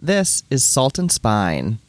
This 0.00 0.44
is 0.48 0.62
Salt 0.62 0.96
and 0.96 1.10
Spine. 1.10 1.80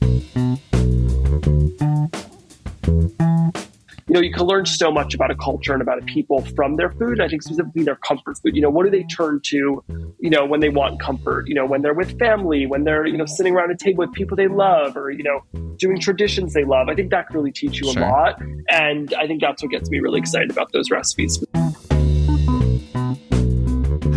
you 4.10 4.16
know, 4.16 4.22
you 4.22 4.34
can 4.34 4.48
learn 4.48 4.66
so 4.66 4.92
much 4.92 5.14
about 5.14 5.30
a 5.30 5.36
culture 5.36 5.74
and 5.74 5.82
about 5.84 6.00
a 6.00 6.06
people 6.06 6.44
from 6.56 6.76
their 6.76 6.90
food. 6.94 7.22
I 7.22 7.28
think 7.28 7.44
specifically 7.44 7.84
their 7.84 7.98
comfort 7.98 8.40
food. 8.40 8.56
You 8.56 8.64
know, 8.64 8.70
what 8.72 8.86
do 8.86 8.90
they 8.90 9.04
turn 9.04 9.40
to, 9.46 9.84
you 10.20 10.30
know, 10.32 10.44
when 10.44 10.60
they 10.60 10.70
want 10.70 11.00
comfort? 11.00 11.48
You 11.48 11.54
know, 11.54 11.68
when 11.68 11.84
they're 11.84 11.94
with 11.94 12.18
family, 12.18 12.66
when 12.66 12.84
they're, 12.84 13.06
you 13.06 13.18
know, 13.18 13.28
sitting 13.28 13.54
around 13.54 13.70
a 13.70 13.78
table 13.78 14.00
with 14.00 14.14
people 14.14 14.36
they 14.36 14.48
love 14.48 14.98
or, 14.98 15.12
you 15.12 15.24
know, 15.24 15.76
doing 15.76 16.00
traditions 16.00 16.54
they 16.54 16.66
love. 16.66 16.90
I 16.90 16.96
think 16.96 17.12
that 17.12 17.28
can 17.28 17.36
really 17.36 17.52
teach 17.52 17.80
you 17.80 17.92
sure. 17.94 18.02
a 18.02 18.10
lot. 18.10 18.42
And 18.70 19.14
I 19.14 19.28
think 19.28 19.42
that's 19.42 19.62
what 19.62 19.70
gets 19.70 19.92
me 19.92 20.00
really 20.00 20.20
excited 20.20 20.50
about 20.50 20.72
those 20.72 20.90
recipes. 20.90 21.46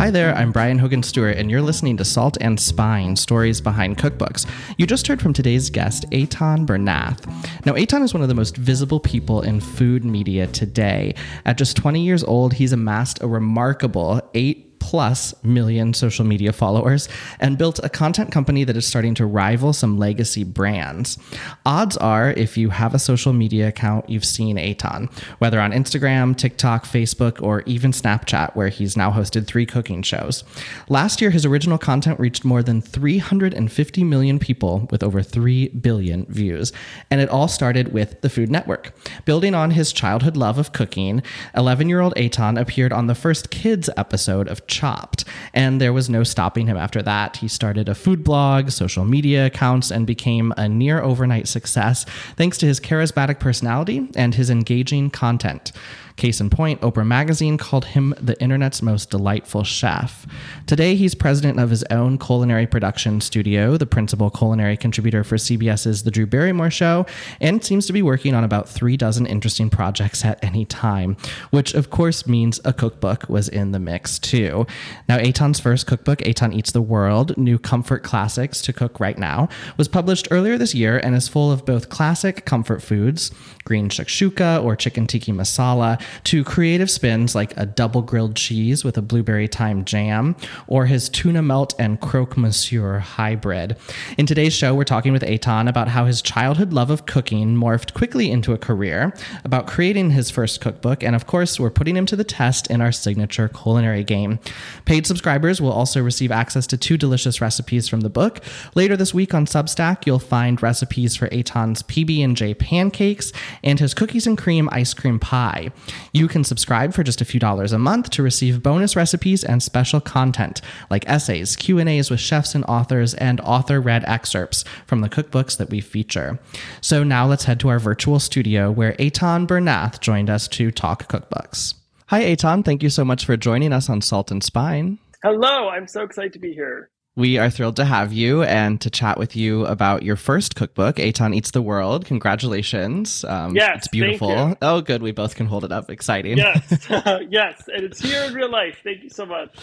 Hi 0.03 0.11
there, 0.11 0.35
I'm 0.35 0.51
Brian 0.51 0.79
Hogan 0.79 1.01
Stewart, 1.01 1.37
and 1.37 1.49
you're 1.49 1.61
listening 1.61 1.95
to 1.95 2.03
Salt 2.03 2.37
and 2.41 2.59
Spine 2.59 3.15
Stories 3.15 3.61
Behind 3.61 3.97
Cookbooks. 3.97 4.45
You 4.77 4.85
just 4.85 5.07
heard 5.07 5.21
from 5.21 5.31
today's 5.31 5.69
guest, 5.69 6.03
Eitan 6.11 6.65
Bernath. 6.65 7.25
Now, 7.65 7.71
Eitan 7.75 8.03
is 8.03 8.13
one 8.13 8.21
of 8.21 8.27
the 8.27 8.35
most 8.35 8.57
visible 8.57 8.99
people 8.99 9.41
in 9.43 9.61
food 9.61 10.03
media 10.03 10.47
today. 10.47 11.15
At 11.45 11.57
just 11.57 11.77
20 11.77 12.03
years 12.03 12.21
old, 12.21 12.51
he's 12.51 12.73
amassed 12.73 13.23
a 13.23 13.29
remarkable 13.29 14.19
eight 14.33 14.72
plus 14.83 15.33
million 15.45 15.93
social 15.93 16.25
media 16.25 16.51
followers 16.51 17.07
and 17.39 17.57
built 17.57 17.79
a 17.83 17.89
content 17.89 18.33
company 18.33 18.65
that 18.65 18.75
is 18.75 18.85
starting 18.85 19.15
to 19.15 19.25
rival 19.25 19.71
some 19.71 19.97
legacy 19.97 20.43
brands. 20.43 21.17
Odds 21.65 21.95
are, 21.97 22.31
if 22.31 22.57
you 22.57 22.69
have 22.69 22.93
a 22.93 22.99
social 22.99 23.31
media 23.31 23.69
account, 23.69 24.09
you've 24.09 24.25
seen 24.25 24.57
Eitan, 24.57 25.09
whether 25.39 25.61
on 25.61 25.71
Instagram, 25.71 26.35
TikTok, 26.35 26.83
Facebook, 26.83 27.41
or 27.41 27.61
even 27.61 27.91
Snapchat, 27.91 28.57
where 28.57 28.67
he's 28.67 28.97
now 28.97 29.09
hosted 29.09 29.47
three 29.47 29.65
cooking 29.65 30.01
shows. 30.01 30.43
Last 30.89 31.21
year, 31.21 31.31
his 31.31 31.45
original 31.45 31.77
content 31.77 32.19
reached 32.19 32.43
more 32.43 32.61
than 32.61 32.81
350 32.81 34.03
million 34.03 34.37
people 34.37 34.89
with 34.91 35.01
over 35.01 35.23
3 35.23 35.69
billion 35.69 36.25
views. 36.25 36.73
And 37.09 37.21
it 37.21 37.29
all 37.29 37.47
started 37.47 37.93
with 37.93 38.19
the 38.19 38.29
Food 38.29 38.51
Network. 38.51 38.93
Building 39.23 39.55
on 39.55 39.71
his 39.71 39.93
childhood 39.93 40.35
love 40.35 40.57
of 40.57 40.73
cooking, 40.73 41.23
11 41.55 41.87
year 41.87 42.01
old 42.01 42.13
Eitan 42.15 42.59
appeared 42.59 42.91
on 42.91 43.07
the 43.07 43.15
first 43.15 43.49
kids 43.49 43.89
episode 43.95 44.49
of 44.49 44.67
Chopped. 44.73 45.23
And 45.53 45.79
there 45.79 45.93
was 45.93 46.09
no 46.09 46.23
stopping 46.23 46.65
him 46.65 46.77
after 46.77 47.03
that. 47.03 47.37
He 47.37 47.47
started 47.47 47.87
a 47.87 47.95
food 47.95 48.23
blog, 48.23 48.71
social 48.71 49.05
media 49.05 49.45
accounts, 49.45 49.91
and 49.91 50.07
became 50.07 50.51
a 50.57 50.67
near 50.67 50.99
overnight 50.99 51.47
success 51.47 52.05
thanks 52.35 52.57
to 52.57 52.65
his 52.65 52.79
charismatic 52.79 53.39
personality 53.39 54.09
and 54.15 54.33
his 54.33 54.49
engaging 54.49 55.11
content. 55.11 55.71
Case 56.15 56.39
in 56.39 56.49
point, 56.49 56.79
Oprah 56.81 57.05
Magazine 57.05 57.57
called 57.57 57.85
him 57.85 58.13
the 58.21 58.39
internet's 58.39 58.83
most 58.83 59.09
delightful 59.09 59.63
chef. 59.63 60.27
Today, 60.67 60.95
he's 60.95 61.15
president 61.15 61.59
of 61.59 61.71
his 61.71 61.83
own 61.89 62.19
culinary 62.19 62.67
production 62.67 63.19
studio, 63.19 63.77
the 63.77 63.87
principal 63.87 64.29
culinary 64.29 64.77
contributor 64.77 65.23
for 65.23 65.37
CBS's 65.37 66.03
The 66.03 66.11
Drew 66.11 66.27
Barrymore 66.27 66.69
Show, 66.69 67.07
and 67.41 67.63
seems 67.63 67.87
to 67.87 67.93
be 67.93 68.03
working 68.03 68.35
on 68.35 68.43
about 68.43 68.69
three 68.69 68.95
dozen 68.95 69.25
interesting 69.25 69.71
projects 69.71 70.23
at 70.23 70.43
any 70.43 70.65
time, 70.65 71.17
which 71.49 71.73
of 71.73 71.89
course 71.89 72.27
means 72.27 72.59
a 72.63 72.73
cookbook 72.73 73.27
was 73.27 73.49
in 73.49 73.71
the 73.71 73.79
mix 73.79 74.19
too. 74.19 74.67
Now, 75.09 75.17
Eitan's 75.17 75.59
first 75.59 75.87
cookbook, 75.87 76.19
Eitan 76.19 76.53
Eats 76.53 76.71
the 76.71 76.81
World 76.81 77.35
New 77.37 77.57
Comfort 77.57 78.03
Classics 78.03 78.61
to 78.61 78.73
Cook 78.73 78.99
Right 78.99 79.17
Now, 79.17 79.49
was 79.77 79.87
published 79.87 80.27
earlier 80.29 80.59
this 80.59 80.75
year 80.75 80.99
and 80.99 81.15
is 81.15 81.27
full 81.27 81.51
of 81.51 81.65
both 81.65 81.89
classic 81.89 82.45
comfort 82.45 82.83
foods, 82.83 83.31
green 83.63 83.89
shakshuka 83.89 84.63
or 84.63 84.75
chicken 84.75 85.07
tikka 85.07 85.31
masala, 85.31 85.99
to 86.25 86.43
creative 86.43 86.89
spins 86.89 87.35
like 87.35 87.55
a 87.57 87.65
double 87.65 88.01
grilled 88.01 88.35
cheese 88.35 88.83
with 88.83 88.97
a 88.97 89.01
blueberry 89.01 89.47
thyme 89.47 89.85
jam 89.85 90.35
or 90.67 90.85
his 90.85 91.09
tuna 91.09 91.41
melt 91.41 91.73
and 91.79 91.99
croque 91.99 92.37
monsieur 92.37 92.99
hybrid. 92.99 93.77
In 94.17 94.25
today's 94.25 94.53
show, 94.53 94.73
we're 94.73 94.83
talking 94.83 95.13
with 95.13 95.23
Eitan 95.23 95.69
about 95.69 95.87
how 95.89 96.05
his 96.05 96.21
childhood 96.21 96.73
love 96.73 96.89
of 96.89 97.05
cooking 97.05 97.55
morphed 97.55 97.93
quickly 97.93 98.31
into 98.31 98.53
a 98.53 98.57
career, 98.57 99.13
about 99.43 99.67
creating 99.67 100.11
his 100.11 100.29
first 100.29 100.61
cookbook, 100.61 101.03
and 101.03 101.15
of 101.15 101.27
course, 101.27 101.59
we're 101.59 101.69
putting 101.69 101.95
him 101.95 102.05
to 102.05 102.15
the 102.15 102.23
test 102.23 102.69
in 102.69 102.81
our 102.81 102.91
signature 102.91 103.49
culinary 103.49 104.03
game. 104.03 104.39
Paid 104.85 105.07
subscribers 105.07 105.61
will 105.61 105.71
also 105.71 106.01
receive 106.01 106.31
access 106.31 106.67
to 106.67 106.77
two 106.77 106.97
delicious 106.97 107.41
recipes 107.41 107.87
from 107.87 108.01
the 108.01 108.09
book. 108.09 108.41
Later 108.75 108.97
this 108.97 109.13
week 109.13 109.33
on 109.33 109.45
Substack, 109.45 110.05
you'll 110.05 110.19
find 110.19 110.61
recipes 110.61 111.15
for 111.15 111.27
Eitan's 111.29 111.83
PB&J 111.83 112.53
pancakes 112.55 113.31
and 113.63 113.79
his 113.79 113.93
cookies 113.93 114.27
and 114.27 114.37
cream 114.37 114.69
ice 114.71 114.93
cream 114.93 115.19
pie. 115.19 115.71
You 116.11 116.27
can 116.27 116.43
subscribe 116.43 116.93
for 116.93 117.03
just 117.03 117.21
a 117.21 117.25
few 117.25 117.39
dollars 117.39 117.71
a 117.71 117.79
month 117.79 118.09
to 118.11 118.23
receive 118.23 118.63
bonus 118.63 118.95
recipes 118.95 119.43
and 119.43 119.61
special 119.61 119.99
content 119.99 120.61
like 120.89 121.07
essays, 121.07 121.55
Q&As 121.55 122.09
with 122.09 122.19
chefs 122.19 122.55
and 122.55 122.63
authors, 122.65 123.13
and 123.15 123.41
author-read 123.41 124.03
excerpts 124.05 124.63
from 124.85 125.01
the 125.01 125.09
cookbooks 125.09 125.57
that 125.57 125.69
we 125.69 125.81
feature. 125.81 126.39
So 126.81 127.03
now 127.03 127.25
let's 127.27 127.45
head 127.45 127.59
to 127.61 127.69
our 127.69 127.79
virtual 127.79 128.19
studio 128.19 128.71
where 128.71 128.93
Eitan 128.93 129.47
Bernath 129.47 129.99
joined 129.99 130.29
us 130.29 130.47
to 130.49 130.71
talk 130.71 131.07
cookbooks. 131.11 131.75
Hi, 132.07 132.21
Eitan. 132.23 132.63
Thank 132.63 132.83
you 132.83 132.89
so 132.89 133.03
much 133.03 133.25
for 133.25 133.37
joining 133.37 133.73
us 133.73 133.89
on 133.89 134.01
Salt 134.01 134.29
and 134.29 134.43
Spine. 134.43 134.99
Hello. 135.23 135.69
I'm 135.69 135.87
so 135.87 136.03
excited 136.03 136.33
to 136.33 136.39
be 136.39 136.53
here. 136.53 136.89
We 137.15 137.37
are 137.37 137.51
thrilled 137.51 137.75
to 137.75 137.85
have 137.85 138.11
you 138.11 138.41
and 138.41 138.81
to 138.81 138.89
chat 138.89 139.19
with 139.19 139.35
you 139.35 139.67
about 139.67 140.01
your 140.01 140.15
first 140.15 140.55
cookbook, 140.55 140.95
Eitan 140.95 141.35
Eats 141.35 141.51
the 141.51 141.61
World. 141.61 142.05
Congratulations. 142.05 143.23
Um, 143.23 143.55
yes. 143.55 143.77
It's 143.77 143.87
beautiful. 143.87 144.57
Oh, 144.63 144.81
good. 144.81 145.03
We 145.03 145.11
both 145.11 145.35
can 145.35 145.45
hold 145.45 145.63
it 145.63 145.71
up. 145.71 145.91
Exciting. 145.91 146.37
Yes. 146.37 146.87
yes. 147.29 147.69
And 147.71 147.83
it's 147.83 147.99
here 147.99 148.23
in 148.23 148.33
real 148.33 148.49
life. 148.49 148.79
Thank 148.83 149.03
you 149.03 149.11
so 149.11 149.27
much. 149.27 149.55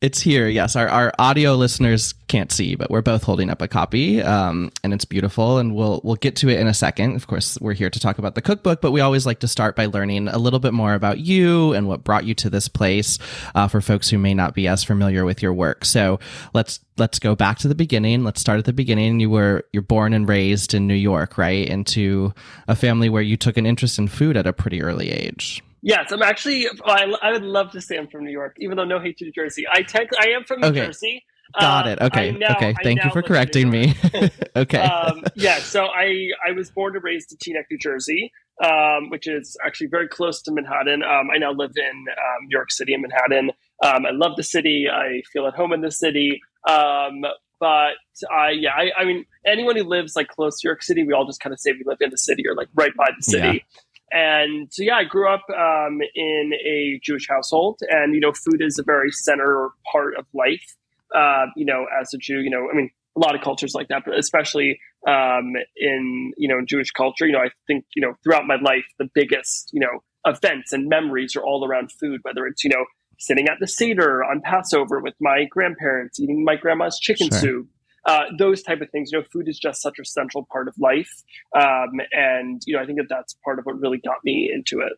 It's 0.00 0.20
here, 0.20 0.46
yes. 0.46 0.76
Our, 0.76 0.86
our 0.86 1.12
audio 1.18 1.56
listeners 1.56 2.14
can't 2.28 2.52
see, 2.52 2.76
but 2.76 2.88
we're 2.88 3.02
both 3.02 3.24
holding 3.24 3.50
up 3.50 3.60
a 3.60 3.66
copy, 3.66 4.22
um, 4.22 4.70
and 4.84 4.94
it's 4.94 5.04
beautiful. 5.04 5.58
And 5.58 5.74
we'll 5.74 6.00
we'll 6.04 6.14
get 6.14 6.36
to 6.36 6.48
it 6.48 6.60
in 6.60 6.68
a 6.68 6.74
second. 6.74 7.16
Of 7.16 7.26
course, 7.26 7.58
we're 7.60 7.72
here 7.72 7.90
to 7.90 7.98
talk 7.98 8.16
about 8.18 8.36
the 8.36 8.40
cookbook, 8.40 8.80
but 8.80 8.92
we 8.92 9.00
always 9.00 9.26
like 9.26 9.40
to 9.40 9.48
start 9.48 9.74
by 9.74 9.86
learning 9.86 10.28
a 10.28 10.38
little 10.38 10.60
bit 10.60 10.72
more 10.72 10.94
about 10.94 11.18
you 11.18 11.72
and 11.72 11.88
what 11.88 12.04
brought 12.04 12.24
you 12.24 12.34
to 12.34 12.48
this 12.48 12.68
place. 12.68 13.18
Uh, 13.56 13.66
for 13.66 13.80
folks 13.80 14.08
who 14.08 14.18
may 14.18 14.34
not 14.34 14.54
be 14.54 14.68
as 14.68 14.84
familiar 14.84 15.24
with 15.24 15.42
your 15.42 15.52
work, 15.52 15.84
so 15.84 16.20
let's 16.54 16.78
let's 16.96 17.18
go 17.18 17.34
back 17.34 17.58
to 17.58 17.68
the 17.68 17.74
beginning. 17.74 18.22
Let's 18.22 18.40
start 18.40 18.60
at 18.60 18.66
the 18.66 18.72
beginning. 18.72 19.18
You 19.18 19.30
were 19.30 19.64
you're 19.72 19.82
born 19.82 20.12
and 20.12 20.28
raised 20.28 20.74
in 20.74 20.86
New 20.86 20.94
York, 20.94 21.36
right? 21.36 21.66
Into 21.66 22.32
a 22.68 22.76
family 22.76 23.08
where 23.08 23.22
you 23.22 23.36
took 23.36 23.56
an 23.56 23.66
interest 23.66 23.98
in 23.98 24.06
food 24.06 24.36
at 24.36 24.46
a 24.46 24.52
pretty 24.52 24.80
early 24.80 25.10
age. 25.10 25.60
Yes, 25.88 26.12
I'm 26.12 26.22
actually. 26.22 26.66
I, 26.84 27.10
I 27.22 27.32
would 27.32 27.42
love 27.42 27.70
to 27.70 27.80
say 27.80 27.96
I'm 27.96 28.08
from 28.08 28.22
New 28.24 28.30
York, 28.30 28.56
even 28.60 28.76
though 28.76 28.84
no 28.84 29.00
hate 29.00 29.16
to 29.18 29.24
New 29.24 29.32
Jersey. 29.32 29.64
I 29.72 29.80
tech, 29.80 30.10
I 30.20 30.32
am 30.36 30.44
from 30.44 30.60
New 30.60 30.66
okay. 30.66 30.84
Jersey. 30.84 31.24
Got 31.58 31.86
uh, 31.86 31.90
it. 31.90 32.00
Okay. 32.02 32.32
Now, 32.32 32.56
okay. 32.56 32.74
Thank 32.82 33.02
you 33.02 33.10
for 33.10 33.22
correcting 33.22 33.70
me. 33.70 33.94
okay. 34.56 34.82
Um, 34.82 35.24
yeah. 35.34 35.60
So 35.60 35.86
I 35.86 36.28
I 36.46 36.52
was 36.52 36.70
born 36.70 36.94
and 36.94 37.02
raised 37.02 37.32
in 37.32 37.38
Teaneck, 37.38 37.64
New 37.70 37.78
Jersey, 37.78 38.30
um, 38.62 39.08
which 39.08 39.26
is 39.26 39.56
actually 39.64 39.86
very 39.86 40.08
close 40.08 40.42
to 40.42 40.52
Manhattan. 40.52 41.02
Um, 41.02 41.30
I 41.34 41.38
now 41.38 41.52
live 41.52 41.72
in 41.74 42.04
um, 42.10 42.46
New 42.48 42.54
York 42.54 42.70
City 42.70 42.92
in 42.92 43.00
Manhattan. 43.00 43.50
Um, 43.82 44.04
I 44.04 44.10
love 44.10 44.36
the 44.36 44.42
city. 44.42 44.88
I 44.92 45.22
feel 45.32 45.46
at 45.46 45.54
home 45.54 45.72
in 45.72 45.80
the 45.80 45.90
city. 45.90 46.42
Um, 46.68 47.22
but 47.60 47.94
I 48.30 48.50
yeah, 48.50 48.70
I, 48.76 48.90
I, 49.00 49.04
mean, 49.04 49.24
anyone 49.46 49.76
who 49.76 49.84
lives 49.84 50.14
like 50.14 50.28
close 50.28 50.60
to 50.60 50.66
New 50.66 50.70
York 50.70 50.82
City, 50.82 51.04
we 51.04 51.12
all 51.12 51.26
just 51.26 51.40
kind 51.40 51.52
of 51.52 51.60
say 51.60 51.72
we 51.72 51.82
live 51.84 51.98
in 52.00 52.10
the 52.10 52.18
city 52.18 52.44
or 52.46 52.54
like 52.54 52.68
right 52.74 52.94
by 52.96 53.08
the 53.16 53.22
city. 53.22 53.46
Yeah. 53.46 53.80
And 54.10 54.68
so, 54.72 54.82
yeah, 54.82 54.96
I 54.96 55.04
grew 55.04 55.28
up 55.28 55.44
um, 55.50 56.00
in 56.14 56.52
a 56.66 56.98
Jewish 57.02 57.28
household, 57.28 57.80
and 57.88 58.14
you 58.14 58.20
know, 58.20 58.32
food 58.32 58.60
is 58.60 58.78
a 58.78 58.82
very 58.82 59.10
center 59.12 59.70
part 59.92 60.16
of 60.16 60.26
life. 60.34 60.76
Uh, 61.14 61.46
you 61.56 61.64
know, 61.64 61.86
as 62.00 62.12
a 62.14 62.18
Jew, 62.18 62.40
you 62.40 62.50
know, 62.50 62.68
I 62.70 62.74
mean, 62.74 62.90
a 63.16 63.20
lot 63.20 63.34
of 63.34 63.40
cultures 63.42 63.74
like 63.74 63.88
that, 63.88 64.02
but 64.04 64.18
especially 64.18 64.80
um, 65.06 65.54
in 65.76 66.32
you 66.36 66.48
know 66.48 66.64
Jewish 66.64 66.90
culture, 66.90 67.26
you 67.26 67.32
know, 67.32 67.40
I 67.40 67.50
think 67.66 67.84
you 67.94 68.02
know 68.02 68.14
throughout 68.22 68.46
my 68.46 68.56
life, 68.56 68.84
the 68.98 69.08
biggest 69.14 69.70
you 69.72 69.80
know 69.80 70.02
events 70.24 70.72
and 70.72 70.88
memories 70.88 71.36
are 71.36 71.42
all 71.42 71.66
around 71.66 71.92
food. 71.92 72.20
Whether 72.22 72.46
it's 72.46 72.64
you 72.64 72.70
know 72.70 72.84
sitting 73.18 73.48
at 73.48 73.58
the 73.60 73.66
seder 73.66 74.24
on 74.24 74.40
Passover 74.40 75.00
with 75.00 75.14
my 75.20 75.44
grandparents, 75.50 76.20
eating 76.20 76.44
my 76.44 76.56
grandma's 76.56 76.98
chicken 76.98 77.28
sure. 77.30 77.38
soup, 77.40 77.68
uh, 78.04 78.24
those 78.38 78.62
type 78.62 78.80
of 78.80 78.90
things. 78.90 79.10
You 79.12 79.18
know, 79.18 79.24
food 79.32 79.48
is 79.48 79.58
just 79.58 79.82
such 79.82 79.98
a 79.98 80.04
central 80.04 80.46
part 80.50 80.68
of 80.68 80.74
life, 80.78 81.22
um, 81.56 82.00
and 82.12 82.62
you 82.66 82.76
know, 82.76 82.82
I 82.82 82.86
think 82.86 82.98
that 82.98 83.08
that's 83.08 83.34
part 83.44 83.58
of 83.58 83.66
what 83.66 83.80
really 83.80 83.98
got 83.98 84.24
me 84.24 84.50
into 84.52 84.80
it. 84.80 84.92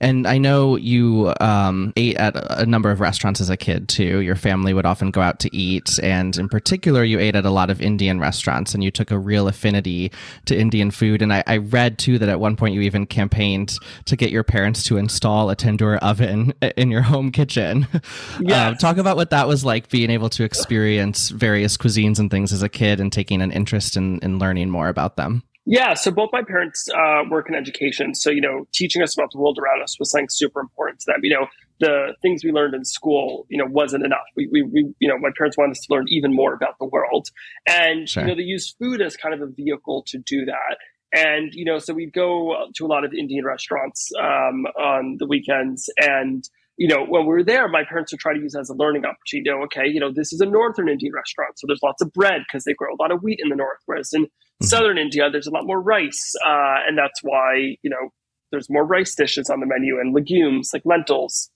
And 0.00 0.26
I 0.26 0.38
know 0.38 0.76
you 0.76 1.32
um, 1.40 1.92
ate 1.96 2.16
at 2.16 2.34
a 2.58 2.66
number 2.66 2.90
of 2.90 3.00
restaurants 3.00 3.40
as 3.40 3.50
a 3.50 3.56
kid 3.56 3.88
too. 3.88 4.20
Your 4.20 4.36
family 4.36 4.74
would 4.74 4.86
often 4.86 5.10
go 5.10 5.20
out 5.20 5.38
to 5.40 5.56
eat, 5.56 5.98
and 6.02 6.36
in 6.36 6.48
particular, 6.48 7.04
you 7.04 7.18
ate 7.18 7.36
at 7.36 7.44
a 7.44 7.50
lot 7.50 7.70
of 7.70 7.80
Indian 7.80 8.18
restaurants, 8.18 8.74
and 8.74 8.82
you 8.82 8.90
took 8.90 9.10
a 9.10 9.18
real 9.18 9.48
affinity 9.48 10.10
to 10.46 10.58
Indian 10.58 10.90
food. 10.90 11.22
And 11.22 11.32
I, 11.32 11.44
I 11.46 11.56
read 11.58 11.98
too 11.98 12.18
that 12.18 12.28
at 12.28 12.40
one 12.40 12.56
point 12.56 12.74
you 12.74 12.80
even 12.80 13.06
campaigned 13.06 13.76
to 14.06 14.16
get 14.16 14.30
your 14.30 14.42
parents 14.42 14.82
to 14.84 14.96
install 14.96 15.50
a 15.50 15.56
tandoor 15.56 15.98
oven 15.98 16.52
in 16.76 16.90
your 16.90 17.02
home 17.02 17.30
kitchen. 17.30 17.86
Yeah, 18.40 18.68
uh, 18.68 18.74
talk 18.74 18.96
about 18.96 19.16
what 19.16 19.30
that 19.30 19.46
was 19.46 19.64
like, 19.64 19.88
being 19.88 20.10
able 20.10 20.28
to 20.30 20.44
experience 20.44 21.28
various 21.28 21.76
cuisines 21.76 22.18
and 22.18 22.30
things 22.30 22.52
as 22.52 22.62
a 22.62 22.68
kid, 22.68 22.98
and 23.00 23.12
taking 23.12 23.40
an 23.40 23.52
interest 23.52 23.96
in, 23.96 24.18
in 24.20 24.38
learning 24.38 24.70
more 24.70 24.88
about 24.88 25.16
them. 25.16 25.42
Yeah, 25.64 25.94
so 25.94 26.10
both 26.10 26.30
my 26.32 26.42
parents 26.42 26.88
uh, 26.88 27.22
work 27.30 27.48
in 27.48 27.54
education. 27.54 28.14
So, 28.14 28.30
you 28.30 28.40
know, 28.40 28.66
teaching 28.72 29.00
us 29.00 29.16
about 29.16 29.30
the 29.30 29.38
world 29.38 29.58
around 29.58 29.80
us 29.82 29.96
was 29.98 30.10
something 30.10 30.28
super 30.28 30.60
important 30.60 31.00
to 31.00 31.12
them. 31.12 31.20
You 31.22 31.30
know, 31.30 31.46
the 31.78 32.14
things 32.20 32.44
we 32.44 32.50
learned 32.50 32.74
in 32.74 32.84
school, 32.84 33.46
you 33.48 33.58
know, 33.58 33.66
wasn't 33.70 34.04
enough. 34.04 34.26
We, 34.36 34.48
we, 34.50 34.62
we 34.62 34.92
you 34.98 35.08
know, 35.08 35.18
my 35.18 35.30
parents 35.36 35.56
wanted 35.56 35.72
us 35.72 35.86
to 35.86 35.94
learn 35.94 36.06
even 36.08 36.34
more 36.34 36.52
about 36.52 36.78
the 36.80 36.86
world. 36.86 37.28
And, 37.68 38.08
sure. 38.08 38.24
you 38.24 38.28
know, 38.30 38.34
they 38.34 38.42
used 38.42 38.76
food 38.78 39.00
as 39.00 39.16
kind 39.16 39.34
of 39.34 39.40
a 39.40 39.46
vehicle 39.46 40.04
to 40.08 40.18
do 40.18 40.44
that. 40.46 40.78
And, 41.14 41.52
you 41.52 41.64
know, 41.64 41.78
so 41.78 41.94
we'd 41.94 42.12
go 42.12 42.66
to 42.74 42.86
a 42.86 42.88
lot 42.88 43.04
of 43.04 43.12
Indian 43.12 43.44
restaurants 43.44 44.10
um, 44.18 44.64
on 44.80 45.16
the 45.18 45.26
weekends. 45.26 45.88
And, 45.98 46.42
you 46.76 46.88
know, 46.88 47.04
when 47.04 47.22
we 47.22 47.28
were 47.28 47.44
there, 47.44 47.68
my 47.68 47.84
parents 47.84 48.12
would 48.12 48.20
try 48.20 48.32
to 48.32 48.40
use 48.40 48.54
it 48.54 48.60
as 48.60 48.70
a 48.70 48.74
learning 48.74 49.04
opportunity. 49.04 49.48
You 49.48 49.56
know, 49.56 49.62
okay, 49.64 49.86
you 49.86 50.00
know, 50.00 50.10
this 50.12 50.32
is 50.32 50.40
a 50.40 50.46
northern 50.46 50.88
Indian 50.88 51.12
restaurant. 51.12 51.58
So 51.58 51.66
there's 51.68 51.82
lots 51.82 52.02
of 52.02 52.12
bread 52.12 52.40
because 52.48 52.64
they 52.64 52.72
grow 52.72 52.94
a 52.94 53.00
lot 53.00 53.12
of 53.12 53.22
wheat 53.22 53.40
in 53.42 53.50
the 53.50 53.56
north. 53.56 53.78
Whereas 53.86 54.12
in 54.12 54.26
mm-hmm. 54.62 54.68
southern 54.68 54.98
India, 54.98 55.30
there's 55.30 55.46
a 55.46 55.50
lot 55.50 55.66
more 55.66 55.80
rice. 55.80 56.34
Uh, 56.44 56.76
and 56.86 56.96
that's 56.96 57.20
why, 57.22 57.76
you 57.82 57.90
know, 57.90 58.10
there's 58.50 58.68
more 58.70 58.84
rice 58.84 59.14
dishes 59.14 59.50
on 59.50 59.60
the 59.60 59.66
menu 59.66 59.98
and 59.98 60.14
legumes 60.14 60.70
like 60.72 60.82
lentils. 60.84 61.50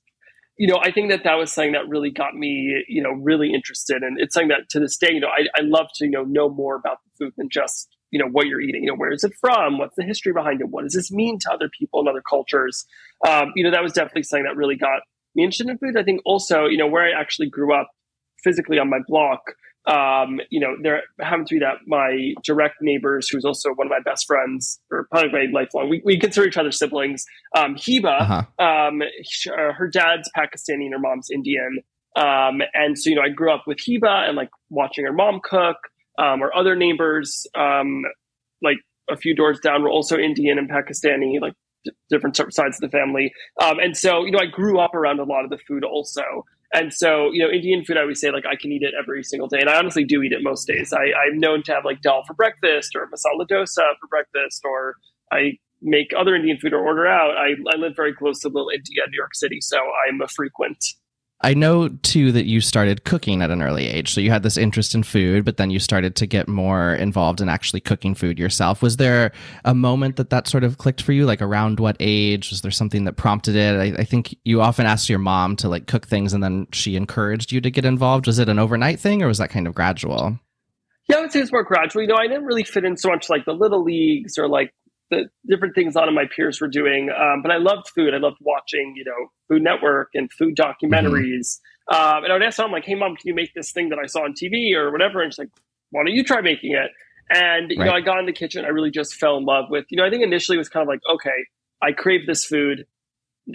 You 0.58 0.68
know, 0.68 0.78
I 0.82 0.90
think 0.90 1.10
that 1.10 1.22
that 1.24 1.34
was 1.34 1.52
something 1.52 1.72
that 1.72 1.86
really 1.86 2.10
got 2.10 2.34
me, 2.34 2.82
you 2.88 3.02
know, 3.02 3.10
really 3.10 3.52
interested. 3.52 4.02
And 4.02 4.18
it's 4.18 4.32
something 4.32 4.48
that 4.48 4.70
to 4.70 4.80
this 4.80 4.96
day, 4.96 5.12
you 5.12 5.20
know, 5.20 5.28
I, 5.28 5.46
I 5.58 5.62
love 5.62 5.88
to, 5.96 6.06
you 6.06 6.10
know, 6.10 6.24
know 6.24 6.48
more 6.48 6.76
about 6.76 6.98
the 7.04 7.26
food 7.26 7.34
than 7.36 7.48
just 7.50 7.88
you 8.10 8.18
know 8.18 8.30
what 8.30 8.46
you're 8.46 8.60
eating 8.60 8.84
you 8.84 8.88
know 8.88 8.96
where 8.96 9.12
is 9.12 9.24
it 9.24 9.32
from 9.40 9.78
what's 9.78 9.96
the 9.96 10.04
history 10.04 10.32
behind 10.32 10.60
it 10.60 10.68
what 10.70 10.84
does 10.84 10.92
this 10.92 11.10
mean 11.10 11.38
to 11.40 11.52
other 11.52 11.68
people 11.76 12.00
and 12.00 12.08
other 12.08 12.22
cultures 12.28 12.86
um, 13.26 13.52
you 13.56 13.64
know 13.64 13.70
that 13.70 13.82
was 13.82 13.92
definitely 13.92 14.22
something 14.22 14.44
that 14.44 14.56
really 14.56 14.76
got 14.76 15.00
me 15.34 15.42
interested 15.42 15.68
in 15.68 15.76
food 15.78 15.96
i 15.98 16.02
think 16.02 16.20
also 16.24 16.66
you 16.66 16.78
know 16.78 16.86
where 16.86 17.02
i 17.02 17.20
actually 17.20 17.48
grew 17.48 17.74
up 17.74 17.90
physically 18.42 18.78
on 18.78 18.88
my 18.88 19.00
block 19.08 19.40
um, 19.86 20.40
you 20.50 20.60
know 20.60 20.76
there 20.82 21.02
happened 21.20 21.46
to 21.48 21.54
be 21.56 21.58
that 21.60 21.76
my 21.86 22.34
direct 22.44 22.76
neighbors 22.80 23.28
who's 23.28 23.44
also 23.44 23.70
one 23.74 23.86
of 23.86 23.90
my 23.90 24.00
best 24.04 24.26
friends 24.26 24.80
or 24.90 25.06
probably 25.10 25.30
my 25.30 25.60
lifelong 25.60 25.88
we, 25.88 26.02
we 26.04 26.18
consider 26.18 26.46
each 26.46 26.56
other 26.56 26.72
siblings 26.72 27.24
um, 27.56 27.74
hiba 27.76 28.20
uh-huh. 28.20 28.64
um, 28.64 29.02
uh, 29.02 29.72
her 29.72 29.88
dad's 29.88 30.30
pakistani 30.36 30.84
and 30.84 30.92
her 30.92 30.98
mom's 30.98 31.28
indian 31.30 31.78
um, 32.16 32.60
and 32.74 32.98
so 32.98 33.10
you 33.10 33.16
know 33.16 33.22
i 33.22 33.28
grew 33.28 33.52
up 33.52 33.64
with 33.66 33.78
hiba 33.78 34.28
and 34.28 34.36
like 34.36 34.50
watching 34.70 35.04
her 35.04 35.12
mom 35.12 35.40
cook 35.42 35.76
um, 36.18 36.42
our 36.42 36.54
other 36.54 36.74
neighbors, 36.74 37.46
um, 37.54 38.02
like 38.62 38.78
a 39.10 39.16
few 39.16 39.34
doors 39.34 39.58
down, 39.60 39.82
were 39.82 39.90
also 39.90 40.16
Indian 40.16 40.58
and 40.58 40.70
Pakistani, 40.70 41.40
like 41.40 41.54
d- 41.84 41.92
different 42.10 42.36
sides 42.36 42.76
of 42.76 42.80
the 42.80 42.88
family. 42.88 43.32
Um, 43.62 43.78
and 43.78 43.96
so, 43.96 44.24
you 44.24 44.32
know, 44.32 44.38
I 44.38 44.46
grew 44.46 44.78
up 44.78 44.94
around 44.94 45.20
a 45.20 45.24
lot 45.24 45.44
of 45.44 45.50
the 45.50 45.58
food 45.58 45.84
also. 45.84 46.44
And 46.76 46.92
so, 46.92 47.30
you 47.32 47.42
know, 47.42 47.50
Indian 47.50 47.84
food, 47.86 47.96
I 47.96 48.02
always 48.02 48.20
say, 48.20 48.30
like, 48.30 48.44
I 48.44 48.54
can 48.54 48.70
eat 48.70 48.82
it 48.82 48.92
every 49.00 49.24
single 49.24 49.48
day. 49.48 49.60
And 49.60 49.70
I 49.70 49.78
honestly 49.78 50.04
do 50.04 50.20
eat 50.20 50.32
it 50.32 50.42
most 50.42 50.66
days. 50.66 50.92
I, 50.92 51.04
I'm 51.24 51.38
known 51.38 51.62
to 51.64 51.72
have, 51.72 51.86
like, 51.86 52.02
dal 52.02 52.22
for 52.26 52.34
breakfast 52.34 52.94
or 52.94 53.08
masala 53.08 53.48
dosa 53.48 53.96
for 53.98 54.06
breakfast, 54.10 54.60
or 54.62 54.96
I 55.32 55.52
make 55.80 56.08
other 56.14 56.34
Indian 56.36 56.58
food 56.58 56.74
or 56.74 56.80
order 56.80 57.06
out. 57.06 57.34
I, 57.34 57.54
I 57.72 57.76
live 57.76 57.94
very 57.96 58.14
close 58.14 58.40
to 58.40 58.48
Little 58.48 58.68
India, 58.68 59.02
New 59.08 59.16
York 59.16 59.34
City. 59.34 59.58
So 59.62 59.78
I'm 60.06 60.20
a 60.20 60.28
frequent 60.28 60.84
I 61.42 61.52
know 61.52 61.88
too 61.88 62.32
that 62.32 62.46
you 62.46 62.62
started 62.62 63.04
cooking 63.04 63.42
at 63.42 63.50
an 63.50 63.60
early 63.60 63.86
age. 63.86 64.14
So 64.14 64.22
you 64.22 64.30
had 64.30 64.42
this 64.42 64.56
interest 64.56 64.94
in 64.94 65.02
food, 65.02 65.44
but 65.44 65.58
then 65.58 65.70
you 65.70 65.78
started 65.78 66.16
to 66.16 66.26
get 66.26 66.48
more 66.48 66.94
involved 66.94 67.42
in 67.42 67.48
actually 67.50 67.80
cooking 67.80 68.14
food 68.14 68.38
yourself. 68.38 68.80
Was 68.80 68.96
there 68.96 69.32
a 69.64 69.74
moment 69.74 70.16
that 70.16 70.30
that 70.30 70.48
sort 70.48 70.64
of 70.64 70.78
clicked 70.78 71.02
for 71.02 71.12
you? 71.12 71.26
Like 71.26 71.42
around 71.42 71.78
what 71.78 71.96
age? 72.00 72.50
Was 72.50 72.62
there 72.62 72.70
something 72.70 73.04
that 73.04 73.14
prompted 73.14 73.54
it? 73.54 73.78
I, 73.78 74.00
I 74.00 74.04
think 74.04 74.34
you 74.44 74.62
often 74.62 74.86
asked 74.86 75.10
your 75.10 75.18
mom 75.18 75.56
to 75.56 75.68
like 75.68 75.86
cook 75.86 76.06
things 76.06 76.32
and 76.32 76.42
then 76.42 76.68
she 76.72 76.96
encouraged 76.96 77.52
you 77.52 77.60
to 77.60 77.70
get 77.70 77.84
involved. 77.84 78.26
Was 78.26 78.38
it 78.38 78.48
an 78.48 78.58
overnight 78.58 78.98
thing 78.98 79.22
or 79.22 79.28
was 79.28 79.38
that 79.38 79.50
kind 79.50 79.66
of 79.66 79.74
gradual? 79.74 80.38
Yeah, 81.06 81.18
I 81.18 81.20
would 81.20 81.32
say 81.32 81.40
it's 81.40 81.52
more 81.52 81.64
gradual. 81.64 82.02
You 82.02 82.08
know, 82.08 82.16
I 82.16 82.28
didn't 82.28 82.46
really 82.46 82.64
fit 82.64 82.84
in 82.84 82.96
so 82.96 83.10
much 83.10 83.28
like 83.28 83.44
the 83.44 83.52
little 83.52 83.84
leagues 83.84 84.38
or 84.38 84.48
like 84.48 84.72
the 85.10 85.28
different 85.48 85.74
things 85.74 85.94
a 85.94 85.98
lot 85.98 86.08
of 86.08 86.14
my 86.14 86.24
peers 86.34 86.60
were 86.60 86.68
doing. 86.68 87.10
Um, 87.10 87.42
but 87.42 87.50
I 87.50 87.58
loved 87.58 87.88
food. 87.94 88.14
I 88.14 88.18
loved 88.18 88.38
watching, 88.40 88.94
you 88.96 89.04
know, 89.04 89.30
Food 89.48 89.62
Network 89.62 90.10
and 90.14 90.30
food 90.32 90.56
documentaries. 90.56 91.58
Mm-hmm. 91.90 91.94
Um, 91.94 92.24
and 92.24 92.32
I 92.32 92.34
would 92.34 92.42
ask 92.42 92.58
mom, 92.58 92.72
like, 92.72 92.84
hey, 92.84 92.96
mom, 92.96 93.16
can 93.16 93.28
you 93.28 93.34
make 93.34 93.54
this 93.54 93.70
thing 93.70 93.90
that 93.90 93.98
I 94.02 94.06
saw 94.06 94.24
on 94.24 94.34
TV 94.34 94.74
or 94.74 94.90
whatever? 94.90 95.22
And 95.22 95.32
she's 95.32 95.38
like, 95.38 95.50
why 95.90 96.02
don't 96.04 96.14
you 96.14 96.24
try 96.24 96.40
making 96.40 96.72
it? 96.72 96.90
And, 97.30 97.70
you 97.70 97.78
right. 97.78 97.86
know, 97.86 97.92
I 97.92 98.00
got 98.00 98.18
in 98.18 98.26
the 98.26 98.32
kitchen. 98.32 98.64
I 98.64 98.68
really 98.68 98.90
just 98.90 99.14
fell 99.14 99.36
in 99.36 99.44
love 99.44 99.66
with, 99.70 99.84
you 99.90 99.96
know, 99.96 100.04
I 100.04 100.10
think 100.10 100.22
initially 100.22 100.56
it 100.56 100.58
was 100.58 100.68
kind 100.68 100.82
of 100.82 100.88
like, 100.88 101.00
okay, 101.12 101.46
I 101.82 101.92
crave 101.92 102.26
this 102.26 102.44
food. 102.44 102.86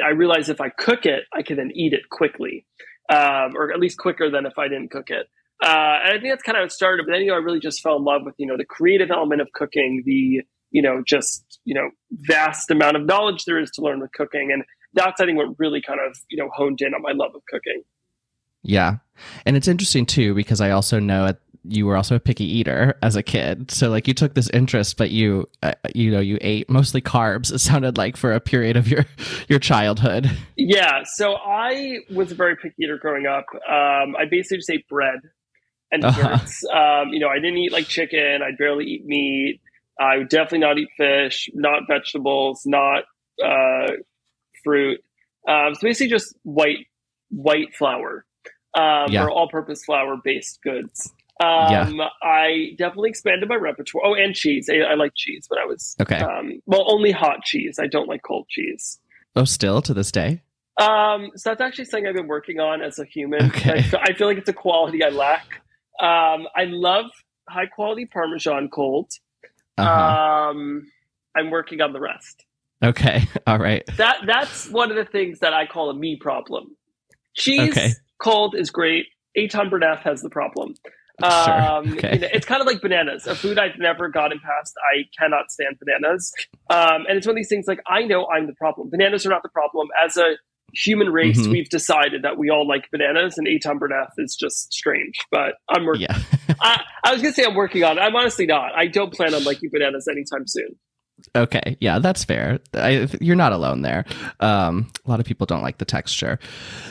I 0.04 0.12
realize 0.12 0.50
if 0.50 0.62
I 0.62 0.70
cook 0.70 1.06
it, 1.06 1.24
I 1.34 1.42
can 1.42 1.58
then 1.58 1.72
eat 1.74 1.94
it 1.94 2.10
quickly, 2.10 2.66
um, 3.10 3.56
or 3.56 3.74
at 3.74 3.80
least 3.80 3.98
quicker 3.98 4.30
than 4.30 4.46
if 4.46 4.58
I 4.58 4.68
didn't 4.68 4.92
cook 4.92 5.10
it. 5.10 5.28
Uh, 5.64 6.00
and 6.04 6.18
I 6.18 6.20
think 6.20 6.32
that's 6.32 6.44
kind 6.44 6.58
of 6.58 6.62
how 6.62 6.66
it 6.66 6.72
started. 6.72 7.06
But 7.06 7.14
then, 7.14 7.22
you 7.22 7.28
know, 7.28 7.36
I 7.36 7.38
really 7.40 7.60
just 7.60 7.82
fell 7.82 7.98
in 7.98 8.04
love 8.04 8.22
with, 8.24 8.36
you 8.38 8.48
know, 8.48 8.58
the 8.58 8.66
creative 8.66 9.12
element 9.12 9.42
of 9.42 9.50
cooking, 9.54 10.04
the, 10.06 10.42
you 10.72 10.82
know, 10.82 11.04
just, 11.06 11.60
you 11.66 11.76
know, 11.76 11.90
vast 12.12 12.72
amount 12.72 12.98
of 12.98 13.06
knowledge 13.06 13.46
there 13.46 13.60
is 13.60 13.70
to 13.72 13.82
learn 13.82 14.00
with 14.00 14.12
cooking. 14.14 14.52
And 14.52 14.64
that's, 14.94 15.22
I 15.22 15.26
think, 15.26 15.38
what 15.38 15.48
really 15.60 15.82
kind 15.82 16.00
of, 16.06 16.18
you 16.30 16.42
know, 16.42 16.50
honed 16.54 16.82
in 16.82 16.94
on 16.94 17.02
my 17.02 17.12
love 17.12 17.36
of 17.36 17.42
cooking. 17.50 17.84
Yeah. 18.64 18.98
And 19.46 19.58
it's 19.58 19.68
interesting 19.68 20.06
too, 20.06 20.34
because 20.34 20.62
I 20.62 20.72
also 20.72 21.00
know 21.00 21.26
at, 21.28 21.40
you 21.64 21.86
were 21.86 21.96
also 21.96 22.16
a 22.16 22.20
picky 22.20 22.46
eater 22.46 22.98
as 23.04 23.16
a 23.16 23.22
kid. 23.22 23.70
So 23.70 23.90
like 23.90 24.08
you 24.08 24.16
took 24.16 24.34
this 24.34 24.50
interest, 24.50 24.98
but 24.98 25.12
you, 25.12 25.48
uh, 25.62 25.74
you 25.94 26.10
know, 26.10 26.20
you 26.20 26.40
ate 26.42 26.70
mostly 26.70 27.02
carbs. 27.02 27.54
It 27.54 27.60
sounded 27.60 27.98
like 27.98 28.18
for 28.18 28.34
a 28.34 28.40
period 28.40 28.78
of 28.78 28.88
your, 28.88 29.06
your 29.48 29.60
childhood. 29.60 30.32
Yeah. 30.58 31.04
So 31.06 31.36
I 31.36 32.00
was 32.10 32.32
a 32.32 32.36
very 32.36 32.56
picky 32.56 32.76
eater 32.84 32.98
growing 32.98 33.28
up. 33.28 33.46
Um, 33.54 34.16
I 34.16 34.26
basically 34.30 34.58
just 34.58 34.72
ate 34.72 34.88
bread 34.88 35.20
and 35.92 36.02
desserts. 36.02 36.64
Uh-huh. 36.66 37.04
Um, 37.04 37.10
you 37.10 37.20
know, 37.20 37.30
I 37.30 37.36
didn't 37.36 37.58
eat 37.58 37.72
like 37.72 37.86
chicken. 37.86 38.42
I 38.42 38.56
barely 38.58 38.86
eat 38.86 39.06
meat. 39.06 39.62
I 40.02 40.18
would 40.18 40.30
definitely 40.30 40.60
not 40.60 40.78
eat 40.80 40.90
fish, 40.98 41.50
not 41.54 41.84
vegetables, 41.88 42.64
not 42.66 43.04
uh, 43.44 43.92
fruit. 44.64 45.00
Um, 45.48 45.76
so 45.76 45.82
basically, 45.82 46.10
just 46.10 46.36
white 46.44 46.88
white 47.30 47.76
flour 47.76 48.26
um, 48.76 49.12
yeah. 49.12 49.24
or 49.24 49.32
all-purpose 49.32 49.86
flour-based 49.86 50.60
goods. 50.64 51.14
Um, 51.42 51.96
yeah. 51.98 52.10
I 52.22 52.76
definitely 52.78 53.10
expanded 53.10 53.50
my 53.50 53.56
repertoire. 53.56 54.06
Oh, 54.06 54.14
and 54.14 54.36
cheese. 54.36 54.70
I, 54.72 54.92
I 54.92 54.94
like 54.96 55.14
cheese, 55.16 55.48
but 55.50 55.58
I 55.58 55.66
was 55.66 55.96
okay. 56.02 56.20
Um, 56.20 56.62
well, 56.66 56.86
only 56.92 57.12
hot 57.12 57.44
cheese. 57.44 57.80
I 57.80 57.88
don't 57.88 58.08
like 58.08 58.22
cold 58.24 58.48
cheese. 58.50 59.00
Oh, 59.36 59.46
still 59.46 59.82
to 59.84 59.94
this 59.94 60.12
day. 60.12 60.42
Um, 60.80 61.32
so 61.36 61.50
that's 61.50 61.62
actually 61.62 61.86
something 61.86 62.08
I've 62.08 62.16
been 62.16 62.28
working 62.28 62.60
on 62.60 62.82
as 62.82 63.00
a 63.00 63.06
human. 63.06 63.46
Okay. 63.48 63.72
I, 63.72 63.82
feel, 63.82 64.00
I 64.04 64.14
feel 64.14 64.28
like 64.28 64.38
it's 64.38 64.50
a 64.50 64.54
quality 64.54 65.04
I 65.04 65.10
lack. 65.10 65.62
Um, 66.00 66.48
I 66.56 66.66
love 66.66 67.06
high 67.50 67.68
quality 67.68 68.06
Parmesan 68.06 68.70
cold. 68.70 69.12
Uh-huh. 69.78 70.50
Um, 70.52 70.92
I'm 71.36 71.50
working 71.50 71.82
on 71.82 71.94
the 71.94 72.00
rest. 72.00 72.46
Okay. 72.84 73.28
All 73.48 73.60
right. 73.60 73.84
That 73.98 74.18
that's 74.26 74.70
one 74.70 74.92
of 74.92 74.98
the 74.98 75.06
things 75.06 75.40
that 75.40 75.54
I 75.54 75.66
call 75.66 75.90
a 75.90 75.94
me 75.94 76.18
problem. 76.20 76.76
Cheese 77.36 77.72
okay. 77.72 77.92
cold 78.22 78.56
is 78.56 78.70
great. 78.70 79.06
Eitan 79.38 79.70
Bernath 79.70 80.02
has 80.02 80.22
the 80.22 80.30
problem. 80.30 80.76
Sure. 81.24 81.32
Um, 81.32 81.94
okay. 81.94 82.14
You 82.16 82.20
know, 82.20 82.28
it's 82.34 82.46
kind 82.46 82.62
of 82.62 82.68
like 82.68 82.82
bananas, 82.82 83.28
a 83.28 83.36
food 83.36 83.60
I've 83.60 83.78
never 83.78 84.10
gotten 84.10 84.40
past. 84.40 84.74
I 84.94 85.04
cannot 85.18 85.52
stand 85.52 85.78
bananas. 85.80 86.34
Um, 86.70 87.06
and 87.08 87.18
it's 87.18 87.28
one 87.28 87.34
of 87.34 87.38
these 87.38 87.48
things 87.48 87.68
like, 87.68 87.82
I 87.88 88.04
know 88.04 88.28
I'm 88.28 88.48
the 88.48 88.56
problem. 88.56 88.90
Bananas 88.90 89.26
are 89.26 89.30
not 89.30 89.44
the 89.44 89.50
problem. 89.50 89.90
As 90.04 90.18
a 90.18 90.38
human 90.74 91.10
race, 91.10 91.40
mm-hmm. 91.40 91.52
we've 91.52 91.70
decided 91.70 92.24
that 92.24 92.38
we 92.38 92.50
all 92.50 92.68
like 92.68 92.90
bananas, 92.92 93.38
and 93.38 93.48
Eitan 93.48 93.80
Bernath 93.80 94.12
is 94.18 94.36
just 94.36 94.74
strange. 94.74 95.16
But 95.32 95.56
I'm 95.70 95.86
working. 95.86 96.04
Yeah. 96.04 96.20
I, 96.62 96.82
I 97.04 97.14
was 97.14 97.22
gonna 97.22 97.34
say 97.34 97.46
I'm 97.46 97.56
working 97.56 97.84
on 97.84 97.98
it. 97.98 98.02
I'm 98.02 98.16
honestly 98.16 98.46
not. 98.46 98.74
I 98.76 98.88
don't 98.88 99.14
plan 99.14 99.34
on 99.34 99.44
liking 99.44 99.70
bananas 99.72 100.08
anytime 100.10 100.48
soon. 100.48 100.76
Okay, 101.36 101.78
yeah, 101.80 102.00
that's 102.00 102.24
fair. 102.24 102.60
I, 102.74 103.08
you're 103.20 103.36
not 103.36 103.52
alone 103.52 103.84
there. 103.84 104.06
Um, 104.40 104.92
a 105.06 105.10
lot 105.10 105.20
of 105.20 105.26
people 105.26 105.46
don't 105.46 105.62
like 105.62 105.78
the 105.78 105.86
texture, 105.86 106.40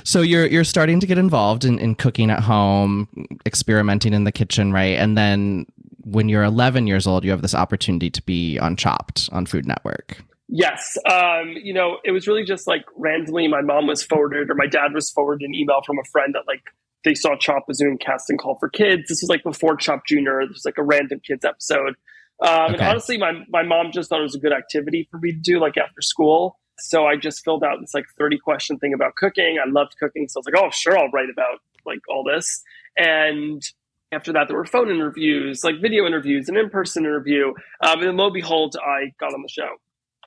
so 0.05 0.21
you're 0.21 0.47
you're 0.47 0.65
starting 0.65 1.01
to 1.01 1.07
get 1.07 1.19
involved 1.19 1.65
in, 1.65 1.79
in 1.79 1.95
cooking 1.95 2.31
at 2.31 2.41
home, 2.41 3.09
experimenting 3.45 4.13
in 4.13 4.25
the 4.25 4.33
kitchen, 4.33 4.73
right? 4.73 4.99
And 4.99 5.19
then 5.19 5.67
when 6.05 6.29
you're 6.29 6.45
11 6.45 6.87
years 6.87 7.07
old, 7.07 7.25
you 7.25 7.31
have 7.31 7.43
this 7.43 7.55
opportunity 7.55 8.11
to 8.11 8.23
be 8.23 8.59
on 8.59 8.77
Chopped 8.77 9.29
on 9.33 9.47
Food 9.47 9.67
Network. 9.67 10.23
Yes. 10.53 10.97
Um, 11.09 11.55
you 11.63 11.73
know, 11.73 11.99
it 12.05 12.11
was 12.11 12.27
really 12.27 12.45
just 12.45 12.67
like 12.67 12.85
randomly 12.97 13.47
my 13.47 13.63
mom 13.63 13.87
was 13.87 14.03
forwarded 14.03 14.51
or 14.51 14.55
my 14.55 14.67
dad 14.67 14.93
was 14.93 15.09
forwarded 15.11 15.49
an 15.49 15.55
email 15.55 15.81
from 15.87 15.99
a 15.99 16.05
friend 16.11 16.35
that 16.35 16.43
like 16.49 16.63
they 17.05 17.15
saw 17.15 17.37
Chop 17.37 17.67
a 17.71 17.75
Zoom 17.75 17.97
casting 17.99 18.37
call 18.37 18.57
for 18.59 18.69
kids. 18.69 19.05
This 19.09 19.23
was 19.23 19.29
like 19.29 19.45
before 19.45 19.77
Chopped 19.77 20.09
Junior. 20.09 20.41
There's 20.45 20.65
like 20.65 20.77
a 20.77 20.83
random 20.83 21.21
kids 21.21 21.45
episode. 21.45 21.95
Um, 22.43 22.75
okay. 22.75 22.75
And 22.75 22.83
honestly, 22.83 23.17
my, 23.17 23.45
my 23.49 23.63
mom 23.63 23.93
just 23.93 24.09
thought 24.09 24.19
it 24.19 24.25
was 24.25 24.35
a 24.35 24.41
good 24.41 24.53
activity 24.53 25.07
for 25.11 25.19
me 25.19 25.33
to 25.33 25.39
do 25.39 25.61
like 25.61 25.77
after 25.77 26.03
school. 26.03 26.59
So 26.81 27.07
I 27.07 27.17
just 27.17 27.45
filled 27.45 27.63
out 27.63 27.79
this 27.81 27.95
like 27.95 28.07
30 28.19 28.39
question 28.39 28.79
thing 28.79 28.93
about 28.93 29.15
cooking. 29.15 29.59
I 29.65 29.69
loved 29.71 29.97
cooking. 30.01 30.27
So 30.29 30.39
I 30.39 30.41
was 30.41 30.47
like, 30.47 30.63
oh, 30.63 30.71
sure, 30.71 30.99
I'll 30.99 31.11
write 31.11 31.31
about 31.31 31.61
like 31.87 32.01
all 32.09 32.25
this. 32.25 32.63
And 32.99 33.63
after 34.11 34.33
that, 34.33 34.49
there 34.49 34.57
were 34.57 34.67
phone 34.67 34.91
interviews, 34.91 35.63
like 35.63 35.81
video 35.81 36.07
interviews, 36.07 36.49
an 36.49 36.57
in 36.57 36.71
person 36.71 37.05
interview. 37.05 37.53
Um, 37.87 38.03
and 38.03 38.17
lo 38.17 38.27
and 38.27 38.35
behold, 38.35 38.77
I 38.83 39.13
got 39.21 39.33
on 39.33 39.43
the 39.43 39.49
show. 39.49 39.77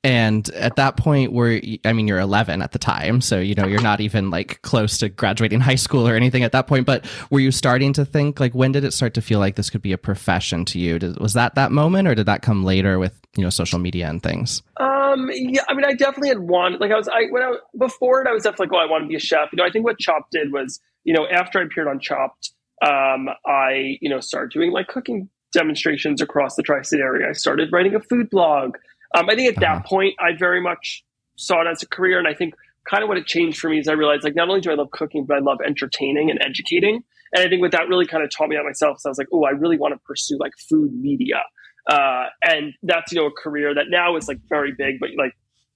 And 0.03 0.49
at 0.49 0.75
that 0.75 0.97
point, 0.97 1.31
where 1.31 1.61
I 1.85 1.93
mean, 1.93 2.09
you're 2.09 2.19
11 2.19 2.61
at 2.61 2.73
the 2.73 2.79
time, 2.79 3.21
so 3.21 3.39
you 3.39 3.55
know 3.55 3.65
you're 3.65 3.81
not 3.81 4.01
even 4.01 4.29
like 4.29 4.61
close 4.61 4.97
to 4.97 5.07
graduating 5.07 5.61
high 5.61 5.75
school 5.75 6.05
or 6.05 6.15
anything 6.15 6.43
at 6.43 6.51
that 6.51 6.67
point. 6.67 6.85
But 6.85 7.05
were 7.29 7.39
you 7.39 7.51
starting 7.51 7.93
to 7.93 8.03
think 8.03 8.41
like 8.41 8.53
when 8.53 8.73
did 8.73 8.83
it 8.83 8.91
start 8.91 9.13
to 9.13 9.21
feel 9.21 9.39
like 9.39 9.55
this 9.55 9.69
could 9.69 9.81
be 9.81 9.93
a 9.93 9.97
profession 9.97 10.65
to 10.65 10.79
you? 10.79 10.99
Did, 10.99 11.19
was 11.19 11.33
that 11.33 11.55
that 11.55 11.71
moment, 11.71 12.09
or 12.09 12.15
did 12.15 12.25
that 12.25 12.41
come 12.41 12.65
later 12.65 12.99
with 12.99 13.17
you 13.37 13.43
know 13.43 13.49
social 13.49 13.79
media 13.79 14.09
and 14.09 14.21
things? 14.21 14.61
Um, 14.77 15.29
yeah, 15.31 15.63
I 15.69 15.73
mean, 15.73 15.85
I 15.85 15.93
definitely 15.93 16.29
had 16.29 16.39
one. 16.39 16.79
Like 16.79 16.91
I 16.91 16.97
was, 16.97 17.07
I 17.07 17.27
when 17.29 17.41
I 17.41 17.55
before 17.77 18.21
it, 18.21 18.27
I 18.27 18.33
was 18.33 18.43
definitely 18.43 18.75
like, 18.75 18.83
oh, 18.83 18.85
I 18.85 18.91
want 18.91 19.05
to 19.05 19.07
be 19.07 19.15
a 19.15 19.19
chef. 19.19 19.53
You 19.53 19.57
know, 19.57 19.65
I 19.65 19.69
think 19.69 19.85
what 19.85 19.99
Chopped 19.99 20.31
did 20.31 20.51
was, 20.51 20.81
you 21.05 21.13
know, 21.13 21.25
after 21.27 21.59
I 21.59 21.63
appeared 21.63 21.87
on 21.87 22.01
Chopped, 22.01 22.51
um, 22.85 23.29
I 23.45 23.97
you 24.01 24.09
know 24.09 24.19
started 24.19 24.51
doing 24.51 24.71
like 24.71 24.89
cooking 24.89 25.29
demonstrations 25.53 26.21
across 26.21 26.55
the 26.55 26.63
tri-state 26.63 26.99
area. 26.99 27.29
I 27.29 27.33
started 27.33 27.69
writing 27.71 27.95
a 27.95 28.01
food 28.01 28.29
blog. 28.29 28.75
Um, 29.13 29.29
I 29.29 29.35
think 29.35 29.55
at 29.55 29.61
that 29.61 29.77
uh-huh. 29.77 29.83
point, 29.85 30.15
I 30.19 30.35
very 30.37 30.61
much 30.61 31.03
saw 31.35 31.61
it 31.61 31.67
as 31.67 31.83
a 31.83 31.87
career, 31.87 32.19
and 32.19 32.27
I 32.27 32.33
think 32.33 32.55
kind 32.89 33.03
of 33.03 33.09
what 33.09 33.17
it 33.17 33.25
changed 33.25 33.59
for 33.59 33.69
me 33.69 33.79
is 33.79 33.87
I 33.87 33.93
realized 33.93 34.23
like 34.23 34.35
not 34.35 34.49
only 34.49 34.61
do 34.61 34.71
I 34.71 34.75
love 34.75 34.91
cooking, 34.91 35.25
but 35.25 35.37
I 35.37 35.39
love 35.39 35.59
entertaining 35.65 36.29
and 36.29 36.39
educating. 36.43 37.03
And 37.33 37.43
I 37.43 37.49
think 37.49 37.61
what 37.61 37.71
that 37.71 37.87
really 37.87 38.05
kind 38.05 38.23
of 38.23 38.29
taught 38.29 38.49
me 38.49 38.55
about 38.55 38.65
myself. 38.65 38.99
So 38.99 39.09
I 39.09 39.11
was 39.11 39.17
like, 39.17 39.29
oh, 39.33 39.45
I 39.45 39.51
really 39.51 39.77
want 39.77 39.93
to 39.93 39.99
pursue 40.05 40.37
like 40.39 40.51
food 40.69 40.93
media. 40.93 41.43
Uh, 41.89 42.25
and 42.43 42.73
that's, 42.83 43.11
you 43.11 43.19
know, 43.19 43.27
a 43.27 43.31
career 43.31 43.73
that 43.73 43.85
now 43.89 44.15
is 44.15 44.27
like 44.27 44.39
very 44.47 44.71
big, 44.71 44.99
but 44.99 45.09
like 45.17 45.33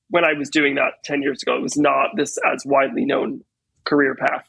when 0.10 0.24
I 0.24 0.34
was 0.38 0.50
doing 0.50 0.76
that 0.76 1.04
10 1.04 1.22
years 1.22 1.42
ago, 1.42 1.58
it 1.58 1.62
was 1.62 1.78
not 1.78 2.12
this 2.16 2.38
as 2.54 2.64
widely 2.66 3.06
known 3.06 3.42
career 3.86 4.16
path. 4.16 4.48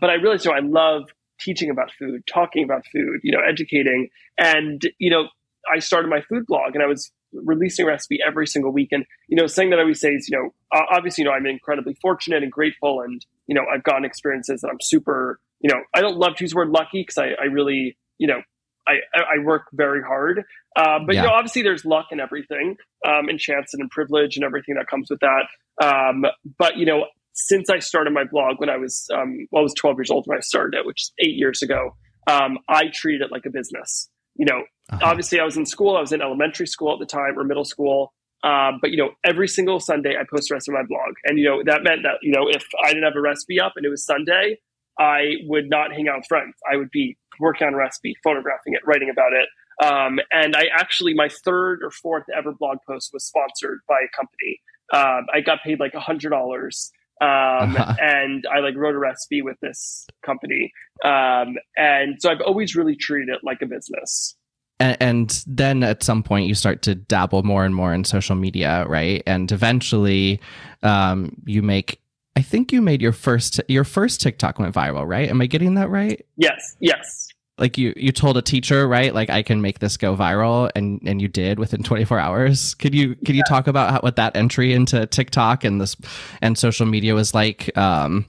But 0.00 0.10
I 0.10 0.14
realized, 0.14 0.44
you 0.44 0.50
know, 0.50 0.56
I 0.56 0.60
love 0.60 1.08
teaching 1.40 1.70
about 1.70 1.90
food, 1.98 2.22
talking 2.26 2.64
about 2.64 2.84
food, 2.92 3.20
you 3.22 3.32
know, 3.32 3.40
educating. 3.46 4.08
And, 4.36 4.82
you 4.98 5.10
know, 5.10 5.28
I 5.72 5.78
started 5.78 6.08
my 6.08 6.20
food 6.20 6.44
blog 6.46 6.74
and 6.74 6.82
I 6.82 6.86
was 6.86 7.10
releasing 7.32 7.84
a 7.84 7.88
recipe 7.88 8.18
every 8.26 8.46
single 8.46 8.72
week. 8.72 8.88
And, 8.92 9.04
you 9.28 9.36
know, 9.36 9.46
saying 9.46 9.70
that 9.70 9.78
I 9.78 9.82
always 9.82 10.00
say 10.00 10.10
is, 10.10 10.28
you 10.28 10.38
know, 10.38 10.50
obviously, 10.90 11.22
you 11.22 11.30
know, 11.30 11.34
I'm 11.34 11.46
incredibly 11.46 11.94
fortunate 11.94 12.42
and 12.42 12.52
grateful. 12.52 13.00
And, 13.00 13.24
you 13.46 13.54
know, 13.54 13.62
I've 13.72 13.82
gotten 13.84 14.04
experiences 14.04 14.60
that 14.60 14.68
I'm 14.68 14.80
super, 14.80 15.40
you 15.60 15.70
know, 15.70 15.80
I 15.94 16.00
don't 16.00 16.16
love 16.16 16.36
to 16.36 16.44
use 16.44 16.52
the 16.52 16.56
word 16.56 16.70
lucky 16.70 17.02
because 17.02 17.18
I, 17.18 17.30
I 17.40 17.44
really, 17.44 17.96
you 18.18 18.26
know, 18.26 18.40
I, 18.86 19.00
I 19.14 19.44
work 19.44 19.64
very 19.72 20.02
hard. 20.02 20.44
Uh, 20.74 20.98
but, 21.04 21.14
yeah. 21.14 21.22
you 21.22 21.28
know, 21.28 21.34
obviously 21.34 21.62
there's 21.62 21.84
luck 21.84 22.06
and 22.10 22.20
everything, 22.20 22.76
um, 23.06 23.28
and 23.28 23.38
chance 23.38 23.74
and 23.74 23.90
privilege 23.90 24.36
and 24.36 24.44
everything 24.44 24.76
that 24.76 24.86
comes 24.86 25.10
with 25.10 25.20
that. 25.20 25.46
Um, 25.84 26.24
but, 26.58 26.76
you 26.76 26.86
know, 26.86 27.06
since 27.34 27.70
I 27.70 27.78
started 27.78 28.12
my 28.12 28.24
blog 28.24 28.58
when 28.58 28.70
I 28.70 28.78
was, 28.78 29.06
um, 29.14 29.46
well, 29.50 29.60
I 29.60 29.62
was 29.62 29.74
12 29.74 29.98
years 29.98 30.10
old 30.10 30.26
when 30.26 30.38
I 30.38 30.40
started 30.40 30.76
it, 30.78 30.86
which 30.86 31.02
is 31.02 31.12
eight 31.20 31.36
years 31.36 31.62
ago, 31.62 31.94
um, 32.26 32.58
I 32.68 32.88
treat 32.92 33.20
it 33.20 33.30
like 33.30 33.46
a 33.46 33.50
business. 33.50 34.08
You 34.36 34.46
know, 34.46 34.62
uh-huh. 34.90 35.00
obviously 35.02 35.40
I 35.40 35.44
was 35.44 35.56
in 35.56 35.66
school, 35.66 35.96
I 35.96 36.00
was 36.00 36.12
in 36.12 36.22
elementary 36.22 36.66
school 36.66 36.92
at 36.92 36.98
the 36.98 37.06
time 37.06 37.38
or 37.38 37.44
middle 37.44 37.64
school. 37.64 38.12
Um, 38.44 38.78
but 38.80 38.90
you 38.92 38.96
know, 38.96 39.10
every 39.24 39.48
single 39.48 39.80
Sunday 39.80 40.14
I 40.16 40.22
post 40.30 40.50
a 40.50 40.54
recipe 40.54 40.76
on 40.76 40.82
my 40.82 40.86
blog, 40.86 41.14
and 41.24 41.38
you 41.38 41.44
know 41.44 41.62
that 41.64 41.82
meant 41.82 42.02
that 42.04 42.18
you 42.22 42.30
know 42.30 42.48
if 42.48 42.64
I 42.84 42.88
didn't 42.88 43.02
have 43.02 43.16
a 43.16 43.20
recipe 43.20 43.60
up 43.60 43.72
and 43.76 43.84
it 43.84 43.88
was 43.88 44.04
Sunday, 44.04 44.58
I 44.98 45.36
would 45.46 45.68
not 45.68 45.92
hang 45.92 46.08
out 46.08 46.18
with 46.18 46.26
friends. 46.28 46.54
I 46.70 46.76
would 46.76 46.90
be 46.90 47.16
working 47.40 47.66
on 47.66 47.74
a 47.74 47.76
recipe, 47.76 48.14
photographing 48.22 48.74
it, 48.74 48.80
writing 48.86 49.10
about 49.10 49.32
it. 49.32 49.48
Um, 49.84 50.18
and 50.32 50.56
I 50.56 50.64
actually, 50.72 51.14
my 51.14 51.28
third 51.28 51.80
or 51.82 51.90
fourth 51.90 52.24
ever 52.36 52.52
blog 52.52 52.78
post 52.86 53.10
was 53.12 53.24
sponsored 53.24 53.80
by 53.88 54.00
a 54.04 54.16
company. 54.16 54.60
Um, 54.92 55.26
I 55.32 55.40
got 55.40 55.62
paid 55.64 55.80
like 55.80 55.94
a 55.94 56.00
hundred 56.00 56.30
dollars. 56.30 56.90
Um, 57.20 57.74
uh-huh. 57.74 57.94
and 57.98 58.44
I 58.46 58.60
like 58.60 58.76
wrote 58.76 58.94
a 58.94 58.98
recipe 58.98 59.42
with 59.42 59.56
this 59.60 60.06
company. 60.24 60.72
Um, 61.04 61.56
and 61.76 62.16
so 62.20 62.30
I've 62.30 62.40
always 62.40 62.76
really 62.76 62.94
treated 62.94 63.28
it 63.28 63.40
like 63.42 63.58
a 63.60 63.66
business. 63.66 64.36
And, 64.80 64.96
and 65.00 65.44
then 65.46 65.82
at 65.82 66.02
some 66.02 66.22
point 66.22 66.46
you 66.46 66.54
start 66.54 66.82
to 66.82 66.94
dabble 66.94 67.42
more 67.42 67.64
and 67.64 67.74
more 67.74 67.92
in 67.92 68.04
social 68.04 68.36
media, 68.36 68.84
right? 68.88 69.22
And 69.26 69.50
eventually, 69.50 70.40
um, 70.82 71.34
you 71.46 71.62
make 71.62 72.00
I 72.38 72.42
think 72.42 72.70
you 72.70 72.80
made 72.80 73.02
your 73.02 73.10
first 73.10 73.60
your 73.66 73.82
first 73.82 74.20
TikTok 74.20 74.60
went 74.60 74.72
viral, 74.72 75.04
right? 75.04 75.28
Am 75.28 75.40
I 75.40 75.46
getting 75.46 75.74
that 75.74 75.90
right? 75.90 76.24
Yes, 76.36 76.76
yes. 76.78 77.26
Like 77.58 77.76
you 77.76 77.92
you 77.96 78.12
told 78.12 78.36
a 78.36 78.42
teacher, 78.42 78.86
right? 78.86 79.12
Like 79.12 79.28
I 79.28 79.42
can 79.42 79.60
make 79.60 79.80
this 79.80 79.96
go 79.96 80.14
viral 80.14 80.70
and 80.76 81.00
and 81.04 81.20
you 81.20 81.26
did 81.26 81.58
within 81.58 81.82
24 81.82 82.16
hours. 82.20 82.74
Could 82.74 82.94
you 82.94 83.16
could 83.16 83.30
yeah. 83.30 83.38
you 83.38 83.42
talk 83.48 83.66
about 83.66 83.90
how, 83.90 84.00
what 84.02 84.14
that 84.16 84.36
entry 84.36 84.72
into 84.72 85.04
TikTok 85.06 85.64
and 85.64 85.80
this 85.80 85.96
and 86.40 86.56
social 86.56 86.86
media 86.86 87.12
was 87.12 87.34
like 87.34 87.76
um 87.76 88.24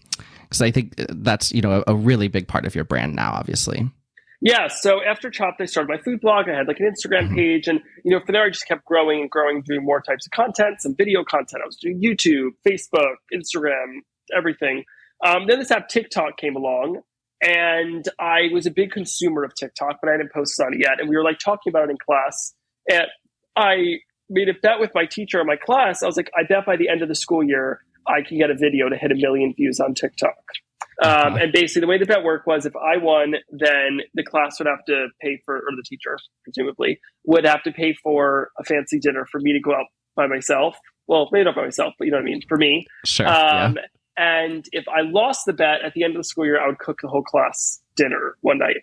cuz 0.49 0.63
I 0.63 0.71
think 0.71 0.95
that's, 0.97 1.51
you 1.51 1.61
know, 1.61 1.83
a, 1.85 1.91
a 1.91 1.95
really 1.95 2.29
big 2.29 2.47
part 2.47 2.65
of 2.65 2.73
your 2.73 2.85
brand 2.85 3.15
now 3.15 3.33
obviously. 3.33 3.91
Yeah, 4.41 4.67
so 4.69 5.01
after 5.03 5.29
Chopped, 5.29 5.59
I 5.59 5.65
started 5.65 5.89
my 5.89 6.01
food 6.01 6.21
blog. 6.21 6.47
I 6.47 6.55
had 6.55 6.67
like 6.67 6.79
an 6.79 6.89
Instagram 6.89 7.35
page, 7.35 7.67
and 7.67 7.81
you 8.05 8.11
know, 8.11 8.23
from 8.25 8.33
there, 8.33 8.43
I 8.43 8.49
just 8.49 8.67
kept 8.67 8.85
growing 8.85 9.21
and 9.21 9.29
growing, 9.29 9.61
doing 9.65 9.83
more 9.83 10.01
types 10.01 10.25
of 10.25 10.31
content, 10.31 10.81
some 10.81 10.95
video 10.97 11.25
content. 11.25 11.61
I 11.61 11.65
was 11.65 11.75
doing 11.75 12.01
YouTube, 12.01 12.51
Facebook, 12.65 13.15
Instagram, 13.33 13.99
everything. 14.35 14.85
Um, 15.25 15.47
then 15.47 15.59
this 15.59 15.71
app 15.71 15.89
TikTok 15.89 16.37
came 16.37 16.55
along, 16.55 17.01
and 17.41 18.07
I 18.17 18.47
was 18.53 18.65
a 18.65 18.71
big 18.71 18.91
consumer 18.91 19.43
of 19.43 19.53
TikTok, 19.55 19.97
but 20.01 20.07
I 20.07 20.13
hadn't 20.13 20.31
posted 20.31 20.65
on 20.65 20.73
it 20.73 20.79
yet. 20.79 21.01
And 21.01 21.09
we 21.09 21.17
were 21.17 21.23
like 21.23 21.39
talking 21.39 21.71
about 21.71 21.89
it 21.89 21.91
in 21.91 21.97
class, 21.97 22.53
and 22.89 23.07
I 23.57 23.99
made 24.29 24.47
a 24.47 24.53
bet 24.53 24.79
with 24.79 24.91
my 24.95 25.05
teacher 25.05 25.41
in 25.41 25.47
my 25.47 25.57
class. 25.57 26.01
I 26.01 26.05
was 26.05 26.15
like, 26.15 26.31
I 26.37 26.43
bet 26.47 26.65
by 26.65 26.77
the 26.77 26.87
end 26.87 27.01
of 27.01 27.09
the 27.09 27.15
school 27.15 27.43
year, 27.43 27.81
I 28.07 28.21
can 28.25 28.37
get 28.37 28.49
a 28.49 28.55
video 28.55 28.87
to 28.87 28.95
hit 28.95 29.11
a 29.11 29.15
million 29.15 29.53
views 29.53 29.81
on 29.81 29.95
TikTok. 29.95 30.35
Um, 31.01 31.35
and 31.37 31.53
basically, 31.53 31.81
the 31.81 31.87
way 31.87 31.97
the 31.97 32.05
bet 32.05 32.23
worked 32.23 32.45
was 32.45 32.65
if 32.65 32.75
I 32.75 32.97
won, 32.97 33.35
then 33.49 33.99
the 34.13 34.23
class 34.23 34.59
would 34.59 34.67
have 34.67 34.83
to 34.87 35.07
pay 35.21 35.39
for, 35.45 35.55
or 35.55 35.75
the 35.75 35.83
teacher, 35.85 36.17
presumably, 36.43 36.99
would 37.25 37.45
have 37.45 37.63
to 37.63 37.71
pay 37.71 37.93
for 37.93 38.51
a 38.59 38.63
fancy 38.63 38.99
dinner 38.99 39.25
for 39.31 39.39
me 39.39 39.53
to 39.53 39.59
go 39.59 39.71
out 39.71 39.85
by 40.15 40.27
myself. 40.27 40.77
Well, 41.07 41.29
maybe 41.31 41.45
not 41.45 41.55
by 41.55 41.63
myself, 41.63 41.93
but 41.97 42.05
you 42.05 42.11
know 42.11 42.17
what 42.17 42.23
I 42.23 42.25
mean, 42.25 42.41
for 42.47 42.57
me. 42.57 42.85
Sure. 43.05 43.27
Um, 43.27 43.77
yeah. 43.77 43.81
And 44.17 44.65
if 44.73 44.85
I 44.89 45.01
lost 45.01 45.45
the 45.45 45.53
bet 45.53 45.81
at 45.85 45.93
the 45.93 46.03
end 46.03 46.15
of 46.15 46.19
the 46.19 46.25
school 46.25 46.45
year, 46.45 46.61
I 46.61 46.67
would 46.67 46.79
cook 46.79 46.97
the 47.01 47.07
whole 47.07 47.23
class 47.23 47.81
dinner 47.95 48.35
one 48.41 48.57
night. 48.57 48.77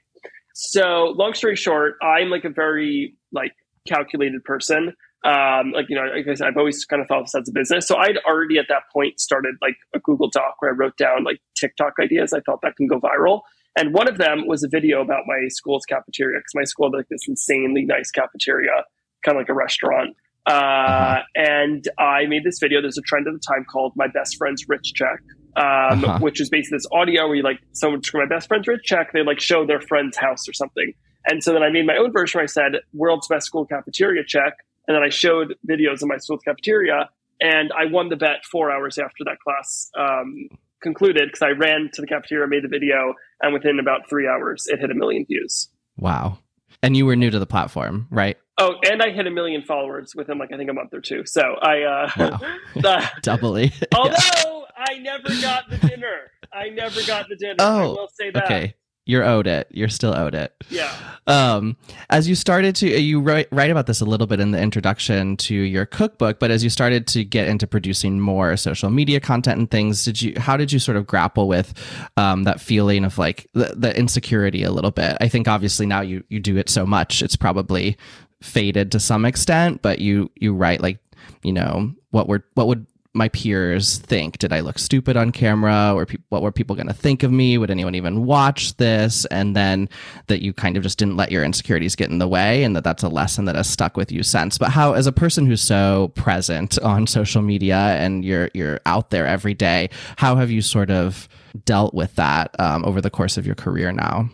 So, 0.55 1.13
long 1.17 1.35
story 1.35 1.55
short, 1.55 1.97
I'm 2.03 2.31
like 2.31 2.45
a 2.45 2.51
very 2.51 3.15
like 3.31 3.53
calculated 3.87 4.43
person. 4.45 4.95
Um, 5.25 5.73
like, 5.73 5.87
you 5.89 5.97
know, 5.97 6.03
like 6.15 6.29
I 6.29 6.35
said, 6.35 6.47
I've 6.47 6.57
always 6.57 6.85
kind 6.85 7.03
of 7.03 7.09
thought 7.09 7.21
of 7.21 7.25
this 7.27 7.35
as 7.35 7.49
a 7.49 7.53
business. 7.53 7.89
So 7.89 7.97
I'd 7.97 8.19
already 8.19 8.59
at 8.59 8.67
that 8.69 8.83
point 8.93 9.19
started 9.19 9.57
like 9.61 9.77
a 9.95 9.99
Google 9.99 10.29
Doc 10.29 10.57
where 10.61 10.71
I 10.71 10.75
wrote 10.75 10.97
down 10.97 11.25
like 11.25 11.41
TikTok 11.57 11.95
ideas. 12.01 12.33
I 12.33 12.41
thought 12.41 12.61
that 12.63 12.77
can 12.77 12.87
go 12.87 13.01
viral. 13.01 13.41
And 13.79 13.93
one 13.93 14.09
of 14.09 14.19
them 14.19 14.47
was 14.47 14.63
a 14.63 14.69
video 14.69 15.03
about 15.03 15.23
my 15.27 15.49
school's 15.49 15.85
cafeteria 15.85 16.39
because 16.39 16.55
my 16.55 16.65
school 16.65 16.91
had 16.91 16.99
like 16.99 17.09
this 17.09 17.27
insanely 17.29 17.85
nice 17.85 18.11
cafeteria, 18.11 18.85
kind 19.25 19.37
of 19.37 19.41
like 19.41 19.49
a 19.49 19.55
restaurant. 19.55 20.17
Uh. 20.47 21.23
And 21.35 21.87
I 21.99 22.27
made 22.27 22.45
this 22.45 22.59
video. 22.61 22.81
There's 22.81 22.97
a 22.97 23.03
trend 23.03 23.27
at 23.27 23.35
the 23.35 23.41
time 23.41 23.65
called 23.65 23.93
My 23.97 24.07
Best 24.07 24.37
Friend's 24.37 24.65
Rich 24.69 24.95
Check, 24.95 25.21
um, 25.57 26.05
uh-huh. 26.05 26.19
which 26.21 26.41
is 26.41 26.49
basically 26.49 26.77
this 26.77 26.87
audio 26.93 27.27
where 27.27 27.37
you 27.37 27.43
like 27.43 27.59
someone 27.73 28.01
my 28.15 28.27
best 28.27 28.47
friend's 28.47 28.69
rich 28.69 28.85
check. 28.85 29.13
They 29.13 29.23
like 29.23 29.41
show 29.41 29.67
their 29.67 29.81
friend's 29.81 30.17
house 30.17 30.49
or 30.49 30.53
something. 30.53 30.93
And 31.27 31.43
so 31.43 31.53
then 31.53 31.63
I 31.63 31.71
made 31.71 31.87
my 31.87 31.97
own 31.97 32.13
version 32.13 32.39
where 32.39 32.45
I 32.45 32.47
said, 32.47 32.73
World's 32.93 33.27
Best 33.27 33.47
School 33.47 33.67
Cafeteria 33.67 34.23
Check 34.25 34.53
and 34.87 34.95
then 34.95 35.03
I 35.03 35.09
showed 35.09 35.55
videos 35.69 36.03
in 36.03 36.09
my 36.09 36.19
school's 36.19 36.43
cafeteria, 36.45 37.09
and 37.41 37.73
I 37.73 37.87
won 37.87 38.09
the 38.09 38.17
bet 38.17 38.45
four 38.51 38.71
hours 38.71 38.99
after 38.99 39.25
that 39.25 39.39
class 39.41 39.91
um, 39.99 40.49
concluded 40.83 41.29
because 41.29 41.43
I 41.43 41.51
ran 41.51 41.91
to 41.95 42.01
the 42.01 42.07
cafeteria, 42.07 42.47
made 42.47 42.65
the 42.65 42.69
video, 42.69 43.15
and 43.43 43.53
within 43.53 43.79
about 43.79 44.09
three 44.09 44.29
hours, 44.29 44.67
it 44.67 44.81
hit 44.81 44.91
a 44.91 44.95
million 44.95 45.25
views. 45.27 45.69
Wow. 45.97 46.39
And 46.83 46.97
you 46.97 47.07
were 47.07 47.17
new 47.17 47.31
to 47.31 47.39
the 47.39 47.47
platform, 47.47 48.07
right? 48.11 48.37
Oh, 48.59 48.75
and 48.89 49.03
I 49.03 49.11
hit 49.11 49.27
a 49.27 49.31
million 49.31 49.63
followers 49.63 50.15
within 50.15 50.39
like 50.39 50.53
I 50.53 50.57
think 50.57 50.71
a 50.71 50.73
month 50.73 50.95
or 50.95 51.01
two. 51.01 51.25
So 51.27 51.43
I 51.43 51.83
uh 51.83 52.11
wow. 52.17 52.41
uh, 52.85 53.07
doubly. 53.23 53.73
although 53.95 54.67
I 54.77 54.99
never 54.99 55.29
got 55.41 55.69
the 55.69 55.79
dinner. 55.79 56.31
I 56.53 56.69
never 56.71 57.03
got 57.07 57.29
the 57.29 57.37
dinner. 57.37 57.57
Oh, 57.59 57.83
I 57.83 57.87
will 57.87 58.09
say 58.15 58.31
that. 58.31 58.45
Okay 58.45 58.75
you're 59.07 59.25
owed 59.25 59.47
it. 59.47 59.69
You're 59.71 59.89
still 59.89 60.15
owed 60.15 60.35
it. 60.35 60.53
Yeah. 60.69 60.93
Um, 61.29 61.77
as 62.11 62.29
you 62.29 62.35
started 62.35 62.75
to, 62.77 63.01
you 63.01 63.21
write, 63.21 63.47
write 63.53 63.71
about 63.71 63.87
this 63.87 64.01
a 64.01 64.05
little 64.05 64.27
bit 64.27 64.41
in 64.41 64.51
the 64.51 64.61
introduction 64.61 65.37
to 65.39 65.55
your 65.55 65.87
cookbook, 65.87 66.41
but 66.41 66.51
as 66.51 66.63
you 66.63 66.71
started 66.71 67.07
to 67.09 67.25
get 67.25 67.49
into 67.49 67.67
producing 67.67 68.21
more 68.21 68.57
social 68.57 68.91
media 68.91 69.21
content 69.21 69.59
and 69.59 69.71
things, 69.71 70.05
did 70.05 70.21
you, 70.21 70.35
how 70.37 70.57
did 70.57 70.73
you 70.73 70.81
sort 70.81 70.97
of 70.97 71.07
grapple 71.07 71.47
with 71.47 71.73
um, 72.17 72.45
that 72.45 72.61
feeling 72.61 73.05
of 73.05 73.17
like 73.17 73.49
the, 73.55 73.75
the 73.77 73.97
insecurity 73.97 74.65
a 74.65 74.73
little 74.73 74.91
bit? 74.91 75.17
I 75.21 75.29
think 75.29 75.47
obviously 75.47 75.87
now 75.87 76.01
you, 76.01 76.25
you 76.29 76.41
do 76.41 76.57
it 76.57 76.69
so 76.69 76.85
much, 76.85 77.23
it's 77.23 77.37
probably 77.37 77.97
faded 78.43 78.93
to 78.93 79.01
some 79.01 79.25
extent, 79.25 79.83
but 79.83 80.01
you, 80.01 80.31
you 80.35 80.53
write 80.53 80.81
like, 80.81 80.99
you 81.43 81.53
know, 81.53 81.95
what 82.11 82.29
were, 82.29 82.45
what 82.55 82.67
would 82.67 82.87
my 83.17 83.29
peers 83.31 83.99
think? 83.99 84.39
Did 84.39 84.53
I 84.53 84.61
look 84.61 84.79
stupid 84.79 85.17
on 85.17 85.33
camera? 85.33 85.93
Or 85.95 86.07
pe- 86.07 86.19
what 86.29 86.43
were 86.43 86.53
people 86.53 86.77
going 86.77 86.89
to 86.89 86.95
think 86.95 87.23
of 87.23 87.33
me? 87.33 87.59
Would 87.59 87.71
anyone 87.71 87.95
even 87.95 88.25
watch 88.25 88.77
this? 88.77 89.25
And 89.27 89.57
then 89.57 89.89
that 90.27 90.43
you 90.43 90.53
kind 90.53 90.77
of 90.77 90.83
just 90.83 90.99
didn't 90.99 91.17
let 91.17 91.33
your 91.33 91.45
insecurities 91.45 91.97
get 91.97 92.11
in 92.11 92.19
the 92.19 92.29
way, 92.29 92.63
and 92.63 92.77
that 92.77 92.85
that's 92.85 93.03
a 93.03 93.09
lesson 93.09 93.47
that 93.47 93.57
has 93.57 93.69
stuck 93.69 93.97
with 93.97 94.13
you 94.13 94.23
since. 94.23 94.59
But 94.59 94.71
how, 94.71 94.93
as 94.93 95.07
a 95.07 95.13
person 95.13 95.47
who's 95.47 95.63
so 95.63 96.13
present 96.15 96.79
on 96.81 97.07
social 97.07 97.43
media 97.43 97.77
and 97.77 98.25
you're 98.25 98.51
you're 98.55 98.81
out 98.87 99.11
there 99.11 99.27
every 99.27 99.55
day, 99.55 99.91
how 100.17 100.37
have 100.37 100.51
you 100.51 100.63
sort 100.63 100.91
of 100.91 101.29
dealt 101.65 101.95
with 101.95 102.15
that 102.17 102.55
um, 102.59 102.85
over 102.85 103.01
the 103.01 103.11
course 103.11 103.37
of 103.37 103.47
your 103.47 103.55
career 103.55 103.93
now? 103.93 104.29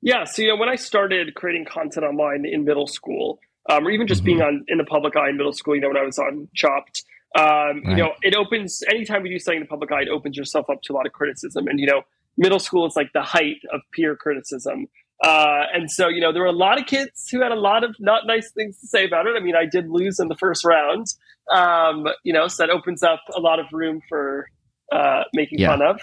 Yeah, 0.00 0.24
so 0.24 0.42
you 0.42 0.48
know, 0.48 0.56
when 0.56 0.68
I 0.68 0.76
started 0.76 1.34
creating 1.34 1.64
content 1.64 2.06
online 2.06 2.44
in 2.46 2.64
middle 2.64 2.86
school, 2.86 3.40
um, 3.68 3.86
or 3.86 3.90
even 3.90 4.06
just 4.06 4.20
mm-hmm. 4.20 4.26
being 4.26 4.42
on 4.42 4.64
in 4.68 4.78
the 4.78 4.84
public 4.84 5.16
eye 5.16 5.28
in 5.28 5.36
middle 5.36 5.52
school, 5.52 5.74
you 5.74 5.80
know, 5.80 5.88
when 5.88 5.96
I 5.96 6.04
was 6.04 6.18
on 6.18 6.48
Chopped 6.54 7.02
um, 7.36 7.44
right. 7.44 7.82
You 7.86 7.96
know, 7.96 8.12
it 8.22 8.34
opens 8.34 8.82
anytime 8.88 9.22
we 9.22 9.28
do 9.28 9.38
something 9.38 9.58
in 9.58 9.62
the 9.64 9.68
public 9.68 9.92
eye, 9.92 10.02
it 10.02 10.08
opens 10.08 10.36
yourself 10.36 10.70
up 10.70 10.82
to 10.82 10.92
a 10.92 10.94
lot 10.94 11.06
of 11.06 11.12
criticism. 11.12 11.66
And 11.66 11.78
you 11.78 11.86
know, 11.86 12.02
middle 12.36 12.58
school 12.58 12.86
is 12.86 12.96
like 12.96 13.12
the 13.12 13.22
height 13.22 13.60
of 13.72 13.80
peer 13.92 14.16
criticism. 14.16 14.86
Uh, 15.22 15.64
and 15.74 15.90
so, 15.90 16.06
you 16.08 16.20
know, 16.20 16.32
there 16.32 16.42
were 16.42 16.48
a 16.48 16.52
lot 16.52 16.78
of 16.78 16.86
kids 16.86 17.28
who 17.30 17.42
had 17.42 17.50
a 17.50 17.56
lot 17.56 17.82
of 17.82 17.96
not 17.98 18.26
nice 18.26 18.52
things 18.52 18.78
to 18.80 18.86
say 18.86 19.04
about 19.04 19.26
it. 19.26 19.34
I 19.36 19.40
mean, 19.40 19.56
I 19.56 19.66
did 19.66 19.88
lose 19.88 20.20
in 20.20 20.28
the 20.28 20.36
first 20.36 20.64
round, 20.64 21.06
um, 21.52 22.06
you 22.22 22.32
know, 22.32 22.46
so 22.46 22.62
that 22.62 22.70
opens 22.70 23.02
up 23.02 23.20
a 23.34 23.40
lot 23.40 23.58
of 23.58 23.66
room 23.72 24.00
for 24.08 24.46
uh, 24.92 25.24
making 25.34 25.58
yeah. 25.58 25.70
fun 25.70 25.82
of. 25.82 26.00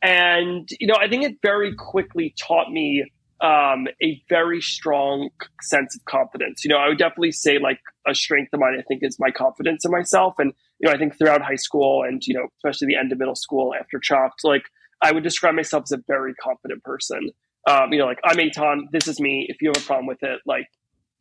And, 0.00 0.68
you 0.78 0.86
know, 0.86 0.94
I 0.94 1.08
think 1.08 1.24
it 1.24 1.38
very 1.42 1.74
quickly 1.74 2.34
taught 2.38 2.70
me 2.70 3.04
um, 3.42 3.88
a 4.00 4.22
very 4.28 4.60
strong 4.60 5.30
sense 5.60 5.96
of 5.96 6.04
confidence. 6.04 6.64
You 6.64 6.70
know, 6.70 6.76
I 6.76 6.88
would 6.88 6.98
definitely 6.98 7.32
say 7.32 7.58
like 7.58 7.80
a 8.06 8.14
strength 8.14 8.52
of 8.52 8.60
mine, 8.60 8.76
I 8.78 8.82
think, 8.82 9.00
is 9.02 9.18
my 9.18 9.30
confidence 9.30 9.84
in 9.84 9.90
myself. 9.90 10.34
And, 10.38 10.52
you 10.78 10.88
know, 10.88 10.94
I 10.94 10.98
think 10.98 11.18
throughout 11.18 11.42
high 11.42 11.56
school 11.56 12.04
and, 12.04 12.24
you 12.24 12.34
know, 12.34 12.46
especially 12.58 12.86
the 12.86 12.96
end 12.96 13.10
of 13.10 13.18
middle 13.18 13.34
school 13.34 13.74
after 13.78 13.98
Chopped, 13.98 14.44
like 14.44 14.62
I 15.02 15.10
would 15.10 15.24
describe 15.24 15.54
myself 15.54 15.84
as 15.86 15.92
a 15.92 15.98
very 16.06 16.34
confident 16.34 16.84
person. 16.84 17.30
Um, 17.68 17.92
you 17.92 17.98
know, 17.98 18.06
like 18.06 18.20
I'm 18.24 18.36
Eitan, 18.36 18.90
this 18.92 19.08
is 19.08 19.20
me. 19.20 19.46
If 19.48 19.60
you 19.60 19.70
have 19.74 19.82
a 19.82 19.86
problem 19.86 20.06
with 20.06 20.22
it, 20.22 20.40
like 20.46 20.66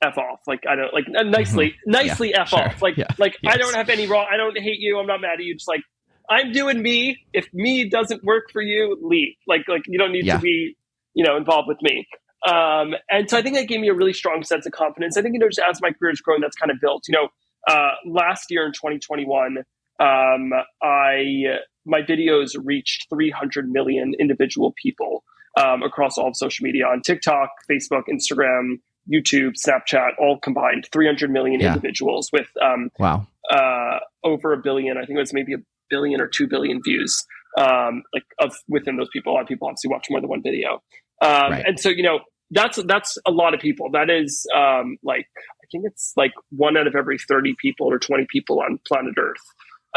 f 0.04 0.18
off. 0.18 0.40
Like 0.48 0.64
I 0.68 0.76
don't 0.76 0.94
like 0.94 1.06
nicely, 1.08 1.70
mm-hmm. 1.70 1.92
nicely 1.92 2.30
yeah, 2.32 2.42
f 2.42 2.50
sure. 2.50 2.60
off. 2.60 2.82
Like 2.82 2.98
yeah. 2.98 3.08
like 3.18 3.38
yes. 3.42 3.54
I 3.54 3.58
don't 3.58 3.76
have 3.76 3.90
any 3.90 4.08
wrong. 4.08 4.28
I 4.32 4.38
don't 4.38 4.58
hate 4.58 4.80
you. 4.80 5.00
I'm 5.00 5.08
not 5.08 5.22
mad 5.22 5.40
at 5.40 5.44
you. 5.44 5.56
Just 5.56 5.68
like 5.68 5.82
I'm 6.30 6.52
doing 6.52 6.82
me. 6.82 7.20
If 7.34 7.48
me 7.54 7.90
doesn't 7.90 8.24
work 8.24 8.46
for 8.52 8.62
you, 8.62 8.98
leave. 9.02 9.36
Like 9.48 9.68
like 9.68 9.84
you 9.88 10.00
don't 10.00 10.12
need 10.12 10.26
yeah. 10.26 10.38
to 10.38 10.42
be 10.42 10.76
you 11.14 11.24
know 11.26 11.38
involved 11.38 11.68
with 11.68 11.82
me. 11.82 12.08
Um, 12.48 12.96
and 13.10 13.30
so 13.30 13.38
I 13.38 13.44
think 13.44 13.56
that 13.56 13.68
gave 13.68 13.80
me 13.80 13.90
a 13.90 13.94
really 13.94 14.14
strong 14.14 14.44
sense 14.44 14.66
of 14.66 14.72
confidence. 14.72 15.18
I 15.18 15.22
think 15.22 15.34
you 15.34 15.40
know 15.40 15.50
just 15.50 15.62
as 15.68 15.82
my 15.82 15.92
career 15.92 16.12
is 16.12 16.22
growing, 16.22 16.42
that's 16.42 16.56
kind 16.56 16.72
of 16.72 16.78
built. 16.82 17.04
You 17.08 17.14
know, 17.14 17.28
uh, 17.68 17.92
last 18.06 18.50
year 18.50 18.66
in 18.66 18.72
2021, 18.72 19.58
um, 20.00 20.52
I 20.82 21.58
my 21.86 22.02
videos 22.02 22.52
reached 22.64 23.08
300 23.10 23.70
million 23.70 24.14
individual 24.20 24.74
people 24.82 25.24
um, 25.60 25.84
across 25.84 26.18
all 26.18 26.30
of 26.30 26.38
social 26.38 26.64
media 26.64 26.86
on 26.86 27.02
TikTok, 27.02 27.50
Facebook, 27.70 28.04
Instagram, 28.10 28.80
YouTube, 29.12 29.54
Snapchat, 29.56 30.12
all 30.20 30.40
combined, 30.40 30.88
300 30.92 31.32
million 31.32 31.60
yeah. 31.60 31.74
individuals 31.74 32.30
with 32.32 32.48
um, 32.62 32.90
wow 33.00 33.26
uh, 33.52 34.00
over 34.24 34.54
a 34.54 34.58
billion. 34.58 34.98
I 34.98 35.02
think 35.06 35.18
it 35.18 35.20
was 35.20 35.34
maybe 35.34 35.54
a 35.54 35.58
billion 35.90 36.22
or 36.22 36.28
two 36.28 36.48
billion 36.48 36.82
views. 36.82 37.26
Um, 37.58 38.04
like 38.14 38.24
of 38.40 38.56
within 38.70 38.96
those 38.96 39.10
people, 39.12 39.34
a 39.34 39.36
lot 39.36 39.42
of 39.42 39.48
people 39.48 39.68
obviously 39.68 39.90
watch 39.90 40.08
more 40.10 40.22
than 40.22 40.30
one 40.30 40.42
video, 40.42 40.82
um, 41.22 41.52
right. 41.52 41.66
and 41.66 41.80
so 41.80 41.90
you 41.90 42.04
know 42.04 42.20
that's 42.52 42.82
that's 42.84 43.18
a 43.26 43.32
lot 43.32 43.54
of 43.54 43.60
people. 43.60 43.90
That 43.92 44.10
is 44.10 44.46
um, 44.56 44.98
like 45.04 45.28
I 45.38 45.66
think 45.72 45.86
it's 45.86 46.14
like 46.18 46.34
one 46.50 46.78
out 46.78 46.88
of 46.88 46.96
every 46.96 47.18
30 47.18 47.56
people 47.60 47.88
or 47.88 47.98
20 47.98 48.28
people 48.30 48.60
on 48.60 48.80
planet 48.86 49.16
Earth. 49.18 49.38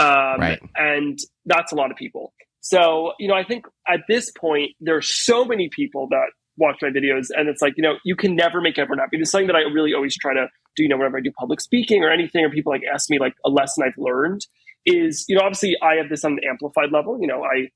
Um, 0.01 0.41
right. 0.41 0.61
And 0.77 1.19
that's 1.47 1.73
a 1.73 1.75
lot 1.75 1.91
of 1.91 1.97
people. 1.97 2.33
So, 2.61 3.13
you 3.19 3.29
know, 3.29 3.35
I 3.35 3.45
think 3.45 3.67
at 3.87 4.01
this 4.09 4.31
point, 4.31 4.73
there 4.81 4.97
are 4.97 5.03
so 5.03 5.45
many 5.45 5.69
people 5.69 6.09
that 6.11 6.27
watch 6.57 6.77
my 6.81 6.89
videos, 6.89 7.27
and 7.31 7.49
it's 7.49 7.61
like, 7.61 7.75
you 7.77 7.83
know, 7.83 7.97
you 8.05 8.17
can 8.17 8.35
never 8.35 8.61
make 8.61 8.79
everyone 8.79 8.99
happy. 8.99 9.19
Is 9.19 9.31
something 9.31 9.49
that 9.49 9.57
I 9.57 9.61
really 9.73 9.93
always 9.93 10.17
try 10.17 10.33
to 10.33 10.47
do, 10.77 10.85
you 10.85 10.89
know, 10.89 10.97
whenever 10.97 11.19
I 11.19 11.21
do 11.21 11.31
public 11.33 11.61
speaking 11.61 12.03
or 12.03 12.11
anything, 12.11 12.45
or 12.45 12.51
people 12.51 12.73
like 12.73 12.83
ask 12.93 13.11
me 13.11 13.19
like 13.19 13.35
a 13.45 13.51
lesson 13.51 13.85
I've 13.87 13.99
learned 13.99 14.47
is, 14.87 15.25
you 15.29 15.37
know, 15.37 15.43
obviously 15.43 15.77
I 15.83 15.97
have 15.97 16.09
this 16.09 16.25
on 16.25 16.33
an 16.33 16.41
amplified 16.49 16.91
level. 16.93 17.19
You 17.21 17.27
know, 17.27 17.43
I, 17.45 17.69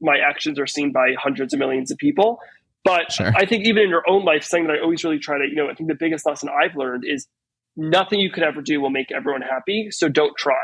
my 0.00 0.18
actions 0.18 0.58
are 0.58 0.66
seen 0.66 0.92
by 0.92 1.14
hundreds 1.18 1.52
of 1.52 1.58
millions 1.58 1.90
of 1.90 1.98
people. 1.98 2.38
But 2.84 3.12
sure. 3.12 3.32
I 3.36 3.46
think 3.46 3.66
even 3.66 3.84
in 3.84 3.88
your 3.90 4.08
own 4.08 4.24
life, 4.24 4.42
something 4.42 4.66
that 4.66 4.78
I 4.78 4.80
always 4.80 5.04
really 5.04 5.18
try 5.18 5.38
to, 5.38 5.44
you 5.48 5.54
know, 5.54 5.70
I 5.70 5.74
think 5.74 5.88
the 5.88 5.96
biggest 5.98 6.26
lesson 6.26 6.48
I've 6.48 6.76
learned 6.76 7.04
is 7.06 7.28
nothing 7.76 8.18
you 8.18 8.30
could 8.30 8.42
ever 8.42 8.60
do 8.60 8.80
will 8.80 8.90
make 8.90 9.12
everyone 9.12 9.42
happy. 9.42 9.88
So 9.90 10.08
don't 10.08 10.36
try 10.36 10.58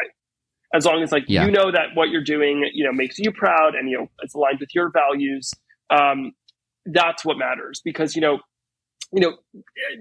as 0.74 0.84
long 0.84 1.02
as 1.02 1.12
like 1.12 1.24
yeah. 1.28 1.44
you 1.44 1.50
know 1.50 1.70
that 1.70 1.94
what 1.94 2.10
you're 2.10 2.24
doing 2.24 2.68
you 2.72 2.84
know 2.84 2.92
makes 2.92 3.18
you 3.18 3.32
proud 3.32 3.74
and 3.74 3.88
you 3.88 3.98
know 3.98 4.06
it's 4.22 4.34
aligned 4.34 4.60
with 4.60 4.74
your 4.74 4.90
values 4.90 5.52
um, 5.90 6.32
that's 6.86 7.24
what 7.24 7.38
matters 7.38 7.80
because 7.84 8.14
you 8.14 8.20
know 8.20 8.38
you 9.12 9.20
know 9.20 9.36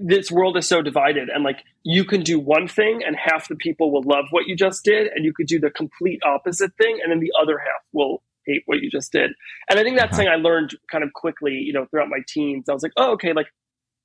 this 0.01 0.29
world 0.29 0.57
is 0.57 0.67
so 0.67 0.81
divided 0.81 1.29
and 1.29 1.43
like 1.43 1.59
you 1.83 2.03
can 2.03 2.21
do 2.21 2.39
one 2.39 2.67
thing 2.67 3.01
and 3.05 3.15
half 3.15 3.47
the 3.47 3.55
people 3.55 3.91
will 3.91 4.03
love 4.03 4.25
what 4.31 4.47
you 4.47 4.55
just 4.55 4.83
did 4.83 5.07
and 5.15 5.23
you 5.23 5.33
could 5.33 5.47
do 5.47 5.59
the 5.59 5.69
complete 5.69 6.19
opposite 6.25 6.71
thing 6.77 6.99
and 7.01 7.11
then 7.11 7.19
the 7.19 7.31
other 7.41 7.57
half 7.57 7.81
will 7.93 8.21
hate 8.47 8.63
what 8.65 8.79
you 8.79 8.89
just 8.89 9.11
did 9.11 9.31
and 9.69 9.79
i 9.79 9.83
think 9.83 9.97
that's 9.97 10.13
uh-huh. 10.13 10.23
something 10.23 10.31
i 10.31 10.35
learned 10.35 10.75
kind 10.91 11.03
of 11.03 11.13
quickly 11.13 11.53
you 11.53 11.73
know 11.73 11.85
throughout 11.85 12.09
my 12.09 12.19
teens 12.27 12.67
i 12.69 12.73
was 12.73 12.83
like 12.83 12.93
oh 12.97 13.11
okay 13.11 13.33
like 13.33 13.47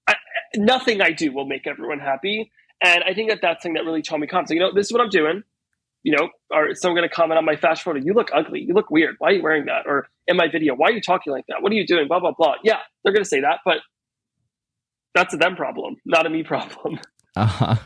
I, 0.08 0.14
nothing 0.56 1.00
i 1.00 1.10
do 1.10 1.32
will 1.32 1.46
make 1.46 1.66
everyone 1.66 1.98
happy 1.98 2.50
and 2.84 3.02
i 3.04 3.14
think 3.14 3.30
that 3.30 3.38
that's 3.40 3.62
something 3.62 3.74
that 3.74 3.84
really 3.84 4.02
taught 4.02 4.20
me 4.20 4.26
confidence 4.26 4.50
you 4.50 4.60
know 4.60 4.74
this 4.74 4.86
is 4.86 4.92
what 4.92 5.00
i'm 5.00 5.08
doing 5.08 5.42
you 6.02 6.16
know, 6.16 6.30
or 6.50 6.74
someone 6.74 6.96
going 6.96 7.08
to 7.08 7.14
comment 7.14 7.38
on 7.38 7.44
my 7.44 7.56
fashion 7.56 7.82
photo, 7.84 8.04
you 8.04 8.12
look 8.12 8.30
ugly, 8.34 8.60
you 8.60 8.74
look 8.74 8.90
weird. 8.90 9.14
Why 9.18 9.28
are 9.28 9.32
you 9.34 9.42
wearing 9.42 9.66
that? 9.66 9.86
Or 9.86 10.08
in 10.26 10.36
my 10.36 10.48
video, 10.50 10.74
why 10.74 10.88
are 10.88 10.92
you 10.92 11.00
talking 11.00 11.32
like 11.32 11.44
that? 11.48 11.62
What 11.62 11.70
are 11.72 11.74
you 11.74 11.86
doing? 11.86 12.08
Blah 12.08 12.20
blah 12.20 12.32
blah. 12.36 12.54
Yeah, 12.64 12.78
they're 13.02 13.12
going 13.12 13.24
to 13.24 13.28
say 13.28 13.40
that, 13.40 13.60
but 13.64 13.78
that's 15.14 15.34
a 15.34 15.36
them 15.36 15.56
problem, 15.56 15.96
not 16.04 16.26
a 16.26 16.30
me 16.30 16.42
problem. 16.52 16.98
Uh 17.34 17.46
huh 17.46 17.76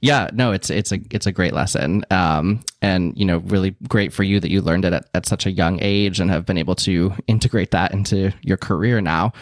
yeah 0.00 0.28
no 0.32 0.52
it's 0.52 0.70
it's 0.70 0.92
a 0.92 1.00
it's 1.10 1.26
a 1.26 1.32
great 1.32 1.52
lesson. 1.52 2.04
Um, 2.10 2.60
and 2.82 3.16
you 3.16 3.24
know 3.24 3.38
really 3.38 3.74
great 3.88 4.12
for 4.12 4.22
you 4.22 4.40
that 4.40 4.50
you 4.50 4.60
learned 4.60 4.84
it 4.84 4.92
at, 4.92 5.08
at 5.14 5.26
such 5.26 5.46
a 5.46 5.50
young 5.50 5.78
age 5.82 6.20
and 6.20 6.30
have 6.30 6.46
been 6.46 6.58
able 6.58 6.74
to 6.76 7.12
integrate 7.26 7.70
that 7.72 7.92
into 7.92 8.32
your 8.42 8.56
career 8.56 9.00
now. 9.00 9.32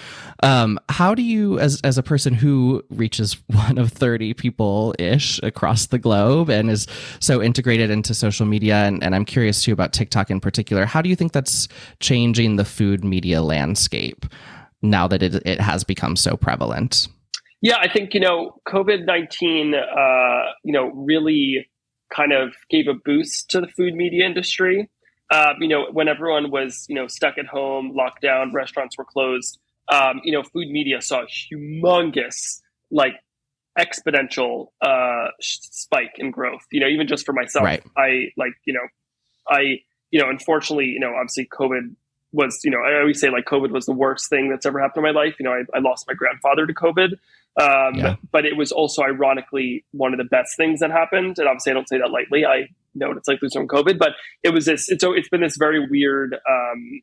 Um, 0.43 0.79
how 0.89 1.15
do 1.15 1.23
you 1.23 1.59
as 1.59 1.81
as 1.83 1.99
a 1.99 2.03
person 2.03 2.35
who 2.35 2.83
reaches 2.91 3.37
one 3.47 3.79
of 3.79 3.93
30 3.93 4.35
people 4.35 4.95
ish 4.99 5.41
across 5.43 5.87
the 5.87 5.99
globe 5.99 6.51
and 6.51 6.71
is 6.71 6.87
so 7.21 7.43
integrated 7.43 7.91
into 7.91 8.15
social 8.15 8.47
media 8.47 8.77
and, 8.77 9.03
and 9.03 9.15
i'm 9.15 9.25
curious 9.25 9.63
too 9.63 9.73
about 9.73 9.93
tiktok 9.93 10.31
in 10.31 10.41
particular 10.41 10.85
how 10.85 11.01
do 11.01 11.09
you 11.09 11.17
think 11.17 11.33
that's 11.33 11.69
changing 12.01 12.57
the 12.57 12.65
food 12.65 13.05
media 13.05 13.43
landscape 13.43 14.27
now 14.83 15.07
that 15.07 15.23
it, 15.23 15.35
it 15.47 15.61
has 15.61 15.85
become 15.85 16.17
so 16.17 16.37
prevalent 16.37 17.09
yeah, 17.65 17.79
I 17.81 17.89
think 17.89 18.13
you 18.13 18.21
know 18.21 18.61
COVID 18.69 19.07
nineteen, 19.07 19.75
uh, 19.75 20.53
you 20.65 20.73
know, 20.73 20.91
really 20.93 21.67
kind 22.15 22.31
of 22.35 22.53
gave 22.69 22.89
a 22.89 22.93
boost 22.93 23.49
to 23.51 23.61
the 23.63 23.67
food 23.69 23.95
media 23.95 24.27
industry. 24.27 24.91
Uh, 25.31 25.55
you 25.59 25.67
know, 25.67 25.87
when 25.91 26.07
everyone 26.07 26.51
was 26.51 26.85
you 26.91 26.95
know 26.95 27.07
stuck 27.07 27.39
at 27.39 27.47
home, 27.47 27.93
locked 27.95 28.21
down, 28.21 28.53
restaurants 28.53 28.99
were 28.99 29.07
closed. 29.07 29.59
Um, 29.91 30.21
you 30.25 30.33
know, 30.33 30.43
food 30.43 30.69
media 30.69 31.01
saw 31.01 31.23
a 31.23 31.27
humongous, 31.27 32.61
like, 32.91 33.15
exponential 33.79 34.69
uh, 34.83 35.29
spike 35.41 36.17
in 36.19 36.31
growth. 36.31 36.67
You 36.71 36.81
know, 36.81 36.89
even 36.89 37.07
just 37.07 37.25
for 37.25 37.33
myself, 37.33 37.65
right. 37.65 37.83
I 37.97 38.27
like 38.37 38.53
you 38.67 38.75
know, 38.75 38.87
I 39.49 39.79
you 40.11 40.21
know, 40.21 40.29
unfortunately, 40.29 40.89
you 40.89 41.01
know, 41.01 41.15
obviously 41.15 41.47
COVID 41.47 41.97
was 42.35 42.61
you 42.65 42.71
know, 42.71 42.79
I 42.79 43.01
always 43.01 43.21
say 43.21 43.31
like 43.31 43.45
COVID 43.45 43.71
was 43.71 43.87
the 43.87 43.93
worst 43.93 44.29
thing 44.29 44.51
that's 44.51 44.67
ever 44.67 44.81
happened 44.81 45.07
in 45.07 45.15
my 45.15 45.19
life. 45.19 45.37
You 45.39 45.45
know, 45.45 45.53
I, 45.53 45.63
I 45.75 45.81
lost 45.81 46.07
my 46.07 46.15
grandfather 46.15 46.67
to 46.67 46.75
COVID. 46.75 47.13
Um, 47.61 47.95
yeah. 47.95 48.17
But 48.33 48.45
it 48.45 48.57
was 48.57 48.73
also 48.73 49.03
ironically 49.03 49.85
one 49.93 50.13
of 50.13 50.19
the 50.19 50.25
best 50.25 50.57
things 50.57 50.81
that 50.81 50.91
happened. 50.91 51.39
And 51.39 51.49
obviously, 51.49 51.71
I 51.71 51.75
don't 51.75 51.89
say 51.89 51.99
that 51.99 52.11
lightly. 52.11 52.45
I 52.45 52.69
know 52.95 53.09
what 53.09 53.17
it's 53.17 53.29
like 53.29 53.41
losing 53.41 53.67
COVID, 53.69 53.99
but 53.99 54.13
it 54.43 54.51
was 54.51 54.67
this. 54.67 54.89
It's 54.89 55.05
it's 55.07 55.29
been 55.29 55.41
this 55.41 55.57
very 55.57 55.87
weird, 55.89 56.35
um, 56.35 57.01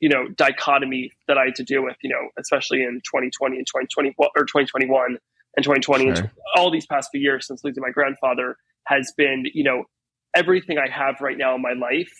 you 0.00 0.10
know, 0.10 0.28
dichotomy 0.28 1.12
that 1.26 1.38
I 1.38 1.46
had 1.46 1.54
to 1.56 1.64
deal 1.64 1.82
with. 1.82 1.96
You 2.02 2.10
know, 2.10 2.28
especially 2.38 2.82
in 2.82 3.00
2020 3.04 3.56
and 3.56 3.66
2020 3.66 4.14
or 4.18 4.44
2021 4.44 5.18
and 5.56 5.64
2020 5.64 6.04
sure. 6.04 6.14
and 6.14 6.30
all 6.56 6.70
these 6.70 6.86
past 6.86 7.10
few 7.10 7.20
years 7.20 7.46
since 7.46 7.64
losing 7.64 7.82
my 7.82 7.90
grandfather 7.90 8.58
has 8.84 9.12
been, 9.16 9.46
you 9.54 9.64
know, 9.64 9.84
everything 10.34 10.76
I 10.78 10.88
have 10.90 11.20
right 11.20 11.36
now 11.36 11.54
in 11.54 11.62
my 11.62 11.72
life 11.72 12.12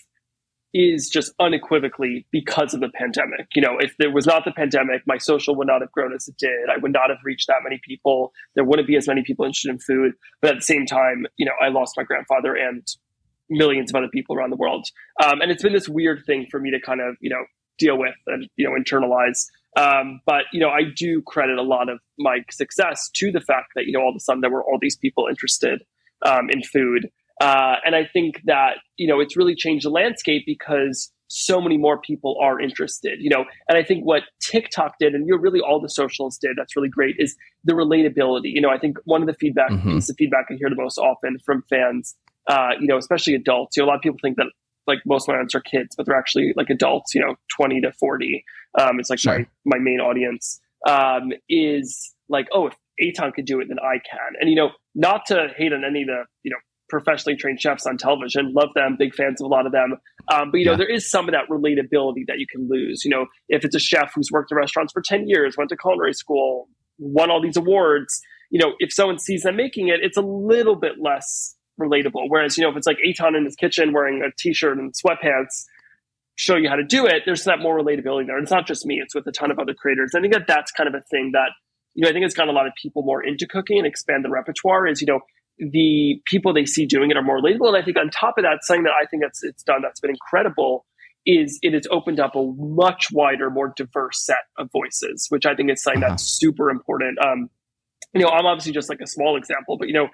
is 0.73 1.09
just 1.09 1.33
unequivocally 1.39 2.25
because 2.31 2.73
of 2.73 2.81
the 2.81 2.89
pandemic. 2.89 3.47
You 3.55 3.61
know, 3.61 3.77
if 3.79 3.95
there 3.97 4.11
was 4.11 4.25
not 4.25 4.45
the 4.45 4.51
pandemic, 4.51 5.01
my 5.05 5.17
social 5.17 5.55
would 5.55 5.67
not 5.67 5.81
have 5.81 5.91
grown 5.91 6.13
as 6.13 6.27
it 6.27 6.35
did. 6.37 6.69
I 6.69 6.77
would 6.77 6.91
not 6.91 7.09
have 7.09 7.19
reached 7.23 7.47
that 7.47 7.63
many 7.63 7.79
people. 7.83 8.31
There 8.55 8.65
wouldn't 8.65 8.87
be 8.87 8.97
as 8.97 9.07
many 9.07 9.23
people 9.23 9.45
interested 9.45 9.71
in 9.71 9.79
food. 9.79 10.13
But 10.41 10.51
at 10.51 10.55
the 10.57 10.61
same 10.61 10.85
time, 10.85 11.25
you 11.37 11.45
know, 11.45 11.53
I 11.61 11.69
lost 11.69 11.95
my 11.97 12.03
grandfather 12.03 12.53
and 12.53 12.85
millions 13.49 13.91
of 13.91 13.95
other 13.95 14.09
people 14.09 14.35
around 14.35 14.49
the 14.49 14.57
world. 14.57 14.85
Um, 15.23 15.41
and 15.41 15.51
it's 15.51 15.63
been 15.63 15.73
this 15.73 15.89
weird 15.89 16.23
thing 16.25 16.47
for 16.51 16.59
me 16.59 16.71
to 16.71 16.79
kind 16.81 17.01
of, 17.01 17.15
you 17.21 17.29
know, 17.29 17.45
deal 17.77 17.97
with 17.97 18.15
and, 18.27 18.49
you 18.57 18.67
know, 18.67 18.75
internalize. 18.75 19.45
Um, 19.77 20.19
but, 20.25 20.45
you 20.51 20.59
know, 20.59 20.69
I 20.69 20.81
do 20.95 21.21
credit 21.21 21.57
a 21.57 21.63
lot 21.63 21.87
of 21.89 21.99
my 22.17 22.39
success 22.51 23.09
to 23.15 23.31
the 23.31 23.41
fact 23.41 23.67
that, 23.75 23.85
you 23.85 23.93
know, 23.93 24.01
all 24.01 24.09
of 24.09 24.15
a 24.15 24.19
sudden 24.19 24.41
there 24.41 24.49
were 24.49 24.63
all 24.63 24.79
these 24.81 24.97
people 24.97 25.27
interested 25.29 25.83
um, 26.25 26.49
in 26.49 26.61
food. 26.63 27.09
Uh, 27.39 27.75
and 27.85 27.95
I 27.95 28.05
think 28.11 28.41
that, 28.45 28.77
you 28.97 29.07
know, 29.07 29.19
it's 29.19 29.37
really 29.37 29.55
changed 29.55 29.85
the 29.85 29.89
landscape 29.89 30.43
because 30.45 31.11
so 31.27 31.59
many 31.61 31.77
more 31.77 31.99
people 31.99 32.37
are 32.41 32.59
interested, 32.59 33.19
you 33.19 33.29
know, 33.29 33.45
and 33.67 33.77
I 33.77 33.83
think 33.83 34.05
what 34.05 34.23
TikTok 34.41 34.95
did 34.99 35.13
and 35.13 35.27
you 35.27 35.35
know, 35.35 35.41
really 35.41 35.59
all 35.59 35.81
the 35.81 35.89
socials 35.89 36.37
did 36.37 36.51
that's 36.57 36.75
really 36.75 36.89
great 36.89 37.15
is 37.19 37.35
the 37.63 37.73
relatability. 37.73 38.53
You 38.53 38.61
know, 38.61 38.69
I 38.69 38.79
think 38.79 38.97
one 39.05 39.21
of 39.21 39.27
the 39.27 39.33
feedback 39.33 39.71
mm-hmm. 39.71 39.97
is 39.97 40.07
the 40.07 40.13
feedback 40.13 40.45
I 40.49 40.55
hear 40.55 40.69
the 40.69 40.81
most 40.81 40.97
often 40.97 41.37
from 41.45 41.63
fans, 41.69 42.15
uh, 42.47 42.69
you 42.79 42.87
know, 42.87 42.97
especially 42.97 43.35
adults. 43.35 43.75
You 43.75 43.83
know, 43.83 43.87
a 43.87 43.89
lot 43.89 43.95
of 43.97 44.01
people 44.01 44.19
think 44.21 44.37
that 44.37 44.47
like 44.87 44.99
most 45.05 45.27
of 45.27 45.33
my 45.33 45.35
audience 45.35 45.53
are 45.53 45.61
kids, 45.61 45.95
but 45.95 46.05
they're 46.05 46.17
actually 46.17 46.53
like 46.55 46.69
adults, 46.69 47.13
you 47.13 47.21
know, 47.21 47.35
20 47.57 47.81
to 47.81 47.91
40. 47.91 48.43
Um, 48.79 48.99
it's 48.99 49.09
like 49.09 49.19
sure. 49.19 49.39
my, 49.39 49.77
my 49.77 49.79
main 49.79 49.99
audience, 49.99 50.59
um, 50.87 51.31
is 51.49 52.13
like, 52.29 52.47
oh, 52.53 52.67
if 52.67 52.75
Eitan 53.01 53.33
could 53.33 53.45
do 53.45 53.59
it, 53.59 53.67
then 53.67 53.79
I 53.79 53.99
can. 54.09 54.39
And, 54.39 54.49
you 54.49 54.55
know, 54.55 54.69
not 54.95 55.25
to 55.27 55.47
hate 55.55 55.73
on 55.73 55.83
any 55.83 56.03
of 56.03 56.07
the, 56.07 56.23
you 56.43 56.51
know, 56.51 56.57
professionally 56.89 57.35
trained 57.35 57.59
chefs 57.59 57.85
on 57.85 57.97
television. 57.97 58.53
Love 58.53 58.69
them, 58.75 58.95
big 58.97 59.13
fans 59.13 59.41
of 59.41 59.45
a 59.45 59.47
lot 59.47 59.65
of 59.65 59.71
them. 59.71 59.97
Um, 60.33 60.51
but 60.51 60.59
you 60.59 60.65
know, 60.65 60.75
there 60.75 60.89
is 60.89 61.09
some 61.09 61.27
of 61.27 61.33
that 61.33 61.49
relatability 61.49 62.25
that 62.27 62.39
you 62.39 62.47
can 62.47 62.67
lose. 62.69 63.03
You 63.03 63.11
know, 63.11 63.25
if 63.49 63.65
it's 63.65 63.75
a 63.75 63.79
chef 63.79 64.11
who's 64.15 64.29
worked 64.31 64.51
in 64.51 64.57
restaurants 64.57 64.93
for 64.93 65.01
ten 65.01 65.27
years, 65.27 65.55
went 65.57 65.69
to 65.69 65.77
culinary 65.77 66.13
school, 66.13 66.69
won 66.97 67.29
all 67.29 67.41
these 67.41 67.57
awards, 67.57 68.21
you 68.49 68.59
know, 68.59 68.73
if 68.79 68.93
someone 68.93 69.19
sees 69.19 69.43
them 69.43 69.55
making 69.55 69.89
it, 69.89 69.99
it's 70.01 70.17
a 70.17 70.21
little 70.21 70.75
bit 70.75 70.93
less 71.01 71.55
relatable. 71.79 72.25
Whereas, 72.27 72.57
you 72.57 72.63
know, 72.63 72.71
if 72.71 72.77
it's 72.77 72.87
like 72.87 72.97
Eitan 73.05 73.37
in 73.37 73.45
his 73.45 73.55
kitchen 73.55 73.93
wearing 73.93 74.23
a 74.23 74.31
t-shirt 74.37 74.77
and 74.77 74.93
sweatpants, 74.93 75.65
show 76.35 76.55
you 76.55 76.69
how 76.69 76.75
to 76.75 76.83
do 76.83 77.05
it, 77.05 77.23
there's 77.25 77.43
that 77.43 77.59
more 77.59 77.79
relatability 77.79 78.27
there. 78.27 78.37
And 78.37 78.43
it's 78.43 78.51
not 78.51 78.67
just 78.67 78.85
me, 78.85 78.99
it's 79.03 79.13
with 79.13 79.27
a 79.27 79.31
ton 79.31 79.51
of 79.51 79.59
other 79.59 79.73
creators. 79.73 80.11
I 80.15 80.21
think 80.21 80.33
that 80.33 80.47
that's 80.47 80.71
kind 80.71 80.87
of 80.87 80.93
a 80.93 81.01
thing 81.11 81.31
that, 81.33 81.49
you 81.93 82.03
know, 82.03 82.09
I 82.09 82.13
think 82.13 82.23
has 82.23 82.33
gotten 82.33 82.53
a 82.53 82.57
lot 82.57 82.67
of 82.67 82.73
people 82.81 83.03
more 83.03 83.23
into 83.23 83.47
cooking 83.47 83.79
and 83.79 83.87
expand 83.87 84.23
the 84.23 84.29
repertoire 84.29 84.87
is, 84.87 85.01
you 85.01 85.07
know, 85.07 85.19
the 85.59 86.21
people 86.25 86.53
they 86.53 86.65
see 86.65 86.85
doing 86.85 87.11
it 87.11 87.17
are 87.17 87.23
more 87.23 87.41
relatable. 87.41 87.67
And 87.67 87.77
I 87.77 87.81
think 87.81 87.97
on 87.97 88.09
top 88.09 88.37
of 88.37 88.43
that, 88.43 88.59
something 88.63 88.83
that 88.83 88.93
I 89.01 89.05
think 89.05 89.23
that's 89.23 89.43
it's 89.43 89.63
done 89.63 89.81
that's 89.81 89.99
been 89.99 90.11
incredible 90.11 90.85
is 91.25 91.59
it 91.61 91.73
has 91.73 91.85
opened 91.91 92.19
up 92.19 92.35
a 92.35 92.53
much 92.57 93.07
wider, 93.11 93.49
more 93.49 93.73
diverse 93.75 94.25
set 94.25 94.45
of 94.57 94.69
voices, 94.71 95.27
which 95.29 95.45
I 95.45 95.55
think 95.55 95.71
is 95.71 95.83
something 95.83 96.03
uh-huh. 96.03 96.13
that's 96.13 96.23
super 96.23 96.69
important. 96.69 97.19
Um, 97.19 97.49
you 98.13 98.21
know, 98.21 98.29
I'm 98.29 98.45
obviously 98.45 98.71
just 98.71 98.89
like 98.89 99.01
a 99.01 99.07
small 99.07 99.35
example, 99.35 99.77
but 99.77 99.87
you 99.87 99.93
know, 99.93 100.07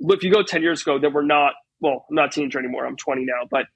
if 0.00 0.22
you 0.22 0.32
go 0.32 0.42
10 0.42 0.62
years 0.62 0.82
ago, 0.82 0.98
there 0.98 1.10
were 1.10 1.22
not, 1.22 1.52
well, 1.80 2.06
I'm 2.08 2.16
not 2.16 2.26
a 2.26 2.30
teenager 2.30 2.58
anymore. 2.58 2.86
I'm 2.86 2.96
20 2.96 3.24
now, 3.24 3.46
but 3.50 3.66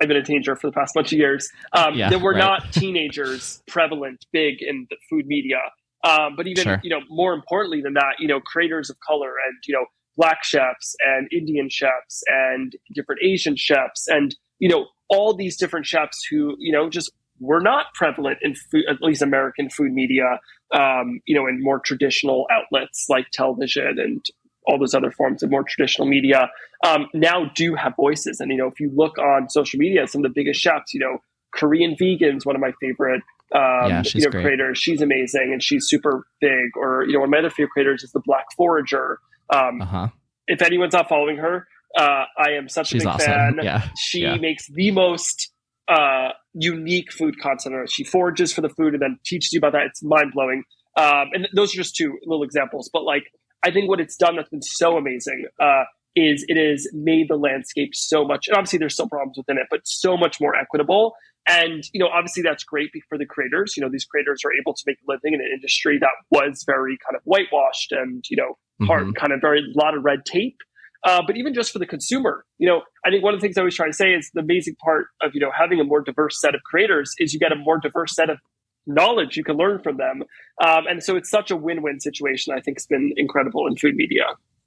I've 0.00 0.08
been 0.08 0.18
a 0.18 0.22
teenager 0.22 0.54
for 0.56 0.66
the 0.66 0.72
past 0.72 0.94
bunch 0.94 1.12
of 1.12 1.18
years. 1.18 1.48
Um, 1.72 1.94
yeah, 1.94 2.10
there 2.10 2.18
were 2.18 2.32
right. 2.32 2.38
not 2.38 2.72
teenagers 2.72 3.62
prevalent 3.68 4.26
big 4.32 4.60
in 4.60 4.86
the 4.90 4.96
food 5.08 5.26
media. 5.26 5.58
Um, 6.04 6.36
but 6.36 6.46
even, 6.46 6.64
sure. 6.64 6.80
you 6.84 6.90
know, 6.90 7.00
more 7.08 7.32
importantly 7.32 7.80
than 7.80 7.94
that, 7.94 8.16
you 8.18 8.28
know, 8.28 8.40
creators 8.40 8.90
of 8.90 8.96
color 9.00 9.32
and, 9.46 9.56
you 9.66 9.74
know, 9.74 9.86
black 10.16 10.42
chefs 10.42 10.94
and 11.04 11.28
Indian 11.32 11.68
chefs 11.68 12.22
and 12.26 12.74
different 12.94 13.20
Asian 13.22 13.56
chefs 13.56 14.06
and, 14.08 14.34
you 14.58 14.68
know, 14.68 14.86
all 15.08 15.34
these 15.34 15.56
different 15.56 15.86
chefs 15.86 16.24
who, 16.30 16.56
you 16.58 16.72
know, 16.72 16.90
just 16.90 17.12
were 17.38 17.60
not 17.60 17.86
prevalent 17.94 18.38
in 18.42 18.54
food, 18.54 18.84
at 18.88 19.00
least 19.02 19.22
American 19.22 19.68
food 19.68 19.92
media, 19.92 20.40
um, 20.74 21.20
you 21.26 21.36
know, 21.36 21.46
in 21.46 21.62
more 21.62 21.78
traditional 21.78 22.46
outlets 22.50 23.06
like 23.08 23.26
television 23.32 23.98
and 23.98 24.24
all 24.66 24.78
those 24.78 24.94
other 24.94 25.12
forms 25.12 25.42
of 25.42 25.50
more 25.50 25.62
traditional 25.62 26.08
media 26.08 26.50
um, 26.84 27.06
now 27.14 27.50
do 27.54 27.74
have 27.74 27.94
voices. 27.96 28.40
And, 28.40 28.50
you 28.50 28.56
know, 28.56 28.66
if 28.66 28.80
you 28.80 28.90
look 28.94 29.18
on 29.18 29.48
social 29.48 29.78
media, 29.78 30.06
some 30.08 30.24
of 30.24 30.30
the 30.30 30.34
biggest 30.34 30.60
chefs, 30.60 30.92
you 30.92 31.00
know, 31.00 31.18
Korean 31.54 31.94
Vegan's 31.98 32.44
one 32.44 32.56
of 32.56 32.60
my 32.60 32.72
favorite 32.80 33.22
um, 33.54 33.88
yeah, 33.88 34.02
you 34.06 34.24
know, 34.24 34.30
great. 34.30 34.42
creators. 34.42 34.78
She's 34.78 35.00
amazing 35.00 35.50
and 35.52 35.62
she's 35.62 35.86
super 35.86 36.26
big. 36.40 36.76
Or, 36.76 37.04
you 37.06 37.12
know, 37.12 37.20
one 37.20 37.28
of 37.28 37.30
my 37.30 37.38
other 37.38 37.50
favorite 37.50 37.70
creators 37.70 38.02
is 38.02 38.12
the 38.12 38.20
Black 38.24 38.46
Forager. 38.56 39.20
Um, 39.52 39.82
uh-huh. 39.82 40.08
If 40.46 40.62
anyone's 40.62 40.92
not 40.92 41.08
following 41.08 41.36
her, 41.38 41.66
uh, 41.96 42.24
I 42.38 42.50
am 42.52 42.68
such 42.68 42.88
she's 42.88 43.02
a 43.02 43.06
big 43.06 43.14
awesome. 43.14 43.32
fan. 43.32 43.58
Yeah. 43.62 43.88
She 43.96 44.20
yeah. 44.20 44.36
makes 44.36 44.66
the 44.68 44.90
most 44.90 45.52
uh, 45.88 46.30
unique 46.54 47.12
food 47.12 47.38
content. 47.40 47.90
She 47.90 48.04
forages 48.04 48.52
for 48.52 48.60
the 48.60 48.68
food 48.68 48.94
and 48.94 49.02
then 49.02 49.18
teaches 49.24 49.52
you 49.52 49.58
about 49.58 49.72
that. 49.72 49.86
It's 49.86 50.02
mind 50.02 50.32
blowing. 50.32 50.64
Um, 50.96 51.28
and 51.32 51.48
those 51.54 51.74
are 51.74 51.76
just 51.76 51.96
two 51.96 52.18
little 52.24 52.42
examples. 52.42 52.90
But 52.92 53.02
like, 53.04 53.24
I 53.62 53.70
think 53.70 53.88
what 53.88 54.00
it's 54.00 54.16
done 54.16 54.36
that's 54.36 54.48
been 54.48 54.62
so 54.62 54.96
amazing 54.96 55.46
uh, 55.60 55.84
is 56.14 56.44
it 56.48 56.56
has 56.56 56.86
made 56.92 57.28
the 57.28 57.36
landscape 57.36 57.94
so 57.94 58.24
much. 58.24 58.48
And 58.48 58.56
obviously, 58.56 58.78
there's 58.78 58.94
still 58.94 59.08
problems 59.08 59.36
within 59.36 59.58
it, 59.58 59.66
but 59.70 59.80
so 59.84 60.16
much 60.16 60.40
more 60.40 60.54
equitable. 60.54 61.14
And 61.48 61.84
you 61.92 62.00
know, 62.00 62.08
obviously, 62.08 62.42
that's 62.42 62.64
great 62.64 62.90
for 63.08 63.18
the 63.18 63.26
creators. 63.26 63.76
You 63.76 63.82
know, 63.82 63.88
these 63.90 64.04
creators 64.04 64.42
are 64.44 64.52
able 64.52 64.74
to 64.74 64.82
make 64.86 64.96
a 64.96 65.10
living 65.10 65.34
in 65.34 65.40
an 65.40 65.48
industry 65.52 65.98
that 66.00 66.10
was 66.30 66.64
very 66.66 66.98
kind 67.06 67.16
of 67.16 67.22
whitewashed 67.24 67.92
and 67.92 68.24
you 68.28 68.36
know, 68.36 68.58
hard, 68.86 69.04
mm-hmm. 69.04 69.12
kind 69.12 69.32
of 69.32 69.40
very 69.40 69.60
a 69.60 69.78
lot 69.78 69.96
of 69.96 70.04
red 70.04 70.24
tape. 70.24 70.58
Uh, 71.04 71.22
but 71.24 71.36
even 71.36 71.54
just 71.54 71.72
for 71.72 71.78
the 71.78 71.86
consumer, 71.86 72.44
you 72.58 72.66
know, 72.66 72.82
I 73.04 73.10
think 73.10 73.22
one 73.22 73.32
of 73.32 73.40
the 73.40 73.46
things 73.46 73.56
I 73.56 73.60
always 73.60 73.76
try 73.76 73.86
to 73.86 73.92
say 73.92 74.12
is 74.12 74.30
the 74.34 74.40
amazing 74.40 74.74
part 74.82 75.06
of 75.22 75.32
you 75.34 75.40
know 75.40 75.50
having 75.56 75.80
a 75.80 75.84
more 75.84 76.00
diverse 76.00 76.40
set 76.40 76.54
of 76.54 76.62
creators 76.64 77.14
is 77.18 77.32
you 77.32 77.38
get 77.38 77.52
a 77.52 77.56
more 77.56 77.78
diverse 77.78 78.14
set 78.14 78.28
of 78.28 78.38
knowledge 78.86 79.36
you 79.36 79.44
can 79.44 79.56
learn 79.56 79.80
from 79.82 79.96
them. 79.96 80.22
Um, 80.64 80.86
and 80.88 81.02
so 81.02 81.16
it's 81.16 81.30
such 81.30 81.50
a 81.50 81.56
win-win 81.56 82.00
situation. 82.00 82.54
I 82.56 82.60
think 82.60 82.76
it's 82.78 82.86
been 82.86 83.12
incredible 83.16 83.66
in 83.66 83.76
food 83.76 83.96
media. 83.96 84.24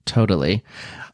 Totally. 0.10 0.63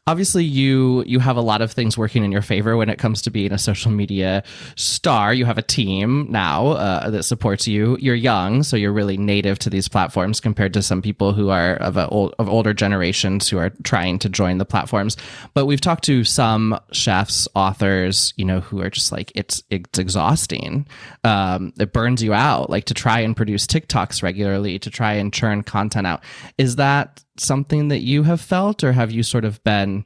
Obviously 0.06 0.42
you 0.44 1.02
you 1.04 1.18
have 1.18 1.36
a 1.36 1.42
lot 1.42 1.60
of 1.60 1.70
things 1.70 1.98
working 1.98 2.24
in 2.24 2.32
your 2.32 2.40
favor 2.40 2.78
when 2.78 2.88
it 2.88 2.96
comes 2.96 3.20
to 3.22 3.30
being 3.30 3.52
a 3.52 3.58
social 3.58 3.90
media 3.90 4.42
star. 4.76 5.34
You 5.34 5.44
have 5.44 5.58
a 5.58 5.62
team 5.62 6.28
now 6.30 6.68
uh, 6.68 7.10
that 7.10 7.24
supports 7.24 7.68
you. 7.68 7.98
You're 8.00 8.14
young 8.14 8.62
so 8.62 8.76
you're 8.76 8.92
really 8.92 9.18
native 9.18 9.58
to 9.58 9.70
these 9.70 9.86
platforms 9.86 10.40
compared 10.40 10.72
to 10.74 10.82
some 10.82 11.02
people 11.02 11.34
who 11.34 11.50
are 11.50 11.74
of, 11.74 11.98
old, 11.98 12.34
of 12.38 12.48
older 12.48 12.72
generations 12.72 13.50
who 13.50 13.58
are 13.58 13.70
trying 13.82 14.18
to 14.20 14.30
join 14.30 14.56
the 14.56 14.64
platforms. 14.64 15.18
But 15.52 15.66
we've 15.66 15.80
talked 15.80 16.04
to 16.04 16.24
some 16.24 16.80
chefs 16.92 17.48
authors 17.54 18.32
you 18.36 18.46
know 18.46 18.60
who 18.60 18.80
are 18.80 18.90
just 18.90 19.12
like 19.12 19.30
it's 19.34 19.62
it's 19.68 19.98
exhausting. 19.98 20.86
Um, 21.22 21.74
it 21.78 21.92
burns 21.92 22.22
you 22.22 22.32
out 22.32 22.70
like 22.70 22.86
to 22.86 22.94
try 22.94 23.20
and 23.20 23.36
produce 23.36 23.66
tiktoks 23.66 24.22
regularly 24.22 24.78
to 24.78 24.88
try 24.88 25.12
and 25.12 25.34
churn 25.34 25.64
content 25.64 26.06
out. 26.06 26.24
Is 26.56 26.76
that 26.76 27.22
something 27.38 27.88
that 27.88 28.00
you 28.00 28.22
have 28.24 28.40
felt 28.40 28.84
or 28.84 28.92
have 28.92 29.10
you 29.10 29.22
sort 29.22 29.44
of 29.44 29.62
been 29.64 30.04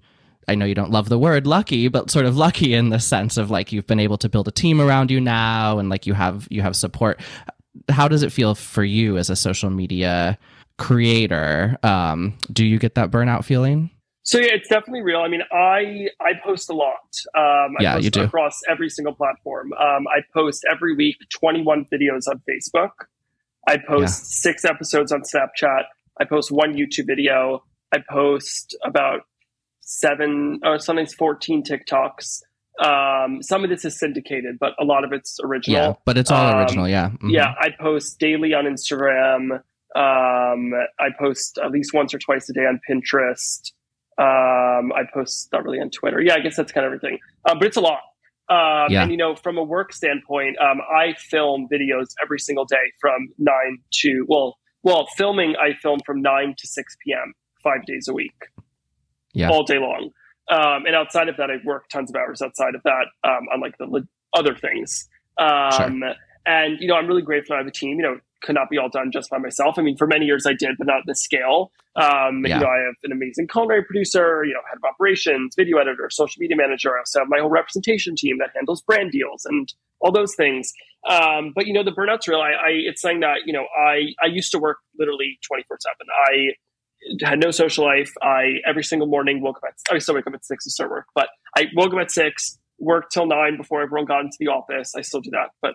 I 0.48 0.56
know 0.56 0.64
you 0.64 0.74
don't 0.74 0.90
love 0.90 1.08
the 1.08 1.18
word 1.18 1.46
lucky, 1.46 1.86
but 1.86 2.10
sort 2.10 2.26
of 2.26 2.36
lucky 2.36 2.74
in 2.74 2.88
the 2.88 2.98
sense 2.98 3.36
of 3.36 3.50
like 3.50 3.70
you've 3.70 3.86
been 3.86 4.00
able 4.00 4.18
to 4.18 4.28
build 4.28 4.48
a 4.48 4.50
team 4.50 4.80
around 4.80 5.10
you 5.10 5.20
now 5.20 5.78
and 5.78 5.88
like 5.88 6.06
you 6.06 6.14
have 6.14 6.48
you 6.50 6.60
have 6.62 6.74
support. 6.74 7.20
How 7.88 8.08
does 8.08 8.24
it 8.24 8.32
feel 8.32 8.56
for 8.56 8.82
you 8.82 9.16
as 9.16 9.30
a 9.30 9.36
social 9.36 9.70
media 9.70 10.38
creator? 10.76 11.78
Um, 11.84 12.36
do 12.52 12.64
you 12.64 12.78
get 12.80 12.96
that 12.96 13.12
burnout 13.12 13.44
feeling? 13.44 13.90
So 14.22 14.38
yeah, 14.38 14.48
it's 14.52 14.68
definitely 14.68 15.02
real. 15.02 15.20
I 15.20 15.28
mean, 15.28 15.42
I 15.52 16.08
I 16.20 16.32
post 16.44 16.68
a 16.68 16.74
lot. 16.74 16.98
Um, 17.36 17.76
I 17.78 17.82
yeah, 17.82 17.94
post 17.94 18.04
you 18.04 18.10
do 18.10 18.22
across 18.22 18.60
every 18.68 18.88
single 18.88 19.14
platform. 19.14 19.72
Um, 19.74 20.06
I 20.08 20.20
post 20.34 20.64
every 20.70 20.94
week 20.94 21.16
21 21.30 21.86
videos 21.92 22.28
on 22.28 22.42
Facebook. 22.48 22.90
I 23.68 23.76
post 23.76 24.00
yeah. 24.00 24.52
six 24.52 24.64
episodes 24.64 25.12
on 25.12 25.22
Snapchat. 25.22 25.84
I 26.20 26.24
post 26.24 26.50
one 26.52 26.74
YouTube 26.74 27.06
video. 27.06 27.64
I 27.92 27.98
post 28.09 28.76
about 28.85 29.20
seven 29.80 30.61
or 30.64 30.78
sometimes 30.78 31.14
14 31.14 31.64
TikToks. 31.64 32.42
Um, 32.80 33.42
some 33.42 33.64
of 33.64 33.70
this 33.70 33.85
is 33.85 33.98
syndicated, 33.98 34.59
but 34.59 34.72
a 34.80 34.85
lot 34.85 35.04
of 35.04 35.12
it's 35.12 35.38
original. 35.42 35.80
Yeah, 35.80 35.92
but 36.04 36.16
it's 36.16 36.30
all 36.30 36.46
um, 36.46 36.59
original. 36.59 36.88
Yeah. 36.88 37.09
Mm-hmm. 37.09 37.30
Yeah. 37.30 37.54
I 37.59 37.70
post 37.78 38.18
daily 38.18 38.54
on 38.54 38.64
Instagram. 38.64 39.61
Um, 39.96 40.72
I 41.00 41.09
post 41.18 41.59
at 41.62 41.72
least 41.72 41.92
once 41.92 42.14
or 42.14 42.18
twice 42.18 42.48
a 42.48 42.52
day 42.52 42.61
on 42.61 42.80
Pinterest. 42.88 43.72
Um, 44.18 44.92
I 44.92 45.02
post 45.12 45.48
not 45.52 45.64
really 45.64 45.80
on 45.80 45.90
Twitter. 45.90 46.20
Yeah, 46.20 46.35
I 46.35 46.40
guess 46.40 46.56
that's 46.56 46.72
kind 46.72 46.87
of 46.87 46.92
everything. 46.92 47.18
Um, 47.48 47.59
but 47.59 47.66
it's 47.66 47.76
a 47.76 47.80
lot. 47.80 48.00
Um, 48.48 48.90
yeah. 48.90 49.02
And 49.02 49.11
you 49.11 49.16
know, 49.16 49.35
from 49.35 49.59
a 49.59 49.62
work 49.62 49.92
standpoint, 49.92 50.56
um, 50.59 50.80
I 50.80 51.14
film 51.14 51.68
videos 51.72 52.09
every 52.22 52.38
single 52.38 52.64
day 52.64 52.92
from 53.00 53.28
nine 53.38 53.78
to 54.02 54.24
well, 54.28 54.59
well, 54.82 55.06
filming 55.16 55.54
I 55.56 55.74
film 55.82 55.98
from 56.06 56.22
nine 56.22 56.54
to 56.56 56.66
six 56.66 56.96
p.m. 57.04 57.34
five 57.62 57.84
days 57.86 58.06
a 58.08 58.12
week 58.12 58.34
yeah. 59.32 59.50
all 59.50 59.64
day 59.64 59.78
long. 59.78 60.10
Um, 60.50 60.84
and 60.86 60.96
outside 60.96 61.28
of 61.28 61.36
that, 61.36 61.50
I 61.50 61.56
work 61.64 61.88
tons 61.88 62.10
of 62.10 62.16
hours 62.16 62.42
outside 62.42 62.74
of 62.74 62.82
that 62.82 63.06
um, 63.22 63.46
on 63.52 63.60
like 63.60 63.78
the 63.78 63.86
le- 63.86 64.08
other 64.34 64.54
things. 64.54 65.08
Um, 65.38 66.00
sure. 66.00 66.14
And 66.46 66.80
you 66.80 66.88
know, 66.88 66.94
I'm 66.94 67.06
really 67.06 67.22
grateful 67.22 67.54
I 67.54 67.58
have 67.58 67.66
a 67.66 67.70
team. 67.72 67.98
You 67.98 68.02
know, 68.02 68.20
could 68.42 68.55
not 68.55 68.70
be 68.70 68.79
all 68.79 68.88
done 68.88 69.11
just 69.12 69.31
by 69.31 69.38
myself. 69.38 69.76
I 69.79 69.83
mean, 69.83 69.96
for 69.96 70.07
many 70.07 70.26
years 70.26 70.46
I 70.46 70.53
did, 70.53 70.76
but 70.79 70.87
not 70.87 70.98
at 70.98 71.07
this 71.07 71.22
scale. 71.22 71.72
Um, 71.96 72.44
yeah. 72.46 72.57
You 72.57 72.61
know, 72.61 72.70
I 72.70 72.79
have 72.87 72.94
an 73.05 73.12
amazing 73.12 73.48
culinary 73.48 73.85
producer, 73.85 74.44
you 74.44 74.55
know, 74.55 74.61
head 74.68 74.76
of 74.76 74.85
operations, 74.88 75.55
video 75.57 75.79
editor, 75.79 76.09
social 76.11 76.40
media 76.40 76.57
manager. 76.57 76.96
I 76.96 77.00
also 77.00 77.20
have 77.20 77.29
my 77.29 77.40
whole 77.40 77.50
representation 77.50 78.14
team 78.16 78.38
that 78.38 78.50
handles 78.55 78.83
brand 78.83 79.12
deals 79.12 79.44
and 79.44 79.72
all 80.00 80.12
those 80.12 80.35
things. 80.35 80.72
Um, 81.09 81.53
but 81.55 81.66
you 81.66 81.72
know, 81.72 81.83
the 81.83 81.92
burnout's 81.92 82.29
real. 82.29 82.40
I, 82.40 82.50
I, 82.50 82.70
it's 82.70 83.00
saying 83.00 83.20
that 83.20 83.38
you 83.46 83.53
know, 83.53 83.66
I 83.79 84.12
I 84.22 84.26
used 84.26 84.53
to 84.53 84.59
work 84.59 84.79
literally 84.98 85.38
24 85.46 85.79
seven. 85.81 86.07
I 86.29 87.26
had 87.26 87.40
no 87.40 87.50
social 87.50 87.85
life. 87.85 88.11
I 88.22 88.57
every 88.66 88.85
single 88.85 89.09
morning 89.09 89.40
woke 89.40 89.59
up 89.59 89.64
at 89.68 89.94
I 89.94 89.98
still 89.98 90.14
wake 90.14 90.26
up 90.26 90.35
at 90.35 90.44
six 90.44 90.64
to 90.64 90.70
start 90.70 90.90
work, 90.90 91.07
but 91.14 91.29
I 91.57 91.66
woke 91.74 91.92
up 91.92 92.00
at 92.00 92.11
six, 92.11 92.59
worked 92.79 93.12
till 93.12 93.26
nine 93.26 93.57
before 93.57 93.83
everyone 93.83 94.07
got 94.07 94.20
into 94.20 94.37
the 94.38 94.48
office. 94.48 94.94
I 94.96 95.00
still 95.00 95.20
do 95.20 95.31
that, 95.31 95.50
but 95.62 95.74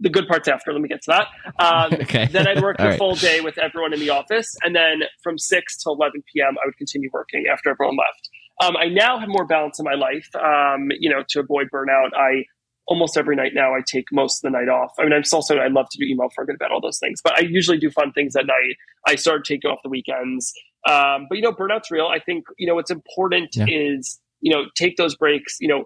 the 0.00 0.10
good 0.10 0.26
parts 0.28 0.48
after. 0.48 0.72
Let 0.72 0.80
me 0.80 0.88
get 0.88 1.02
to 1.02 1.10
that. 1.12 1.64
Um, 1.64 1.94
okay. 2.02 2.26
then 2.26 2.46
I'd 2.46 2.62
work 2.62 2.78
the 2.78 2.84
right. 2.84 2.98
full 2.98 3.14
day 3.14 3.40
with 3.40 3.58
everyone 3.58 3.92
in 3.92 4.00
the 4.00 4.10
office, 4.10 4.54
and 4.62 4.74
then 4.74 5.02
from 5.22 5.38
six 5.38 5.76
to 5.82 5.90
eleven 5.90 6.22
p.m. 6.32 6.56
I 6.62 6.66
would 6.66 6.76
continue 6.76 7.10
working 7.12 7.44
after 7.50 7.70
everyone 7.70 7.96
left. 7.96 8.28
Um, 8.62 8.76
I 8.76 8.86
now 8.86 9.18
have 9.18 9.28
more 9.28 9.46
balance 9.46 9.78
in 9.78 9.84
my 9.84 9.94
life. 9.94 10.28
Um, 10.36 10.88
you 10.98 11.10
know, 11.10 11.24
to 11.30 11.40
avoid 11.40 11.68
burnout, 11.74 12.10
I 12.14 12.44
almost 12.86 13.16
every 13.16 13.34
night 13.34 13.52
now 13.54 13.74
I 13.74 13.80
take 13.84 14.06
most 14.12 14.44
of 14.44 14.52
the 14.52 14.58
night 14.58 14.68
off. 14.68 14.92
I 14.98 15.04
mean, 15.04 15.12
I'm 15.12 15.22
also 15.32 15.56
I 15.56 15.68
love 15.68 15.86
to 15.90 15.98
do 15.98 16.04
email 16.04 16.28
for 16.34 16.44
a 16.44 16.46
good 16.46 16.58
bed, 16.58 16.68
all 16.72 16.80
those 16.80 16.98
things, 16.98 17.20
but 17.22 17.36
I 17.36 17.40
usually 17.40 17.78
do 17.78 17.90
fun 17.90 18.12
things 18.12 18.36
at 18.36 18.46
night. 18.46 18.76
I 19.06 19.16
start 19.16 19.44
taking 19.44 19.70
off 19.70 19.80
the 19.82 19.90
weekends. 19.90 20.52
Um, 20.88 21.26
but 21.28 21.36
you 21.36 21.42
know, 21.42 21.52
burnout's 21.52 21.90
real. 21.90 22.06
I 22.06 22.18
think 22.18 22.44
you 22.58 22.66
know 22.66 22.74
what's 22.74 22.90
important 22.90 23.56
yeah. 23.56 23.66
is 23.68 24.20
you 24.40 24.54
know 24.54 24.64
take 24.76 24.96
those 24.96 25.16
breaks. 25.16 25.56
You 25.60 25.68
know, 25.68 25.84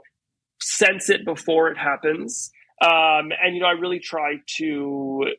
sense 0.61 1.09
it 1.09 1.25
before 1.25 1.71
it 1.71 1.79
happens. 1.79 2.51
Um, 2.81 3.33
and 3.43 3.55
you 3.55 3.61
know, 3.61 3.67
I 3.67 3.73
really 3.73 3.99
try 3.99 4.37
to 4.59 5.33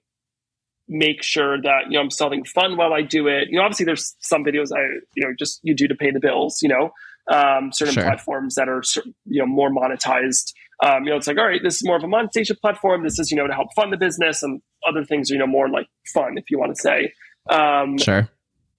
make 0.90 1.22
sure 1.22 1.62
that 1.62 1.86
you 1.88 1.94
know 1.94 2.02
I'm 2.02 2.10
having 2.20 2.44
fun 2.44 2.76
while 2.76 2.94
I 2.94 3.02
do 3.02 3.28
it. 3.28 3.50
You 3.50 3.58
know, 3.58 3.64
obviously 3.64 3.86
there's 3.86 4.16
some 4.20 4.44
videos 4.44 4.70
I 4.76 4.82
you 5.16 5.26
know 5.26 5.34
just 5.38 5.60
you 5.64 5.76
do 5.76 5.88
to 5.88 5.96
pay 5.96 6.12
the 6.12 6.20
bills. 6.20 6.60
You 6.62 6.70
know, 6.70 6.92
um, 7.32 7.72
certain 7.72 7.94
sure. 7.94 8.04
platforms 8.04 8.56
that 8.56 8.68
are 8.68 8.84
you 9.26 9.40
know 9.40 9.46
more 9.46 9.70
monetized. 9.70 10.54
Um, 10.84 11.04
you 11.04 11.12
know, 11.12 11.18
it's 11.18 11.28
like 11.28 11.38
all 11.38 11.48
right, 11.48 11.62
this 11.64 11.76
is 11.76 11.86
more 11.86 11.96
of 11.96 12.04
a 12.04 12.08
monetization 12.08 12.58
platform. 12.60 13.04
This 13.04 13.20
is 13.20 13.32
you 13.32 13.38
know 13.38 13.48
to 13.48 13.54
help 13.54 13.70
fund 13.76 13.94
the 13.94 13.98
business, 13.98 14.44
and 14.44 14.62
other 14.88 15.06
things 15.06 15.32
are 15.32 15.36
you 15.36 15.40
know 15.40 15.48
more 15.48 15.70
like 15.70 15.88
fun, 16.14 16.38
if 16.38 16.46
you 16.50 16.60
want 16.60 16.76
to 16.76 16.82
say. 16.82 17.14
Um, 17.50 17.98
sure. 17.98 18.30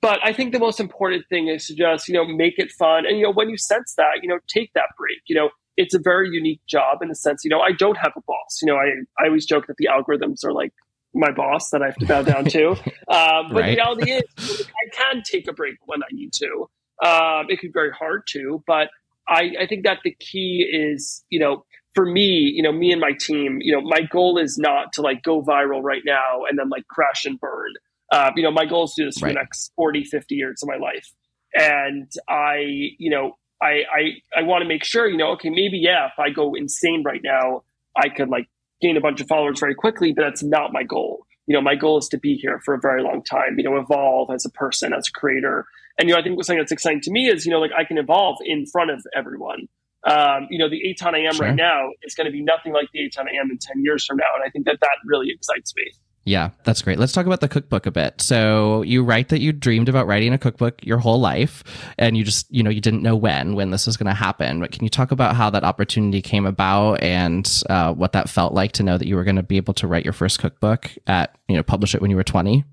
But 0.02 0.18
I 0.24 0.32
think 0.32 0.52
the 0.52 0.58
most 0.58 0.80
important 0.80 1.26
thing 1.28 1.48
is 1.48 1.66
to 1.66 1.74
just 1.74 2.08
you 2.08 2.14
know 2.14 2.24
make 2.24 2.54
it 2.58 2.70
fun, 2.72 3.06
and 3.06 3.18
you 3.18 3.24
know 3.24 3.32
when 3.32 3.48
you 3.48 3.56
sense 3.56 3.94
that, 3.96 4.22
you 4.22 4.28
know 4.28 4.38
take 4.48 4.72
that 4.74 4.88
break. 4.98 5.18
You 5.26 5.36
know, 5.36 5.50
it's 5.80 5.94
a 5.94 5.98
very 5.98 6.28
unique 6.30 6.60
job 6.68 6.98
in 7.02 7.08
the 7.08 7.14
sense, 7.14 7.42
you 7.44 7.50
know, 7.50 7.60
I 7.60 7.72
don't 7.72 7.96
have 7.96 8.12
a 8.16 8.20
boss. 8.26 8.58
You 8.62 8.66
know, 8.66 8.76
I 8.76 8.88
I 9.18 9.26
always 9.26 9.46
joke 9.46 9.66
that 9.68 9.76
the 9.78 9.88
algorithms 9.88 10.44
are 10.44 10.52
like 10.52 10.72
my 11.14 11.32
boss 11.32 11.70
that 11.70 11.82
I 11.82 11.86
have 11.86 11.96
to 11.96 12.06
bow 12.06 12.22
down 12.22 12.44
to. 12.46 12.76
Um, 13.10 13.48
but 13.48 13.62
right. 13.62 13.70
the 13.70 13.74
reality 13.74 14.12
is, 14.12 14.68
I 14.68 14.96
can 14.96 15.22
take 15.24 15.48
a 15.48 15.52
break 15.52 15.74
when 15.84 16.00
I 16.00 16.06
need 16.12 16.32
to. 16.34 16.70
Um, 17.04 17.46
it 17.48 17.58
could 17.58 17.72
be 17.72 17.72
very 17.72 17.90
hard 17.90 18.22
to, 18.28 18.62
but 18.68 18.88
I, 19.26 19.50
I 19.62 19.66
think 19.66 19.82
that 19.82 19.98
the 20.04 20.14
key 20.20 20.64
is, 20.70 21.24
you 21.28 21.40
know, 21.40 21.64
for 21.94 22.06
me, 22.06 22.52
you 22.54 22.62
know, 22.62 22.70
me 22.70 22.92
and 22.92 23.00
my 23.00 23.10
team, 23.18 23.58
you 23.62 23.74
know, 23.74 23.80
my 23.80 24.02
goal 24.02 24.38
is 24.38 24.58
not 24.58 24.92
to 24.92 25.02
like 25.02 25.24
go 25.24 25.42
viral 25.42 25.82
right 25.82 26.02
now 26.04 26.44
and 26.48 26.56
then 26.56 26.68
like 26.68 26.86
crash 26.86 27.24
and 27.24 27.40
burn. 27.40 27.72
Uh, 28.12 28.30
you 28.36 28.44
know, 28.44 28.52
my 28.52 28.64
goal 28.64 28.84
is 28.84 28.92
to 28.94 29.02
do 29.02 29.06
this 29.06 29.20
right. 29.20 29.30
for 29.30 29.34
the 29.34 29.40
next 29.40 29.72
40, 29.74 30.04
50 30.04 30.34
years 30.36 30.62
of 30.62 30.68
my 30.68 30.76
life. 30.76 31.10
And 31.52 32.08
I, 32.28 32.58
you 32.98 33.10
know, 33.10 33.32
I, 33.62 33.82
I, 33.92 34.38
I 34.40 34.42
want 34.42 34.62
to 34.62 34.68
make 34.68 34.84
sure, 34.84 35.08
you 35.08 35.16
know, 35.16 35.32
okay, 35.32 35.50
maybe, 35.50 35.78
yeah, 35.78 36.06
if 36.06 36.18
I 36.18 36.30
go 36.30 36.54
insane 36.54 37.02
right 37.04 37.20
now, 37.22 37.62
I 37.96 38.08
could 38.08 38.28
like 38.28 38.48
gain 38.80 38.96
a 38.96 39.00
bunch 39.00 39.20
of 39.20 39.28
followers 39.28 39.60
very 39.60 39.74
quickly, 39.74 40.12
but 40.12 40.22
that's 40.22 40.42
not 40.42 40.72
my 40.72 40.82
goal. 40.82 41.26
You 41.46 41.54
know, 41.54 41.60
my 41.60 41.74
goal 41.74 41.98
is 41.98 42.08
to 42.08 42.18
be 42.18 42.36
here 42.36 42.60
for 42.64 42.74
a 42.74 42.80
very 42.80 43.02
long 43.02 43.22
time, 43.22 43.56
you 43.58 43.64
know, 43.64 43.76
evolve 43.76 44.30
as 44.32 44.46
a 44.46 44.50
person, 44.50 44.92
as 44.94 45.08
a 45.08 45.18
creator. 45.18 45.66
And, 45.98 46.08
you 46.08 46.14
know, 46.14 46.20
I 46.20 46.22
think 46.22 46.42
something 46.44 46.58
that's 46.58 46.72
exciting 46.72 47.00
to 47.02 47.10
me 47.10 47.28
is, 47.28 47.44
you 47.44 47.52
know, 47.52 47.58
like 47.58 47.72
I 47.76 47.84
can 47.84 47.98
evolve 47.98 48.38
in 48.44 48.66
front 48.66 48.90
of 48.90 49.04
everyone. 49.14 49.68
Um, 50.04 50.46
you 50.48 50.58
know, 50.58 50.70
the 50.70 50.80
Eitan 50.80 51.14
I 51.14 51.26
am 51.26 51.34
sure. 51.34 51.46
right 51.46 51.54
now 51.54 51.90
is 52.02 52.14
going 52.14 52.26
to 52.26 52.30
be 52.30 52.42
nothing 52.42 52.72
like 52.72 52.86
the 52.92 53.00
Eitan 53.00 53.26
I 53.26 53.40
am 53.40 53.50
in 53.50 53.58
10 53.58 53.82
years 53.82 54.06
from 54.06 54.16
now. 54.16 54.28
And 54.34 54.44
I 54.46 54.50
think 54.50 54.64
that 54.66 54.78
that 54.80 54.96
really 55.04 55.30
excites 55.30 55.74
me. 55.76 55.90
Yeah, 56.24 56.50
that's 56.64 56.82
great. 56.82 56.98
Let's 56.98 57.12
talk 57.12 57.24
about 57.24 57.40
the 57.40 57.48
cookbook 57.48 57.86
a 57.86 57.90
bit. 57.90 58.20
So 58.20 58.82
you 58.82 59.02
write 59.02 59.30
that 59.30 59.40
you 59.40 59.52
dreamed 59.52 59.88
about 59.88 60.06
writing 60.06 60.34
a 60.34 60.38
cookbook 60.38 60.84
your 60.84 60.98
whole 60.98 61.18
life 61.18 61.64
and 61.98 62.16
you 62.16 62.24
just, 62.24 62.46
you 62.50 62.62
know, 62.62 62.68
you 62.68 62.80
didn't 62.80 63.02
know 63.02 63.16
when, 63.16 63.54
when 63.54 63.70
this 63.70 63.86
was 63.86 63.96
going 63.96 64.06
to 64.06 64.14
happen. 64.14 64.60
But 64.60 64.70
can 64.70 64.84
you 64.84 64.90
talk 64.90 65.12
about 65.12 65.34
how 65.34 65.48
that 65.50 65.64
opportunity 65.64 66.20
came 66.20 66.44
about 66.44 67.02
and 67.02 67.62
uh, 67.70 67.94
what 67.94 68.12
that 68.12 68.28
felt 68.28 68.52
like 68.52 68.72
to 68.72 68.82
know 68.82 68.98
that 68.98 69.08
you 69.08 69.16
were 69.16 69.24
going 69.24 69.36
to 69.36 69.42
be 69.42 69.56
able 69.56 69.72
to 69.74 69.86
write 69.86 70.04
your 70.04 70.12
first 70.12 70.38
cookbook 70.38 70.90
at, 71.06 71.36
you 71.48 71.56
know, 71.56 71.62
publish 71.62 71.94
it 71.94 72.02
when 72.02 72.10
you 72.10 72.16
were 72.16 72.24
20? 72.24 72.64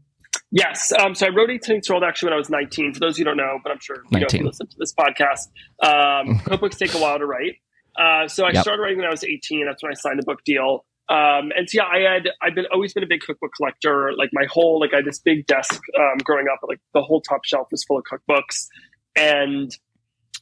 Yes. 0.51 0.91
Um, 0.99 1.15
so 1.15 1.27
I 1.27 1.29
wrote 1.29 1.49
18 1.49 1.75
Weeks 1.75 1.89
Old 1.89 2.03
actually 2.03 2.27
when 2.27 2.33
I 2.33 2.37
was 2.37 2.49
19. 2.49 2.95
For 2.95 2.99
those 2.99 3.17
who 3.17 3.23
don't 3.23 3.37
know, 3.37 3.59
but 3.63 3.71
I'm 3.71 3.79
sure 3.79 3.95
you 3.95 4.03
19. 4.11 4.21
know 4.21 4.25
if 4.27 4.33
you 4.33 4.45
listen 4.45 4.67
to 4.67 4.75
this 4.77 4.93
podcast, 4.93 5.47
um, 5.83 6.39
cookbooks 6.45 6.77
take 6.77 6.93
a 6.93 6.97
while 6.97 7.17
to 7.17 7.25
write. 7.25 7.55
Uh, 7.97 8.27
so 8.27 8.45
I 8.45 8.51
yep. 8.51 8.61
started 8.61 8.81
writing 8.81 8.97
when 8.97 9.07
I 9.07 9.11
was 9.11 9.23
18. 9.23 9.65
That's 9.65 9.81
when 9.81 9.91
I 9.91 9.95
signed 9.95 10.19
the 10.19 10.25
book 10.25 10.43
deal. 10.45 10.85
Um, 11.09 11.51
and 11.55 11.69
so 11.69 11.81
yeah, 11.81 11.85
I 11.85 12.13
had 12.13 12.29
I've 12.41 12.55
been 12.55 12.65
always 12.71 12.93
been 12.93 13.03
a 13.03 13.07
big 13.07 13.21
cookbook 13.21 13.51
collector. 13.55 14.11
Like 14.17 14.29
my 14.33 14.45
whole 14.49 14.79
like 14.79 14.93
I 14.93 14.97
had 14.97 15.05
this 15.05 15.19
big 15.19 15.45
desk 15.45 15.81
um, 15.97 16.17
growing 16.23 16.47
up. 16.51 16.59
Like 16.67 16.79
the 16.93 17.01
whole 17.01 17.21
top 17.21 17.45
shelf 17.45 17.67
was 17.71 17.83
full 17.83 17.97
of 17.97 18.03
cookbooks, 18.03 18.67
and 19.15 19.71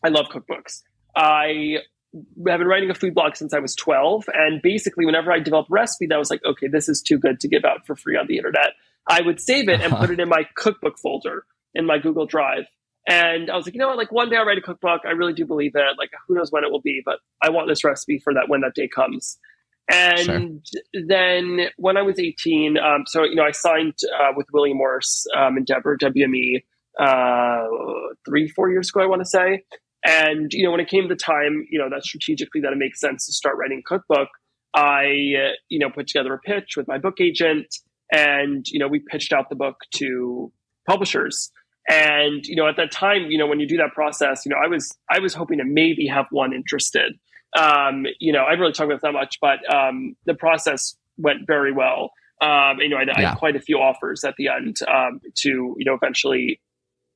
I 0.04 0.10
love 0.10 0.28
cookbooks. 0.28 0.82
I 1.16 1.78
have 2.48 2.60
been 2.60 2.68
writing 2.68 2.90
a 2.90 2.96
food 2.96 3.14
blog 3.14 3.36
since 3.36 3.54
I 3.54 3.60
was 3.60 3.76
12, 3.76 4.26
and 4.34 4.62
basically 4.62 5.06
whenever 5.06 5.32
I 5.32 5.40
developed 5.40 5.70
a 5.70 5.74
recipe 5.74 6.08
that 6.08 6.18
was 6.18 6.30
like, 6.30 6.42
okay, 6.46 6.68
this 6.68 6.90
is 6.90 7.02
too 7.02 7.18
good 7.18 7.40
to 7.42 7.48
give 7.48 7.66
out 7.66 7.86
for 7.86 7.96
free 7.96 8.18
on 8.18 8.26
the 8.28 8.38
internet, 8.38 8.74
I 9.08 9.22
would 9.22 9.40
save 9.40 9.70
it 9.70 9.82
and 9.82 9.94
put 9.94 10.10
it 10.10 10.20
in 10.20 10.30
my 10.30 10.48
cookbook 10.56 10.98
folder 10.98 11.46
in 11.74 11.86
my 11.86 12.00
Google 12.00 12.26
Drive. 12.26 12.64
And 13.08 13.52
I 13.52 13.56
was 13.56 13.68
like, 13.68 13.76
you 13.76 13.80
know 13.80 13.88
what? 13.90 13.98
Like 13.98 14.12
one 14.12 14.30
day 14.30 14.38
I'll 14.38 14.46
write 14.46 14.58
a 14.58 14.62
cookbook. 14.62 15.02
I 15.06 15.12
really 15.12 15.34
do 15.34 15.46
believe 15.46 15.74
it. 15.76 15.98
Like 15.98 16.10
who 16.28 16.36
knows 16.36 16.52
when 16.52 16.64
it 16.64 16.72
will 16.72 16.82
be, 16.82 17.02
but 17.06 17.20
I 17.42 17.50
want 17.50 17.68
this 17.68 17.84
recipe 17.84 18.18
for 18.18 18.34
that 18.34 18.46
when 18.48 18.62
that 18.62 18.74
day 18.74 18.88
comes. 18.88 19.38
And 19.92 20.66
sure. 20.66 21.04
then 21.08 21.68
when 21.78 21.96
I 21.98 22.02
was 22.02 22.20
18, 22.20 22.78
um, 22.78 23.04
so, 23.06 23.24
you 23.24 23.36
know, 23.36 23.44
I 23.44 23.52
signed 23.52 23.94
uh, 24.20 24.32
with 24.36 24.48
William 24.52 24.78
Morris 24.78 25.26
um, 25.38 25.58
Endeavor, 25.58 25.98
WME, 25.98 26.64
uh, 27.00 27.68
three, 28.26 28.48
four 28.48 28.70
years 28.72 28.90
ago, 28.90 29.02
I 29.02 29.08
want 29.08 29.22
to 29.22 29.30
say. 29.30 29.64
And, 30.04 30.52
you 30.54 30.64
know, 30.64 30.72
when 30.72 30.80
it 30.80 30.88
came 30.88 31.08
to 31.08 31.16
time, 31.16 31.66
you 31.70 31.80
know, 31.80 31.90
that 31.90 32.04
strategically 32.04 32.62
that 32.62 32.72
it 32.72 32.78
makes 32.78 33.00
sense 33.00 33.26
to 33.26 33.34
start 33.34 33.58
writing 33.58 33.82
a 33.86 33.88
cookbook, 33.88 34.30
I, 34.74 35.04
uh, 35.04 35.52
you 35.70 35.80
know, 35.80 35.90
put 35.90 36.08
together 36.08 36.34
a 36.34 36.40
pitch 36.40 36.78
with 36.78 36.88
my 36.88 36.98
book 36.98 37.20
agent 37.20 37.68
and, 38.12 38.66
you 38.68 38.80
know, 38.80 38.88
we 38.88 39.00
pitched 39.00 39.34
out 39.34 39.50
the 39.50 39.56
book 39.56 39.78
to 39.96 40.52
publishers. 40.88 41.52
And, 41.88 42.46
you 42.46 42.56
know, 42.56 42.68
at 42.68 42.78
that 42.78 42.92
time, 42.92 43.28
you 43.30 43.38
know, 43.38 43.48
when 43.48 43.60
you 43.60 43.68
do 43.68 43.78
that 43.78 43.94
process, 43.94 44.46
you 44.46 44.52
know, 44.52 44.58
I 44.64 44.68
was, 44.68 44.96
I 45.10 45.20
was 45.20 45.34
hoping 45.34 45.60
to 45.60 45.64
maybe 45.66 46.08
have 46.08 46.26
one 46.32 46.54
interested 46.54 47.14
um, 47.56 48.06
you 48.20 48.34
know, 48.34 48.44
I 48.44 48.54
really 48.54 48.74
talk 48.74 48.86
about 48.86 49.02
that 49.02 49.14
much, 49.14 49.38
but 49.42 49.60
um, 49.74 50.16
the 50.26 50.34
process 50.34 50.96
went 51.18 51.48
very 51.48 51.72
well. 51.72 52.12
Um, 52.42 52.80
you 52.80 52.90
know, 52.90 52.98
I, 52.98 53.04
yeah. 53.04 53.14
I, 53.16 53.22
had 53.22 53.38
quite 53.38 53.56
a 53.56 53.62
few 53.62 53.78
offers 53.78 54.24
at 54.24 54.36
the 54.38 54.50
end 54.50 54.78
um, 54.88 55.22
to, 55.36 55.50
you 55.78 55.86
know, 55.86 55.94
eventually 55.94 56.60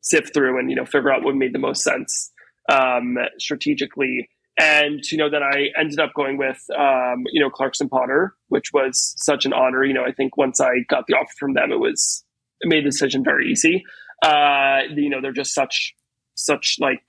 sift 0.01 0.33
through 0.33 0.57
and, 0.59 0.69
you 0.69 0.75
know, 0.75 0.85
figure 0.85 1.11
out 1.11 1.23
what 1.23 1.35
made 1.35 1.53
the 1.53 1.59
most 1.59 1.83
sense 1.83 2.31
um, 2.71 3.17
strategically. 3.37 4.29
And, 4.57 4.99
you 5.11 5.17
know, 5.17 5.29
then 5.29 5.43
I 5.43 5.67
ended 5.77 5.99
up 5.99 6.13
going 6.15 6.37
with, 6.37 6.63
um, 6.77 7.25
you 7.31 7.41
know, 7.41 7.49
Clarkson 7.49 7.89
Potter, 7.89 8.33
which 8.47 8.71
was 8.73 9.13
such 9.17 9.45
an 9.45 9.53
honor. 9.53 9.83
You 9.83 9.93
know, 9.93 10.05
I 10.05 10.13
think 10.13 10.37
once 10.37 10.61
I 10.61 10.69
got 10.87 11.05
the 11.07 11.15
offer 11.15 11.31
from 11.37 11.53
them, 11.53 11.71
it 11.71 11.79
was, 11.79 12.23
it 12.61 12.69
made 12.69 12.85
the 12.85 12.89
decision 12.89 13.23
very 13.23 13.51
easy. 13.51 13.83
Uh, 14.23 14.81
you 14.93 15.09
know, 15.09 15.21
they're 15.21 15.31
just 15.31 15.53
such, 15.53 15.95
such 16.35 16.77
like, 16.79 17.01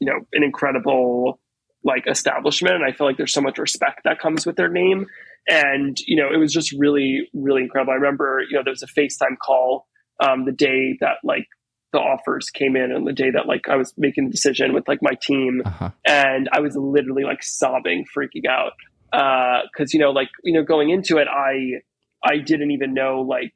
you 0.00 0.06
know, 0.06 0.20
an 0.32 0.42
incredible 0.42 1.40
like 1.84 2.06
establishment. 2.08 2.74
And 2.74 2.84
I 2.84 2.92
feel 2.92 3.06
like 3.06 3.16
there's 3.16 3.32
so 3.32 3.42
much 3.42 3.58
respect 3.58 4.00
that 4.04 4.18
comes 4.18 4.46
with 4.46 4.56
their 4.56 4.68
name. 4.68 5.06
And, 5.46 5.96
you 6.06 6.16
know, 6.16 6.32
it 6.32 6.38
was 6.38 6.52
just 6.52 6.72
really, 6.72 7.28
really 7.34 7.62
incredible. 7.62 7.92
I 7.92 7.96
remember, 7.96 8.42
you 8.48 8.56
know, 8.56 8.62
there 8.64 8.72
was 8.72 8.82
a 8.82 8.86
FaceTime 8.86 9.36
call 9.38 9.86
um, 10.20 10.46
the 10.46 10.52
day 10.52 10.96
that 11.00 11.16
like 11.22 11.46
the 11.92 11.98
offers 11.98 12.48
came 12.50 12.74
in 12.76 12.90
and 12.90 13.06
the 13.06 13.12
day 13.12 13.30
that 13.30 13.46
like 13.46 13.68
I 13.68 13.76
was 13.76 13.92
making 13.98 14.24
the 14.24 14.30
decision 14.30 14.72
with 14.72 14.88
like 14.88 15.00
my 15.02 15.12
team. 15.20 15.62
Uh-huh. 15.64 15.90
And 16.06 16.48
I 16.52 16.60
was 16.60 16.74
literally 16.76 17.24
like 17.24 17.42
sobbing, 17.42 18.06
freaking 18.16 18.48
out. 18.48 18.72
Uh, 19.12 19.62
cause 19.76 19.92
you 19.92 20.00
know, 20.00 20.10
like, 20.10 20.30
you 20.42 20.54
know, 20.54 20.64
going 20.64 20.90
into 20.90 21.18
it, 21.18 21.28
I, 21.28 21.82
I 22.24 22.38
didn't 22.38 22.70
even 22.70 22.94
know 22.94 23.20
like 23.20 23.52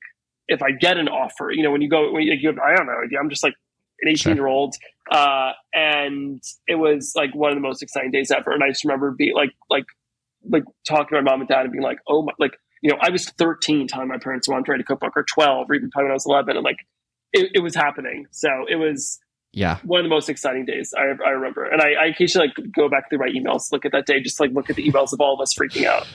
if 0.46 0.62
I 0.62 0.72
get 0.72 0.98
an 0.98 1.08
offer, 1.08 1.50
you 1.50 1.62
know, 1.62 1.70
when 1.70 1.80
you 1.80 1.88
go, 1.88 2.12
when 2.12 2.22
you, 2.22 2.34
you 2.38 2.48
have, 2.48 2.58
I 2.58 2.76
don't 2.76 2.86
know, 2.86 3.18
I'm 3.18 3.30
just 3.30 3.42
like 3.42 3.54
an 4.00 4.08
18 4.10 4.36
year 4.36 4.46
old. 4.46 4.74
Uh, 5.10 5.52
and 5.72 6.42
it 6.66 6.76
was 6.76 7.12
like 7.16 7.34
one 7.34 7.50
of 7.50 7.56
the 7.56 7.62
most 7.62 7.82
exciting 7.82 8.10
days 8.10 8.30
ever. 8.30 8.52
And 8.52 8.62
I 8.62 8.68
just 8.68 8.84
remember 8.84 9.10
being 9.16 9.34
like, 9.34 9.50
like, 9.70 9.86
like 10.48 10.64
talking 10.86 11.16
to 11.16 11.22
my 11.22 11.30
mom 11.30 11.40
and 11.40 11.48
dad 11.48 11.62
and 11.62 11.72
being 11.72 11.82
like, 11.82 11.98
oh 12.08 12.22
my, 12.22 12.32
like, 12.38 12.58
you 12.82 12.90
know, 12.90 12.98
I 13.00 13.10
was 13.10 13.28
13 13.30 13.88
telling 13.88 14.08
my 14.08 14.18
parents 14.18 14.48
I 14.48 14.52
wanted 14.52 14.66
to 14.66 14.72
write 14.72 14.80
a 14.80 14.84
cookbook 14.84 15.16
or 15.16 15.24
12 15.24 15.70
or 15.70 15.74
even 15.74 15.90
probably 15.90 16.06
when 16.06 16.12
I 16.12 16.14
was 16.14 16.26
11 16.26 16.56
and 16.56 16.64
like 16.64 16.78
it, 17.32 17.50
it 17.54 17.60
was 17.60 17.74
happening. 17.74 18.26
So 18.30 18.48
it 18.68 18.76
was, 18.76 19.18
yeah, 19.52 19.78
one 19.82 20.00
of 20.00 20.04
the 20.04 20.10
most 20.10 20.28
exciting 20.28 20.66
days 20.66 20.94
I, 20.96 21.04
I 21.26 21.30
remember. 21.30 21.64
And 21.64 21.80
I, 21.80 21.92
I 21.92 22.06
occasionally 22.06 22.48
like 22.48 22.72
go 22.72 22.88
back 22.88 23.08
through 23.08 23.18
my 23.18 23.28
emails, 23.28 23.72
look 23.72 23.84
at 23.84 23.92
that 23.92 24.06
day, 24.06 24.20
just 24.20 24.38
like 24.38 24.50
look 24.52 24.70
at 24.70 24.76
the 24.76 24.88
emails 24.88 25.12
of 25.12 25.20
all 25.20 25.34
of 25.34 25.40
us 25.40 25.54
freaking 25.54 25.86
out 25.86 26.06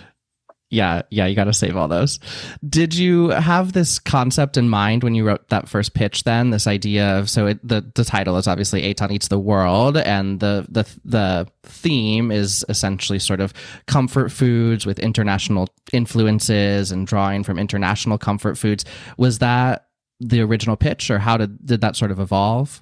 yeah, 0.73 1.03
yeah, 1.11 1.27
you 1.27 1.35
got 1.35 1.43
to 1.43 1.53
save 1.53 1.77
all 1.77 1.87
those. 1.87 2.19
Did 2.67 2.95
you 2.95 3.29
have 3.29 3.73
this 3.73 3.99
concept 3.99 4.57
in 4.57 4.69
mind 4.69 5.03
when 5.03 5.13
you 5.13 5.23
wrote 5.23 5.47
that 5.49 5.69
first 5.69 5.93
pitch? 5.93 6.23
Then 6.23 6.49
this 6.49 6.65
idea 6.65 7.19
of 7.19 7.29
so 7.29 7.45
it, 7.45 7.65
the 7.65 7.85
the 7.93 8.03
title 8.03 8.37
is 8.37 8.47
obviously 8.47 8.81
Eitan 8.81 9.11
eats 9.11 9.27
the 9.27 9.37
world, 9.37 9.97
and 9.97 10.39
the 10.39 10.65
the 10.67 10.83
the 11.05 11.47
theme 11.61 12.31
is 12.31 12.65
essentially 12.69 13.19
sort 13.19 13.39
of 13.39 13.53
comfort 13.85 14.31
foods 14.31 14.85
with 14.85 14.97
international 14.97 15.69
influences 15.91 16.91
and 16.91 17.05
drawing 17.05 17.43
from 17.43 17.59
international 17.59 18.17
comfort 18.17 18.57
foods. 18.57 18.83
Was 19.15 19.37
that 19.39 19.89
the 20.19 20.41
original 20.41 20.75
pitch, 20.75 21.11
or 21.11 21.19
how 21.19 21.37
did 21.37 21.63
did 21.63 21.81
that 21.81 21.95
sort 21.95 22.09
of 22.09 22.19
evolve? 22.19 22.81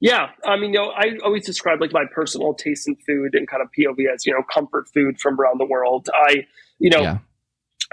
Yeah, 0.00 0.28
I 0.46 0.56
mean, 0.56 0.72
you 0.72 0.78
know, 0.78 0.92
I 0.96 1.18
always 1.22 1.44
describe 1.44 1.80
like 1.80 1.92
my 1.92 2.04
personal 2.14 2.54
taste 2.54 2.88
in 2.88 2.96
food 3.06 3.34
and 3.34 3.46
kind 3.46 3.62
of 3.62 3.68
POV 3.78 4.14
as 4.14 4.24
you 4.24 4.32
know 4.32 4.42
comfort 4.50 4.86
food 4.94 5.20
from 5.20 5.38
around 5.38 5.60
the 5.60 5.66
world. 5.66 6.08
I 6.14 6.46
you 6.78 6.90
know, 6.90 7.00
yeah. 7.00 7.18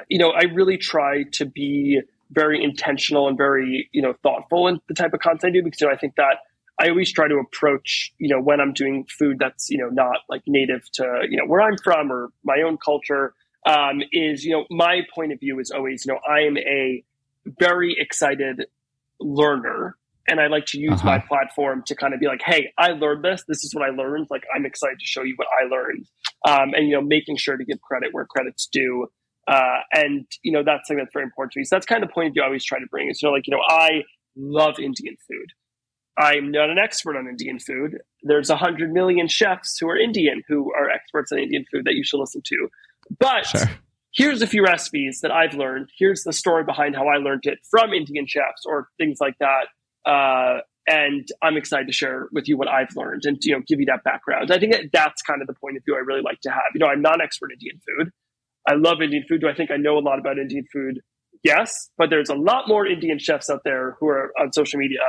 you 0.09 0.19
know, 0.19 0.31
I 0.31 0.43
really 0.43 0.77
try 0.77 1.23
to 1.33 1.45
be 1.45 2.01
very 2.31 2.63
intentional 2.63 3.27
and 3.27 3.37
very, 3.37 3.89
you 3.91 4.01
know, 4.01 4.13
thoughtful 4.23 4.67
in 4.67 4.79
the 4.87 4.93
type 4.93 5.13
of 5.13 5.19
content 5.19 5.51
I 5.51 5.59
do 5.59 5.63
because 5.63 5.81
you 5.81 5.87
know, 5.87 5.93
I 5.93 5.97
think 5.97 6.15
that 6.15 6.37
I 6.79 6.89
always 6.89 7.11
try 7.11 7.27
to 7.27 7.35
approach, 7.35 8.13
you 8.17 8.29
know, 8.29 8.41
when 8.41 8.59
I'm 8.59 8.73
doing 8.73 9.05
food 9.05 9.37
that's, 9.39 9.69
you 9.69 9.77
know, 9.77 9.89
not 9.89 10.17
like 10.29 10.43
native 10.45 10.89
to, 10.93 11.25
you 11.29 11.37
know, 11.37 11.45
where 11.45 11.61
I'm 11.61 11.77
from 11.77 12.11
or 12.11 12.31
my 12.43 12.61
own 12.65 12.77
culture, 12.77 13.33
um, 13.65 14.01
is, 14.11 14.43
you 14.43 14.51
know, 14.51 14.65
my 14.69 15.01
point 15.13 15.31
of 15.31 15.39
view 15.39 15.59
is 15.59 15.71
always, 15.71 16.05
you 16.05 16.13
know, 16.13 16.19
I 16.27 16.41
am 16.41 16.57
a 16.57 17.03
very 17.59 17.95
excited 17.97 18.65
learner 19.19 19.95
and 20.27 20.39
I 20.39 20.47
like 20.47 20.65
to 20.67 20.79
use 20.79 20.99
uh-huh. 20.99 21.05
my 21.07 21.19
platform 21.19 21.83
to 21.87 21.95
kind 21.95 22.13
of 22.13 22.19
be 22.19 22.27
like, 22.27 22.41
hey, 22.43 22.73
I 22.77 22.89
learned 22.89 23.23
this. 23.23 23.43
This 23.47 23.63
is 23.63 23.73
what 23.75 23.83
I 23.83 23.91
learned. 23.91 24.27
Like, 24.29 24.43
I'm 24.55 24.65
excited 24.65 24.99
to 24.99 25.05
show 25.05 25.23
you 25.23 25.35
what 25.35 25.47
I 25.59 25.67
learned. 25.67 26.07
Um, 26.47 26.73
and, 26.73 26.87
you 26.87 26.95
know, 26.95 27.01
making 27.01 27.37
sure 27.37 27.57
to 27.57 27.65
give 27.65 27.81
credit 27.81 28.09
where 28.11 28.25
credit's 28.25 28.67
due. 28.71 29.07
Uh, 29.47 29.79
and, 29.93 30.25
you 30.43 30.51
know, 30.51 30.63
that's 30.63 30.87
something 30.87 31.03
that's 31.03 31.13
very 31.13 31.23
important 31.25 31.53
to 31.53 31.59
me. 31.59 31.65
So 31.65 31.75
that's 31.75 31.85
kind 31.85 32.03
of 32.03 32.09
the 32.09 32.13
point 32.13 32.29
of 32.29 32.33
view 32.33 32.41
I 32.41 32.47
always 32.47 32.65
try 32.65 32.79
to 32.79 32.87
bring 32.87 33.09
is, 33.09 33.21
you 33.21 33.29
know, 33.29 33.33
like, 33.33 33.47
you 33.47 33.55
know, 33.55 33.63
I 33.67 34.03
love 34.35 34.79
Indian 34.79 35.15
food. 35.27 35.51
I'm 36.17 36.51
not 36.51 36.69
an 36.69 36.77
expert 36.77 37.17
on 37.17 37.27
Indian 37.27 37.59
food. 37.59 37.97
There's 38.23 38.49
a 38.49 38.55
hundred 38.55 38.91
million 38.91 39.27
chefs 39.27 39.77
who 39.79 39.89
are 39.89 39.97
Indian 39.97 40.41
who 40.47 40.73
are 40.73 40.89
experts 40.89 41.31
on 41.31 41.39
Indian 41.39 41.65
food 41.71 41.85
that 41.85 41.93
you 41.93 42.03
should 42.03 42.19
listen 42.19 42.41
to. 42.45 42.69
But 43.19 43.45
sure. 43.45 43.69
here's 44.13 44.41
a 44.41 44.47
few 44.47 44.63
recipes 44.63 45.19
that 45.21 45.31
I've 45.31 45.53
learned. 45.53 45.89
Here's 45.97 46.23
the 46.23 46.31
story 46.33 46.63
behind 46.63 46.95
how 46.95 47.07
I 47.07 47.17
learned 47.17 47.43
it 47.43 47.59
from 47.69 47.93
Indian 47.93 48.25
chefs 48.27 48.63
or 48.65 48.87
things 48.97 49.17
like 49.19 49.37
that. 49.39 49.67
Uh, 50.05 50.59
and 50.87 51.27
I'm 51.41 51.57
excited 51.57 51.87
to 51.87 51.93
share 51.93 52.27
with 52.31 52.47
you 52.47 52.57
what 52.57 52.67
I've 52.67 52.95
learned 52.95 53.23
and 53.25 53.37
you 53.41 53.53
know 53.53 53.61
give 53.67 53.79
you 53.79 53.85
that 53.87 54.03
background. 54.03 54.51
I 54.51 54.59
think 54.59 54.73
that 54.73 54.85
that's 54.93 55.21
kind 55.21 55.41
of 55.41 55.47
the 55.47 55.53
point 55.53 55.77
of 55.77 55.83
view 55.83 55.95
I 55.95 55.99
really 55.99 56.21
like 56.21 56.41
to 56.41 56.51
have. 56.51 56.63
You 56.73 56.79
know, 56.79 56.87
I'm 56.87 57.01
not 57.01 57.15
an 57.15 57.21
expert 57.21 57.51
in 57.51 57.55
Indian 57.55 57.81
food. 57.87 58.11
I 58.67 58.75
love 58.75 59.01
Indian 59.01 59.23
food. 59.27 59.41
Do 59.41 59.49
I 59.49 59.53
think 59.53 59.71
I 59.71 59.77
know 59.77 59.97
a 59.97 59.99
lot 59.99 60.19
about 60.19 60.37
Indian 60.37 60.65
food? 60.71 61.01
Yes, 61.43 61.89
but 61.97 62.09
there's 62.09 62.29
a 62.29 62.35
lot 62.35 62.67
more 62.67 62.85
Indian 62.87 63.19
chefs 63.19 63.49
out 63.49 63.61
there 63.63 63.95
who 63.99 64.07
are 64.07 64.31
on 64.39 64.51
social 64.53 64.79
media. 64.79 65.01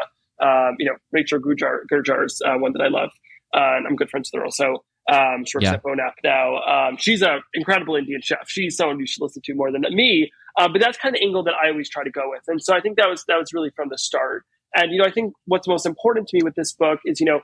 Um, 0.42 0.76
you 0.78 0.86
know, 0.86 0.96
Rachel 1.12 1.38
Gurjar, 1.38 1.80
Gurjar's 1.90 2.42
uh, 2.44 2.58
one 2.58 2.72
that 2.72 2.82
I 2.82 2.88
love, 2.88 3.10
uh, 3.54 3.76
and 3.76 3.86
I'm 3.86 3.96
good 3.96 4.10
friends 4.10 4.30
with 4.32 4.40
her 4.40 4.44
also. 4.44 4.84
Um, 5.10 5.44
she 5.46 5.56
works 5.56 5.64
yeah. 5.64 5.74
at 5.74 5.82
Bon 5.82 6.00
App 6.00 6.14
now. 6.24 6.56
Um, 6.62 6.96
she's 6.98 7.22
an 7.22 7.40
incredible 7.54 7.96
Indian 7.96 8.20
chef. 8.20 8.48
She's 8.48 8.76
someone 8.76 8.98
you 8.98 9.06
should 9.06 9.22
listen 9.22 9.40
to 9.44 9.54
more 9.54 9.70
than 9.70 9.82
me. 9.90 10.30
Uh, 10.58 10.68
but 10.68 10.80
that's 10.80 10.98
kind 10.98 11.14
of 11.14 11.20
the 11.20 11.24
angle 11.24 11.44
that 11.44 11.54
I 11.54 11.70
always 11.70 11.88
try 11.88 12.02
to 12.02 12.10
go 12.10 12.22
with, 12.30 12.42
and 12.48 12.62
so 12.62 12.74
I 12.74 12.80
think 12.80 12.96
that 12.96 13.08
was 13.08 13.24
that 13.28 13.36
was 13.38 13.52
really 13.52 13.70
from 13.76 13.88
the 13.90 13.98
start. 13.98 14.44
And 14.76 14.92
you 14.92 14.98
know, 14.98 15.04
I 15.04 15.10
think 15.10 15.34
what's 15.46 15.66
most 15.66 15.86
important 15.86 16.28
to 16.28 16.36
me 16.36 16.42
with 16.44 16.54
this 16.54 16.72
book 16.72 17.00
is 17.04 17.18
you 17.18 17.26
know 17.26 17.40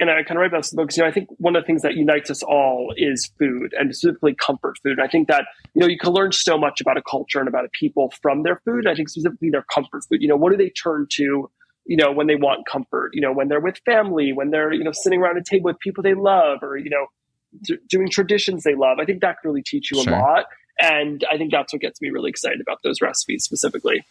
and 0.00 0.10
I 0.10 0.22
kind 0.22 0.32
of 0.32 0.36
write 0.36 0.48
about 0.48 0.62
this 0.62 0.72
book 0.72 0.96
you 0.96 1.02
know 1.02 1.08
I 1.08 1.12
think 1.12 1.28
one 1.38 1.56
of 1.56 1.62
the 1.62 1.66
things 1.66 1.82
that 1.82 1.94
unites 1.94 2.30
us 2.30 2.42
all 2.42 2.94
is 2.96 3.30
food 3.38 3.74
and 3.76 3.94
specifically 3.94 4.34
comfort 4.34 4.78
food. 4.82 4.92
And 4.92 5.02
I 5.02 5.08
think 5.08 5.28
that 5.28 5.44
you 5.74 5.80
know 5.80 5.86
you 5.86 5.98
can 5.98 6.12
learn 6.12 6.32
so 6.32 6.56
much 6.56 6.80
about 6.80 6.96
a 6.96 7.02
culture 7.02 7.40
and 7.40 7.48
about 7.48 7.64
a 7.64 7.68
people 7.70 8.12
from 8.22 8.44
their 8.44 8.60
food. 8.64 8.86
I 8.86 8.94
think 8.94 9.08
specifically 9.08 9.50
their 9.50 9.64
comfort 9.74 10.04
food. 10.08 10.22
You 10.22 10.28
know, 10.28 10.36
what 10.36 10.52
do 10.52 10.56
they 10.56 10.70
turn 10.70 11.06
to? 11.12 11.50
You 11.84 11.96
know, 11.96 12.12
when 12.12 12.26
they 12.26 12.36
want 12.36 12.66
comfort. 12.70 13.10
You 13.14 13.22
know, 13.22 13.32
when 13.32 13.48
they're 13.48 13.60
with 13.60 13.78
family, 13.84 14.32
when 14.32 14.50
they're 14.50 14.72
you 14.72 14.84
know 14.84 14.92
sitting 14.92 15.20
around 15.20 15.36
a 15.38 15.42
table 15.42 15.64
with 15.64 15.78
people 15.80 16.02
they 16.02 16.14
love, 16.14 16.58
or 16.62 16.76
you 16.76 16.90
know, 16.90 17.06
d- 17.62 17.78
doing 17.88 18.08
traditions 18.08 18.62
they 18.62 18.74
love. 18.74 18.98
I 19.00 19.04
think 19.04 19.22
that 19.22 19.40
can 19.40 19.50
really 19.50 19.62
teach 19.62 19.90
you 19.90 20.02
sure. 20.02 20.12
a 20.12 20.18
lot. 20.18 20.44
And 20.80 21.24
I 21.30 21.38
think 21.38 21.50
that's 21.50 21.72
what 21.72 21.82
gets 21.82 22.00
me 22.00 22.10
really 22.10 22.30
excited 22.30 22.60
about 22.60 22.78
those 22.84 23.00
recipes 23.00 23.42
specifically. 23.42 24.04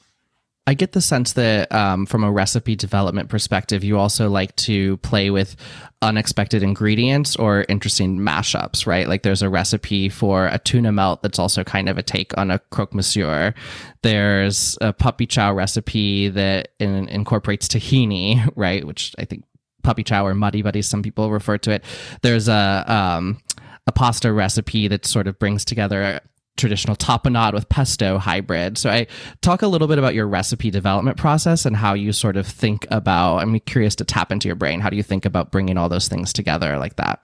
I 0.67 0.73
get 0.73 0.91
the 0.91 0.99
sense 0.99 1.33
that 1.33 1.71
um, 1.71 2.05
from 2.05 2.25
a 2.25 2.31
recipe 2.31 2.75
development 2.75 3.29
perspective, 3.29 3.85
you 3.85 3.97
also 3.97 4.29
like 4.29 4.53
to 4.57 4.97
play 4.97 5.29
with 5.29 5.55
unexpected 6.01 6.61
ingredients 6.61 7.37
or 7.37 7.65
interesting 7.69 8.19
mashups, 8.19 8.85
right? 8.85 9.07
Like 9.07 9.23
there's 9.23 9.41
a 9.41 9.49
recipe 9.49 10.09
for 10.09 10.47
a 10.47 10.59
tuna 10.59 10.91
melt 10.91 11.21
that's 11.23 11.39
also 11.39 11.63
kind 11.63 11.87
of 11.87 11.97
a 11.97 12.03
take 12.03 12.37
on 12.37 12.51
a 12.51 12.59
croque 12.59 12.93
monsieur. 12.93 13.53
There's 14.01 14.77
a 14.81 14.91
puppy 14.91 15.25
chow 15.25 15.53
recipe 15.53 16.27
that 16.27 16.73
in, 16.79 17.07
incorporates 17.07 17.69
tahini, 17.69 18.51
right? 18.57 18.83
Which 18.85 19.15
I 19.17 19.23
think 19.23 19.45
puppy 19.83 20.03
chow 20.03 20.25
or 20.25 20.35
muddy 20.35 20.63
buddies, 20.63 20.89
some 20.89 21.01
people 21.01 21.31
refer 21.31 21.57
to 21.59 21.71
it. 21.71 21.85
There's 22.23 22.49
a 22.49 22.83
um, 22.87 23.39
a 23.87 23.93
pasta 23.93 24.33
recipe 24.33 24.89
that 24.89 25.05
sort 25.05 25.27
of 25.27 25.39
brings 25.39 25.63
together 25.63 26.19
traditional 26.57 26.95
tapenade 26.95 27.53
with 27.53 27.69
pesto 27.69 28.17
hybrid. 28.17 28.77
So 28.77 28.89
I 28.89 29.07
talk 29.41 29.61
a 29.61 29.67
little 29.67 29.87
bit 29.87 29.97
about 29.97 30.13
your 30.13 30.27
recipe 30.27 30.69
development 30.69 31.17
process 31.17 31.65
and 31.65 31.75
how 31.75 31.93
you 31.93 32.11
sort 32.11 32.37
of 32.37 32.45
think 32.45 32.85
about. 32.91 33.37
I'm 33.37 33.59
curious 33.61 33.95
to 33.95 34.05
tap 34.05 34.31
into 34.31 34.47
your 34.47 34.55
brain. 34.55 34.79
How 34.79 34.89
do 34.89 34.97
you 34.97 35.03
think 35.03 35.25
about 35.25 35.51
bringing 35.51 35.77
all 35.77 35.89
those 35.89 36.07
things 36.07 36.33
together 36.33 36.77
like 36.77 36.95
that? 36.97 37.19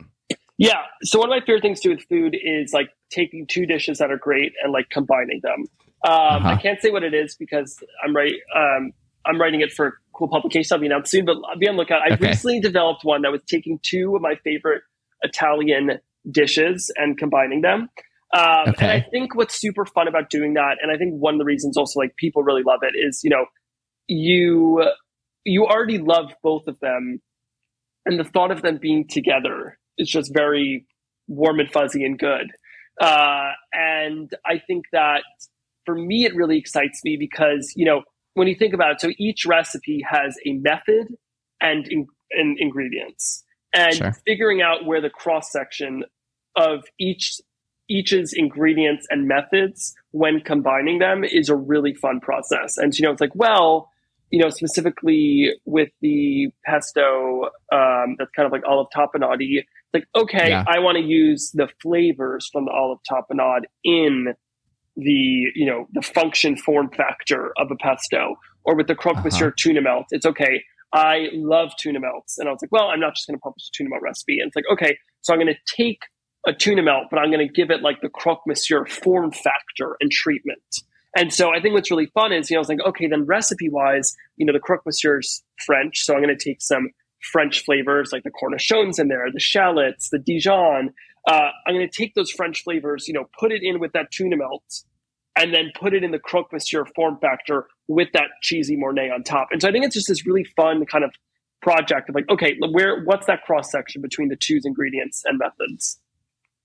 Yeah. 0.58 0.84
So 1.02 1.19
one 1.19 1.30
of 1.30 1.32
my 1.32 1.46
favorite 1.46 1.62
things 1.62 1.82
to 1.82 1.89
do 1.89 1.96
with 1.96 2.06
food 2.06 2.38
is 2.41 2.74
like 2.74 2.89
taking 3.10 3.48
two 3.48 3.65
dishes 3.65 3.98
that 3.98 4.12
are 4.12 4.17
great 4.17 4.54
and 4.63 4.72
like 4.72 4.89
combining 4.89 5.41
them. 5.41 5.65
Um, 6.06 6.12
uh-huh. 6.12 6.50
I 6.50 6.56
can't 6.58 6.82
say 6.82 6.91
what 6.91 7.04
it 7.04 7.13
is 7.13 7.36
because 7.36 7.82
I'm 8.04 8.15
right. 8.15 8.34
Um, 8.56 8.91
I'm 9.26 9.39
writing 9.39 9.62
it 9.62 9.72
for 9.72 9.88
a 9.88 9.91
cool 10.13 10.28
publication 10.28 10.76
I'll 10.76 10.80
be 10.80 10.86
announced 10.88 11.12
soon, 11.12 11.26
but 11.26 11.38
I'll 11.50 11.58
be 11.58 11.67
on 11.67 11.76
lookout. 11.76 12.02
I 12.02 12.13
okay. 12.13 12.28
recently 12.28 12.60
developed 12.60 13.04
one 13.04 13.22
that 13.22 13.32
was 13.32 13.41
taking 13.50 13.80
two 13.82 14.15
of 14.15 14.22
my 14.22 14.36
favorite 14.43 14.84
Italian 15.22 16.00
dishes 16.30 16.91
and 16.96 17.17
combining 17.17 17.62
them. 17.62 17.89
Um, 18.34 18.69
okay. 18.69 18.86
And 18.86 18.91
I 18.91 19.02
think 19.12 19.36
what's 19.36 19.60
super 19.60 19.86
fun 19.86 20.08
about 20.08 20.30
doing 20.30 20.56
that, 20.56 20.78
and 20.82 20.91
I 20.91 20.98
think 20.98 21.13
one 21.13 21.36
of 21.36 21.38
the 21.38 21.46
reasons 21.46 21.78
also 21.78 22.00
like 22.00 22.15
people 22.17 22.41
really 22.41 22.63
love 22.63 22.80
it 22.82 22.98
is, 22.98 23.22
you 23.24 23.30
know, 23.30 23.46
you 24.08 24.84
you 25.46 25.65
already 25.65 26.00
love 26.00 26.34
both 26.41 26.67
of 26.67 26.80
them, 26.80 27.22
and 28.06 28.19
the 28.19 28.24
thought 28.24 28.52
of 28.52 28.63
them 28.63 28.80
being 28.82 29.08
together 29.08 29.78
is 29.98 30.10
just 30.10 30.34
very 30.34 30.86
warm 31.28 31.60
and 31.60 31.72
fuzzy 31.72 32.04
and 32.04 32.17
good. 32.17 32.52
Uh, 33.00 33.52
and 33.72 34.32
I 34.46 34.60
think 34.65 34.86
that 34.91 35.24
for 35.86 35.96
me, 35.96 36.26
it 36.26 36.36
really 36.36 36.58
excites 36.58 37.02
me 37.04 37.17
because 37.17 37.72
you 37.76 37.86
know 37.86 38.02
when 38.34 38.48
you 38.48 38.56
think 38.56 38.74
about 38.74 38.93
it, 38.93 39.02
so 39.02 39.12
each 39.19 39.46
recipe 39.46 40.04
has 40.10 40.36
a 40.48 40.54
method 40.54 41.15
and, 41.62 41.88
in, 41.88 42.08
and 42.32 42.58
ingredients, 42.60 43.43
and 43.74 43.93
sure. 43.93 44.15
figuring 44.26 44.63
out 44.63 44.86
where 44.86 45.02
the 45.02 45.12
cross 45.12 45.52
section 45.52 46.04
of 46.56 46.84
each 47.00 47.39
each's 47.89 48.34
ingredients 48.34 49.06
and 49.10 49.28
methods 49.28 49.93
when 50.12 50.39
combining 50.39 51.00
them 51.00 51.24
is 51.24 51.50
a 51.50 51.56
really 51.56 51.93
fun 51.93 52.19
process. 52.19 52.78
And 52.78 52.93
you 52.98 53.04
know, 53.04 53.12
it's 53.12 53.22
like, 53.22 53.36
well, 53.36 53.89
you 54.30 54.39
know, 54.39 54.50
specifically 54.50 55.52
with 55.65 55.89
the 56.02 56.48
pesto, 56.65 57.50
um, 57.72 58.15
that's 58.17 58.32
kind 58.36 58.46
of 58.48 58.52
like 58.52 58.63
olive 58.67 58.88
tapenade. 58.96 59.38
It's 59.39 59.67
like, 59.93 60.08
okay, 60.15 60.50
yeah. 60.50 60.63
I 60.67 60.80
want 60.80 60.98
to 60.98 61.04
use 61.04 61.52
the 61.54 61.67
flavors 61.82 62.50
from 62.52 62.65
the 62.65 62.72
olive 62.72 63.00
tapenade 63.10 63.65
in 63.84 64.34
the 64.96 65.52
you 65.56 65.65
know 65.65 65.88
the 65.93 66.02
function 66.02 66.56
form 66.56 66.89
factor 66.89 67.52
of 67.58 67.69
a 67.72 67.76
pesto. 67.76 68.36
Or 68.65 68.76
with 68.76 68.88
the 68.88 68.96
croque 68.96 69.17
uh-huh. 69.17 69.26
monsieur 69.26 69.52
tuna 69.52 69.82
melt, 69.82 70.06
it's 70.12 70.26
okay. 70.26 70.63
I 70.93 71.28
love 71.34 71.72
tuna 71.78 72.00
melts, 72.00 72.38
and 72.38 72.48
I 72.48 72.52
was 72.52 72.62
like, 72.62 72.72
well, 72.72 72.88
I'm 72.88 73.00
not 73.00 73.15
just 73.15 73.28
going 73.28 73.38
to 73.38 73.41
publish 73.41 73.67
a 73.67 73.72
tuna 73.76 73.89
melt 73.89 74.02
recipe. 74.02 74.39
And 74.39 74.48
it's 74.48 74.56
like, 74.56 74.65
okay, 74.72 74.98
so 75.22 75.34
I'm 75.34 75.39
going 75.39 75.54
to 75.54 75.76
take 75.76 76.00
a 76.45 76.53
tuna 76.53 76.84
melt, 76.84 77.06
but 77.10 77.19
I'm 77.19 77.32
going 77.32 77.45
to 77.45 77.53
give 77.53 77.71
it 77.71 77.82
like 77.82 78.01
the 78.01 78.10
croque 78.10 78.43
monsieur 78.45 78.86
form 78.86 79.32
factor 79.32 79.95
and 80.01 80.12
treatment. 80.12 80.62
And 81.15 81.32
so 81.32 81.53
I 81.53 81.62
think 81.62 81.73
what's 81.73 81.91
really 81.91 82.08
fun 82.08 82.34
is, 82.34 82.49
you 82.49 82.56
know, 82.56 82.60
I 82.60 82.62
was 82.62 82.69
like, 82.69 82.82
okay, 82.88 83.08
then 83.08 83.25
recipe 83.25 83.69
wise, 83.69 84.15
you 84.36 84.45
know, 84.45 84.53
the 84.53 84.60
croque 84.60 84.82
monsieur's 84.86 85.43
French. 85.65 86.03
So 86.03 86.15
I'm 86.15 86.23
going 86.23 86.36
to 86.36 86.43
take 86.43 86.62
some 86.62 86.89
French 87.32 87.63
flavors 87.63 88.12
like 88.12 88.23
the 88.23 88.32
cornichons 88.32 88.99
in 88.99 89.08
there, 89.08 89.25
the 89.32 89.39
shallots, 89.39 90.10
the 90.10 90.19
Dijon. 90.19 90.93
Uh, 91.29 91.49
I'm 91.65 91.75
going 91.75 91.88
to 91.88 91.97
take 91.97 92.15
those 92.15 92.32
French 92.32 92.63
flavors, 92.63 93.08
you 93.08 93.13
know, 93.13 93.25
put 93.39 93.51
it 93.51 93.62
in 93.63 93.79
with 93.79 93.93
that 93.93 94.12
tuna 94.12 94.38
melt 94.38 94.84
and 95.36 95.53
then 95.53 95.71
put 95.79 95.93
it 95.93 96.03
in 96.03 96.12
the 96.12 96.19
croque 96.19 96.51
monsieur 96.51 96.86
form 96.95 97.17
factor 97.21 97.67
with 97.88 98.10
that 98.13 98.27
cheesy 98.41 98.75
Mornay 98.75 99.10
on 99.13 99.23
top. 99.23 99.49
And 99.51 99.62
so 99.62 99.69
I 99.69 99.71
think 99.71 99.86
it's 99.86 99.95
just 99.95 100.08
this 100.08 100.25
really 100.25 100.43
fun 100.43 100.86
kind 100.86 101.03
of 101.03 101.12
project 101.62 102.10
of 102.10 102.15
like, 102.15 102.29
okay, 102.29 102.58
where, 102.71 103.03
what's 103.03 103.27
that 103.27 103.43
cross 103.43 103.71
section 103.71 104.01
between 104.01 104.27
the 104.27 104.36
two 104.36 104.60
ingredients 104.65 105.23
and 105.25 105.39
methods? 105.39 105.99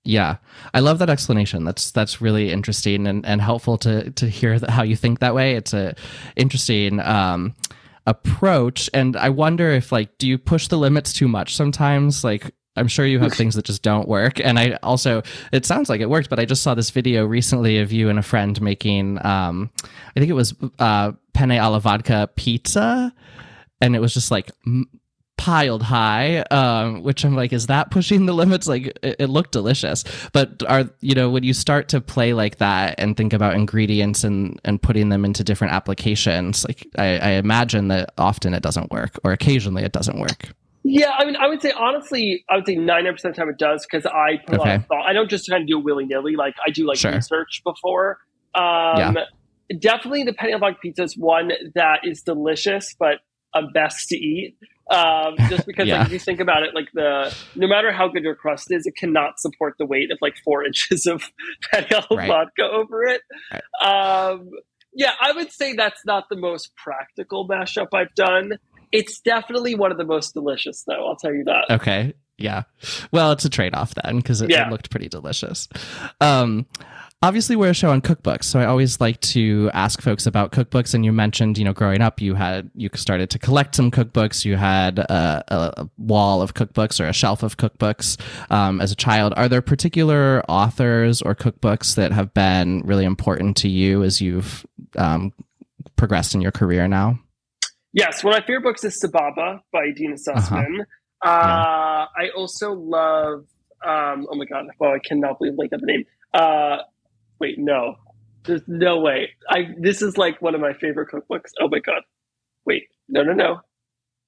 Yeah, 0.08 0.36
I 0.72 0.80
love 0.80 1.00
that 1.00 1.10
explanation. 1.10 1.64
That's 1.64 1.90
that's 1.90 2.22
really 2.22 2.50
interesting 2.50 3.06
and, 3.06 3.26
and 3.26 3.42
helpful 3.42 3.76
to 3.78 4.10
to 4.12 4.26
hear 4.26 4.58
how 4.66 4.82
you 4.82 4.96
think 4.96 5.18
that 5.18 5.34
way. 5.34 5.54
It's 5.54 5.74
a 5.74 5.94
interesting 6.34 6.98
um, 7.00 7.54
approach, 8.06 8.88
and 8.94 9.18
I 9.18 9.28
wonder 9.28 9.70
if 9.70 9.92
like, 9.92 10.16
do 10.16 10.26
you 10.26 10.38
push 10.38 10.68
the 10.68 10.78
limits 10.78 11.12
too 11.12 11.28
much 11.28 11.54
sometimes? 11.54 12.24
Like, 12.24 12.54
I'm 12.74 12.88
sure 12.88 13.04
you 13.04 13.18
have 13.18 13.34
things 13.34 13.54
that 13.56 13.66
just 13.66 13.82
don't 13.82 14.08
work. 14.08 14.40
And 14.40 14.58
I 14.58 14.78
also, 14.82 15.22
it 15.52 15.66
sounds 15.66 15.90
like 15.90 16.00
it 16.00 16.08
worked, 16.08 16.30
but 16.30 16.38
I 16.38 16.46
just 16.46 16.62
saw 16.62 16.74
this 16.74 16.88
video 16.88 17.26
recently 17.26 17.78
of 17.78 17.92
you 17.92 18.08
and 18.08 18.18
a 18.18 18.22
friend 18.22 18.58
making, 18.62 19.18
um, 19.26 19.70
I 19.84 20.20
think 20.20 20.30
it 20.30 20.34
was 20.34 20.54
uh, 20.78 21.12
penne 21.34 21.58
alla 21.58 21.80
vodka 21.80 22.30
pizza, 22.34 23.12
and 23.82 23.94
it 23.94 24.00
was 24.00 24.14
just 24.14 24.30
like 24.30 24.52
piled 25.38 25.83
high 25.83 26.40
um, 26.51 27.03
which 27.03 27.24
i'm 27.24 27.35
like 27.35 27.53
is 27.53 27.68
that 27.68 27.90
pushing 27.90 28.27
the 28.27 28.35
limits 28.35 28.66
like 28.66 28.87
it, 29.03 29.16
it, 29.20 29.31
looked 29.31 29.53
delicious 29.53 30.05
but 30.33 30.62
are 30.68 30.90
you 31.01 31.14
know 31.14 31.31
when 31.31 31.44
you 31.44 31.55
start 31.55 31.88
to 31.88 32.01
play 32.01 32.35
like 32.35 32.59
that 32.59 32.94
and 32.98 33.16
think 33.16 33.33
about 33.33 33.55
ingredients 33.55 34.24
and 34.24 34.61
and 34.64 34.83
putting 34.83 35.09
them 35.09 35.24
into 35.24 35.44
different 35.44 35.72
applications 35.72 36.64
like 36.66 36.87
i, 36.98 37.18
I 37.18 37.31
imagine 37.33 37.88
that 37.88 38.12
often 38.18 38.53
it 38.53 38.62
doesn't 38.62 38.90
work 38.90 39.18
or 39.24 39.33
occasionally 39.33 39.85
it 39.85 39.92
doesn't 39.92 40.18
work 40.18 40.48
yeah, 40.90 41.11
I 41.18 41.27
mean, 41.27 41.37
I 41.37 41.48
would 41.48 41.61
say 41.61 41.70
honestly, 41.72 42.44
I 42.48 42.57
would 42.57 42.66
say 42.66 42.77
ninety 42.77 43.11
percent 43.11 43.33
of 43.33 43.37
the 43.37 43.40
time 43.40 43.48
it 43.51 43.59
does 43.59 43.85
because 43.85 44.07
I 44.07 44.38
put 44.46 44.61
okay. 44.61 44.70
a 44.70 44.72
lot 44.72 44.77
of 44.77 44.87
thought. 44.87 45.07
I 45.07 45.12
don't 45.12 45.29
just 45.29 45.51
kind 45.51 45.61
of 45.61 45.68
do 45.68 45.79
willy 45.79 46.07
nilly. 46.07 46.35
Like 46.35 46.55
I 46.64 46.70
do 46.70 46.87
like 46.87 46.96
sure. 46.96 47.12
research 47.12 47.61
before. 47.62 48.18
Um, 48.55 48.62
yeah. 48.96 49.14
Definitely, 49.79 50.24
the 50.24 50.33
penne 50.33 50.59
vodka 50.59 50.79
pizza 50.81 51.03
is 51.03 51.14
one 51.14 51.53
that 51.74 52.01
is 52.05 52.22
delicious, 52.22 52.94
but 52.98 53.18
a 53.54 53.62
best 53.72 54.08
to 54.08 54.16
eat. 54.16 54.56
Um, 54.90 55.34
just 55.48 55.66
because 55.66 55.87
yeah. 55.87 55.98
like 55.98 56.06
if 56.06 56.12
you 56.12 56.18
think 56.18 56.40
about 56.40 56.62
it, 56.62 56.74
like 56.74 56.88
the 56.94 57.34
no 57.54 57.66
matter 57.66 57.92
how 57.92 58.08
good 58.08 58.22
your 58.22 58.34
crust 58.34 58.70
is, 58.70 58.87
it 58.87 58.96
cannot 58.96 59.38
support 59.38 59.74
the 59.78 59.87
weight 59.87 60.11
of 60.11 60.18
like 60.20 60.37
four 60.44 60.64
inches 60.66 61.06
of 61.06 61.22
penne 61.70 61.87
right. 62.11 62.28
vodka 62.28 62.62
over 62.62 63.04
it. 63.04 63.22
Right. 63.52 64.30
Um, 64.30 64.50
yeah, 64.94 65.12
I 65.20 65.32
would 65.32 65.53
say 65.53 65.74
that's 65.74 66.05
not 66.07 66.24
the 66.30 66.36
most 66.36 66.74
practical 66.76 67.46
mashup 67.46 67.88
I've 67.94 68.14
done. 68.14 68.59
It's 68.90 69.20
definitely 69.20 69.74
one 69.74 69.92
of 69.92 69.99
the 69.99 70.05
most 70.05 70.32
delicious, 70.32 70.82
though. 70.86 71.07
I'll 71.07 71.16
tell 71.16 71.32
you 71.32 71.44
that. 71.44 71.66
Okay. 71.70 72.14
Yeah. 72.38 72.62
Well, 73.12 73.32
it's 73.32 73.44
a 73.44 73.51
trade 73.51 73.74
off 73.74 73.94
then 73.94 74.16
because 74.16 74.40
it, 74.40 74.51
yeah. 74.51 74.66
it, 74.66 74.70
looked 74.70 74.90
pretty 74.90 75.09
delicious. 75.09 75.68
Um, 76.20 76.66
obviously 77.22 77.56
we're 77.56 77.70
a 77.70 77.74
show 77.74 77.90
on 77.90 78.00
cookbooks 78.00 78.44
so 78.44 78.60
i 78.60 78.64
always 78.64 79.00
like 79.00 79.20
to 79.20 79.70
ask 79.74 80.00
folks 80.00 80.26
about 80.26 80.52
cookbooks. 80.52 80.94
And 80.94 81.04
you 81.04 81.12
mentioned 81.12 81.58
you 81.58 81.64
know 81.64 81.72
growing 81.72 82.00
up 82.00 82.20
you 82.20 82.34
had 82.34 82.70
you 82.74 82.90
started 82.94 83.30
to 83.30 83.38
collect 83.38 83.74
some 83.74 83.90
cookbooks. 83.90 84.44
You 84.44 84.56
had 84.56 84.98
a, 84.98 85.44
a 85.48 85.88
wall 85.98 86.42
of 86.42 86.54
cookbooks 86.54 87.00
or 87.00 87.06
a 87.06 87.12
shelf 87.12 87.42
of 87.42 87.56
cookbooks. 87.56 88.20
Um, 88.50 88.80
as 88.80 88.92
a 88.92 88.96
child 88.96 89.34
are 89.36 89.48
there 89.48 89.62
particular 89.62 90.42
authors 90.48 91.22
or 91.22 91.34
cookbooks 91.34 91.94
that 91.96 92.12
have 92.12 92.32
been 92.34 92.82
really 92.82 93.04
important 93.04 93.56
to 93.58 93.68
you 93.68 94.02
as 94.02 94.20
you've 94.20 94.66
um, 94.96 95.32
progressed 95.96 96.34
in 96.34 96.40
your 96.40 96.52
career 96.52 96.88
now? 96.88 97.18
Yes. 97.92 98.22
One 98.22 98.34
of 98.34 98.40
my 98.40 98.46
favorite 98.46 98.62
books 98.62 98.84
is 98.84 99.00
sababa 99.02 99.60
by 99.72 99.90
dina 99.94 100.16
sussman. 100.16 100.80
Uh-huh. 101.22 101.28
uh, 101.28 102.06
yeah. 102.16 102.24
i 102.24 102.28
also 102.36 102.72
love 102.72 103.44
um, 103.84 104.26
oh 104.30 104.36
my 104.36 104.44
god 104.44 104.66
well 104.78 104.92
i 104.92 104.98
cannot 104.98 105.38
believe 105.38 105.54
like 105.56 105.70
the 105.70 105.78
name. 105.82 106.04
Uh, 106.34 106.78
Wait, 107.41 107.59
no. 107.59 107.97
There's 108.45 108.62
no 108.66 108.99
way. 109.01 109.30
I 109.51 109.74
this 109.78 110.01
is 110.01 110.16
like 110.16 110.41
one 110.41 110.55
of 110.55 110.61
my 110.61 110.72
favorite 110.72 111.09
cookbooks. 111.12 111.51
Oh 111.61 111.68
my 111.68 111.80
god. 111.80 112.03
Wait, 112.64 112.84
no, 113.09 113.22
no, 113.22 113.32
no. 113.32 113.61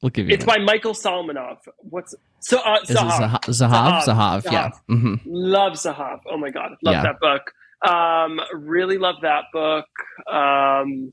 We'll 0.02 0.10
give 0.10 0.28
you. 0.28 0.34
It's 0.34 0.44
by 0.44 0.58
Michael 0.58 0.94
Solomonov. 0.94 1.58
What's 1.78 2.14
so 2.40 2.58
uh, 2.58 2.80
Zahav. 2.84 3.40
Zahav? 3.42 4.02
Zahav, 4.02 4.04
Zahav, 4.04 4.52
yeah. 4.52 4.70
Mm-hmm. 4.90 5.14
Love 5.26 5.74
Zahav. 5.74 6.20
Oh 6.30 6.38
my 6.38 6.50
god, 6.50 6.72
love 6.82 6.94
yeah. 6.94 7.02
that 7.02 7.20
book. 7.20 7.52
Um, 7.86 8.40
really 8.54 8.98
love 8.98 9.16
that 9.22 9.44
book. 9.52 9.86
Um, 10.30 11.12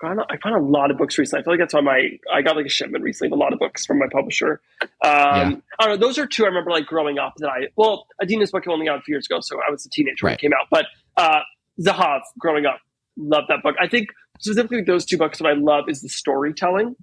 God, 0.00 0.18
I 0.30 0.36
found 0.36 0.56
a 0.56 0.60
lot 0.60 0.90
of 0.90 0.98
books 0.98 1.18
recently. 1.18 1.40
I 1.40 1.44
feel 1.44 1.52
like 1.54 1.60
that's 1.60 1.74
why 1.74 1.80
my 1.80 2.10
I 2.32 2.42
got 2.42 2.56
like 2.56 2.66
a 2.66 2.70
shipment 2.70 3.02
recently 3.02 3.28
of 3.28 3.32
a 3.32 3.40
lot 3.40 3.52
of 3.52 3.58
books 3.58 3.84
from 3.84 3.98
my 3.98 4.06
publisher. 4.10 4.60
Um, 4.80 4.88
yeah. 5.02 5.52
I 5.78 5.86
don't 5.86 6.00
know. 6.00 6.06
Those 6.06 6.18
are 6.18 6.26
two 6.26 6.44
I 6.44 6.48
remember 6.48 6.70
like 6.70 6.86
growing 6.86 7.18
up 7.18 7.34
that 7.38 7.48
I 7.48 7.68
well, 7.76 8.06
Adeena's 8.22 8.50
book 8.50 8.66
only 8.68 8.88
out 8.88 8.98
a 8.98 9.02
few 9.02 9.14
years 9.14 9.26
ago, 9.26 9.40
so 9.40 9.58
I 9.66 9.70
was 9.70 9.84
a 9.84 9.90
teenager 9.90 10.26
right. 10.26 10.30
when 10.30 10.34
it 10.34 10.40
came 10.40 10.52
out. 10.52 10.66
But 10.70 10.86
uh, 11.16 11.40
Zahav, 11.80 12.20
growing 12.38 12.66
up, 12.66 12.80
loved 13.16 13.48
that 13.48 13.62
book. 13.62 13.74
I 13.80 13.88
think 13.88 14.08
specifically 14.38 14.82
those 14.82 15.04
two 15.04 15.18
books 15.18 15.38
that 15.38 15.46
I 15.46 15.54
love 15.54 15.88
is 15.88 16.02
the 16.02 16.08
storytelling. 16.08 16.94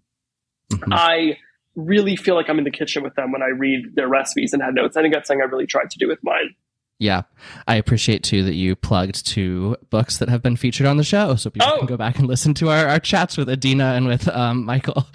Mm-hmm. 0.72 0.94
I 0.94 1.38
really 1.76 2.16
feel 2.16 2.36
like 2.36 2.50
I'm 2.50 2.58
in 2.58 2.64
the 2.64 2.72
kitchen 2.72 3.04
with 3.04 3.16
them 3.16 3.32
when 3.32 3.42
I 3.42 3.48
read 3.48 3.96
their 3.96 4.08
recipes 4.08 4.54
and 4.54 4.64
head 4.64 4.74
notes. 4.74 4.96
I 4.96 5.02
think 5.02 5.14
that's 5.14 5.28
something 5.28 5.42
I 5.42 5.46
really 5.46 5.68
tried 5.68 5.90
to 5.92 5.98
do 5.98 6.08
with 6.08 6.20
mine. 6.24 6.56
Yeah, 6.98 7.24
I 7.68 7.76
appreciate 7.76 8.24
too 8.24 8.44
that 8.46 8.54
you 8.54 8.74
plugged 8.74 9.28
two 9.28 9.76
books 9.90 10.18
that 10.20 10.30
have 10.30 10.42
been 10.42 10.56
featured 10.56 10.88
on 10.88 10.96
the 10.96 11.04
show, 11.04 11.36
so 11.36 11.50
people 11.50 11.68
oh. 11.70 11.78
can 11.80 11.88
go 11.88 11.98
back 11.98 12.20
and 12.20 12.28
listen 12.28 12.54
to 12.56 12.70
our, 12.70 12.88
our 12.88 13.00
chats 13.00 13.36
with 13.36 13.50
Adeena 13.50 13.98
and 13.98 14.08
with 14.08 14.30
um, 14.30 14.66
Michael. 14.66 15.06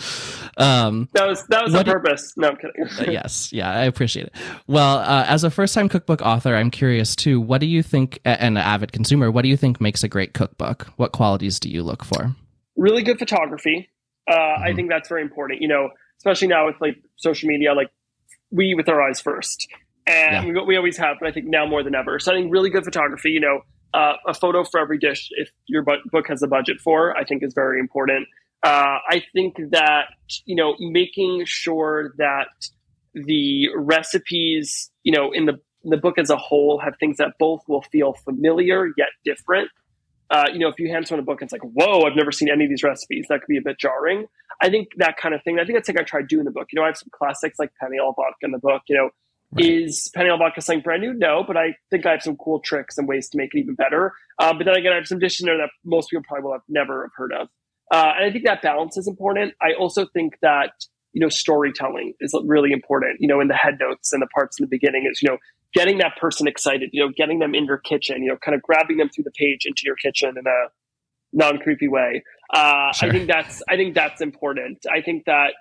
Um, 0.57 1.09
that 1.14 1.26
was 1.26 1.47
that 1.47 1.64
was 1.64 1.74
on 1.74 1.85
purpose. 1.85 2.35
No, 2.37 2.49
I'm 2.49 2.57
kidding. 2.57 3.09
uh, 3.09 3.11
yes, 3.11 3.51
yeah, 3.51 3.70
I 3.70 3.85
appreciate 3.85 4.26
it. 4.26 4.35
Well, 4.66 4.99
uh, 4.99 5.24
as 5.26 5.43
a 5.43 5.51
first 5.51 5.74
time 5.74 5.89
cookbook 5.89 6.20
author, 6.20 6.55
I'm 6.55 6.70
curious 6.70 7.16
too. 7.16 7.41
What 7.41 7.62
do 7.62 7.66
you 7.66 7.83
think, 7.83 8.20
and 8.26 8.59
an 8.59 8.62
avid 8.62 8.93
consumer, 8.93 9.31
what 9.31 9.43
do 9.43 9.49
you 9.49 9.57
think 9.57 9.81
makes 9.81 10.03
a 10.03 10.09
great 10.09 10.35
cookbook? 10.35 10.89
What 10.97 11.12
qualities 11.12 11.59
do 11.61 11.70
you 11.70 11.83
look 11.83 12.05
for? 12.05 12.35
Really 12.76 13.03
good 13.03 13.18
photography. 13.18 13.89
Uh, 14.28 14.35
mm-hmm. 14.35 14.64
I 14.64 14.74
think 14.74 14.91
that's 14.91 15.09
very 15.09 15.22
important. 15.22 15.62
You 15.62 15.68
know, 15.68 15.89
especially 16.18 16.49
now 16.49 16.66
with 16.66 16.76
like 16.81 16.97
social 17.16 17.49
media, 17.49 17.72
like 17.72 17.91
we 18.51 18.74
with 18.74 18.89
our 18.91 19.01
eyes 19.01 19.20
first 19.20 19.66
and 20.07 20.47
yeah. 20.47 20.63
we, 20.63 20.67
we 20.67 20.77
always 20.77 20.97
have, 20.97 21.17
but 21.21 21.29
I 21.29 21.33
think 21.33 21.47
now 21.47 21.67
more 21.67 21.83
than 21.83 21.95
ever. 21.95 22.19
So 22.19 22.33
I 22.33 22.37
think 22.37 22.53
really 22.53 22.71
good 22.71 22.85
photography. 22.85 23.31
You 23.31 23.41
know, 23.41 23.61
uh, 23.95 24.15
a 24.27 24.35
photo 24.35 24.65
for 24.65 24.81
every 24.81 24.99
dish, 24.99 25.29
if 25.33 25.51
your 25.67 25.83
bu- 25.83 26.09
book 26.11 26.29
has 26.29 26.43
a 26.43 26.49
budget 26.49 26.81
for, 26.81 27.17
I 27.17 27.25
think 27.25 27.43
is 27.43 27.55
very 27.55 27.81
important. 27.81 28.29
Uh, 28.63 28.99
I 29.09 29.23
think 29.33 29.57
that 29.71 30.09
you 30.45 30.55
know 30.55 30.75
making 30.79 31.45
sure 31.47 32.15
that 32.19 32.49
the 33.15 33.69
recipes, 33.77 34.91
you 35.03 35.13
know, 35.13 35.33
in 35.33 35.47
the 35.47 35.59
the 35.85 35.97
book 35.97 36.19
as 36.19 36.29
a 36.29 36.37
whole, 36.37 36.79
have 36.79 36.95
things 37.01 37.17
that 37.17 37.33
both 37.39 37.63
will 37.67 37.83
feel 37.83 38.13
familiar 38.13 38.89
yet 38.99 39.09
different. 39.25 39.71
Uh, 40.31 40.45
you 40.53 40.61
know, 40.61 40.69
if 40.69 40.79
you 40.79 40.89
hand 40.89 41.09
someone 41.09 41.23
a 41.23 41.25
book, 41.25 41.41
and 41.41 41.49
it's 41.49 41.53
like, 41.53 41.63
whoa, 41.63 42.03
I've 42.03 42.15
never 42.15 42.31
seen 42.31 42.49
any 42.51 42.65
of 42.65 42.71
these 42.71 42.85
recipes. 42.85 43.27
That 43.29 43.41
could 43.41 43.49
be 43.49 43.57
a 43.57 43.63
bit 43.63 43.81
jarring. 43.81 44.27
I 44.63 44.69
think 44.69 44.89
that 44.99 45.17
kind 45.17 45.35
of 45.35 45.43
thing. 45.43 45.59
I 45.59 45.65
think 45.65 45.77
that's 45.77 45.89
like 45.89 45.99
I 45.99 46.05
tried 46.05 46.29
doing 46.29 46.45
the 46.45 46.51
book. 46.51 46.69
You 46.71 46.79
know, 46.79 46.85
I 46.85 46.89
have 46.89 46.99
some 46.99 47.09
classics 47.11 47.59
like 47.59 47.73
penne 47.81 47.99
al 48.01 48.13
vodka 48.13 48.37
in 48.43 48.53
the 48.53 48.59
book. 48.59 48.83
You 48.89 48.97
know, 48.97 49.11
Right. 49.53 49.65
Is 49.65 50.11
Penne 50.15 50.29
al 50.29 50.39
vodka 50.39 50.61
something 50.61 50.83
brand 50.83 51.03
new? 51.03 51.13
No, 51.13 51.43
but 51.45 51.57
I 51.57 51.75
think 51.91 52.07
I 52.07 52.13
have 52.13 52.23
some 52.23 52.37
cool 52.37 52.61
tricks 52.61 52.97
and 52.97 53.09
ways 53.09 53.29
to 53.31 53.37
make 53.37 53.51
it 53.53 53.59
even 53.59 53.75
better. 53.75 54.13
Um, 54.39 54.59
but 54.59 54.65
then 54.65 54.77
again, 54.77 54.93
I 54.93 54.97
have 54.97 55.09
some 55.09 55.19
dishes 55.19 55.41
in 55.41 55.47
there 55.47 55.57
that 55.59 55.71
most 55.85 56.11
people 56.11 56.23
probably 56.27 56.45
will 56.45 56.53
have 56.53 56.63
never 56.69 57.03
have 57.03 57.11
heard 57.17 57.33
of. 57.33 57.49
Uh, 57.91 58.13
and 58.17 58.25
I 58.25 58.31
think 58.31 58.45
that 58.45 58.63
balance 58.63 58.97
is 58.97 59.09
important. 59.09 59.55
I 59.61 59.73
also 59.73 60.07
think 60.07 60.35
that 60.43 60.73
you 61.13 61.21
know 61.21 61.29
storytelling 61.29 62.15
is 62.21 62.33
really 62.45 62.71
important. 62.71 63.21
You 63.21 63.27
know, 63.27 63.41
in 63.41 63.49
the 63.49 63.55
head 63.55 63.79
notes 63.81 64.13
and 64.13 64.23
the 64.23 64.29
parts 64.29 64.61
in 64.61 64.65
the 64.65 64.69
beginning 64.69 65.09
is 65.11 65.21
you 65.21 65.29
know 65.29 65.39
getting 65.75 65.99
that 65.99 66.17
person 66.17 66.47
excited. 66.47 66.91
You 66.93 67.07
know, 67.07 67.13
getting 67.17 67.41
them 67.41 67.55
in 67.55 67.65
your 67.65 67.79
kitchen. 67.79 68.23
You 68.23 68.31
know, 68.31 68.37
kind 68.37 68.55
of 68.55 68.63
grabbing 68.63 68.99
them 68.99 69.09
through 69.09 69.25
the 69.25 69.33
page 69.33 69.67
into 69.67 69.83
your 69.85 69.97
kitchen 69.97 70.35
in 70.39 70.47
a 70.47 70.69
non 71.33 71.59
creepy 71.59 71.89
way. 71.89 72.23
Uh, 72.55 72.93
sure. 72.93 73.09
I 73.09 73.13
think 73.13 73.27
that's 73.27 73.63
I 73.69 73.75
think 73.77 73.97
that's 73.97 74.21
important. 74.21 74.87
I 74.91 75.03
think 75.03 75.25
that 75.25 75.55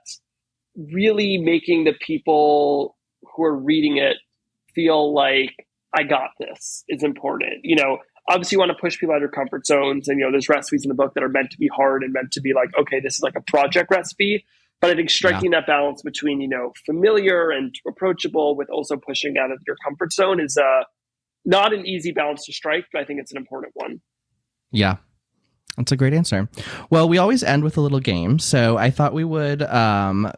really 0.76 1.40
making 1.40 1.86
the 1.86 1.94
people 2.00 2.96
who 3.36 3.43
are 3.43 3.55
reading 3.55 3.97
it 3.97 4.17
feel 4.74 5.13
like 5.13 5.67
I 5.95 6.03
got 6.03 6.32
this 6.39 6.84
is 6.88 7.03
important. 7.03 7.61
You 7.63 7.76
know, 7.76 7.99
obviously 8.30 8.55
you 8.55 8.59
want 8.59 8.70
to 8.70 8.78
push 8.80 8.97
people 8.97 9.13
out 9.13 9.17
of 9.17 9.22
their 9.22 9.30
comfort 9.30 9.65
zones 9.65 10.07
and 10.07 10.20
you 10.20 10.26
know 10.26 10.32
there's 10.32 10.47
recipes 10.47 10.86
in 10.86 10.89
the 10.89 10.95
book 10.95 11.13
that 11.15 11.24
are 11.24 11.30
meant 11.30 11.51
to 11.51 11.57
be 11.57 11.67
hard 11.67 12.03
and 12.03 12.13
meant 12.13 12.32
to 12.32 12.39
be 12.39 12.53
like 12.53 12.70
okay 12.80 12.99
this 12.99 13.15
is 13.15 13.22
like 13.22 13.36
a 13.36 13.41
project 13.41 13.89
recipe 13.91 14.45
but 14.80 14.89
i 14.89 14.95
think 14.95 15.09
striking 15.09 15.51
yeah. 15.51 15.59
that 15.59 15.67
balance 15.67 16.01
between 16.01 16.39
you 16.39 16.47
know 16.47 16.72
familiar 16.86 17.49
and 17.49 17.76
approachable 17.88 18.55
with 18.55 18.70
also 18.70 18.95
pushing 18.95 19.38
out 19.38 19.51
of 19.51 19.59
your 19.67 19.76
comfort 19.84 20.13
zone 20.13 20.39
is 20.39 20.57
uh 20.57 20.84
not 21.43 21.74
an 21.74 21.86
easy 21.86 22.11
balance 22.11 22.45
to 22.45 22.53
strike 22.53 22.86
but 22.93 23.01
i 23.01 23.05
think 23.05 23.20
it's 23.20 23.32
an 23.32 23.38
important 23.38 23.72
one 23.76 23.99
yeah 24.72 24.97
that's 25.78 25.91
a 25.91 25.97
great 25.97 26.13
answer 26.13 26.47
well 26.89 27.09
we 27.09 27.17
always 27.17 27.43
end 27.43 27.63
with 27.63 27.78
a 27.78 27.82
little 27.82 27.99
game 27.99 28.38
so 28.39 28.78
i 28.78 28.89
thought 28.89 29.13
we 29.13 29.24
would 29.24 29.63
um 29.63 30.32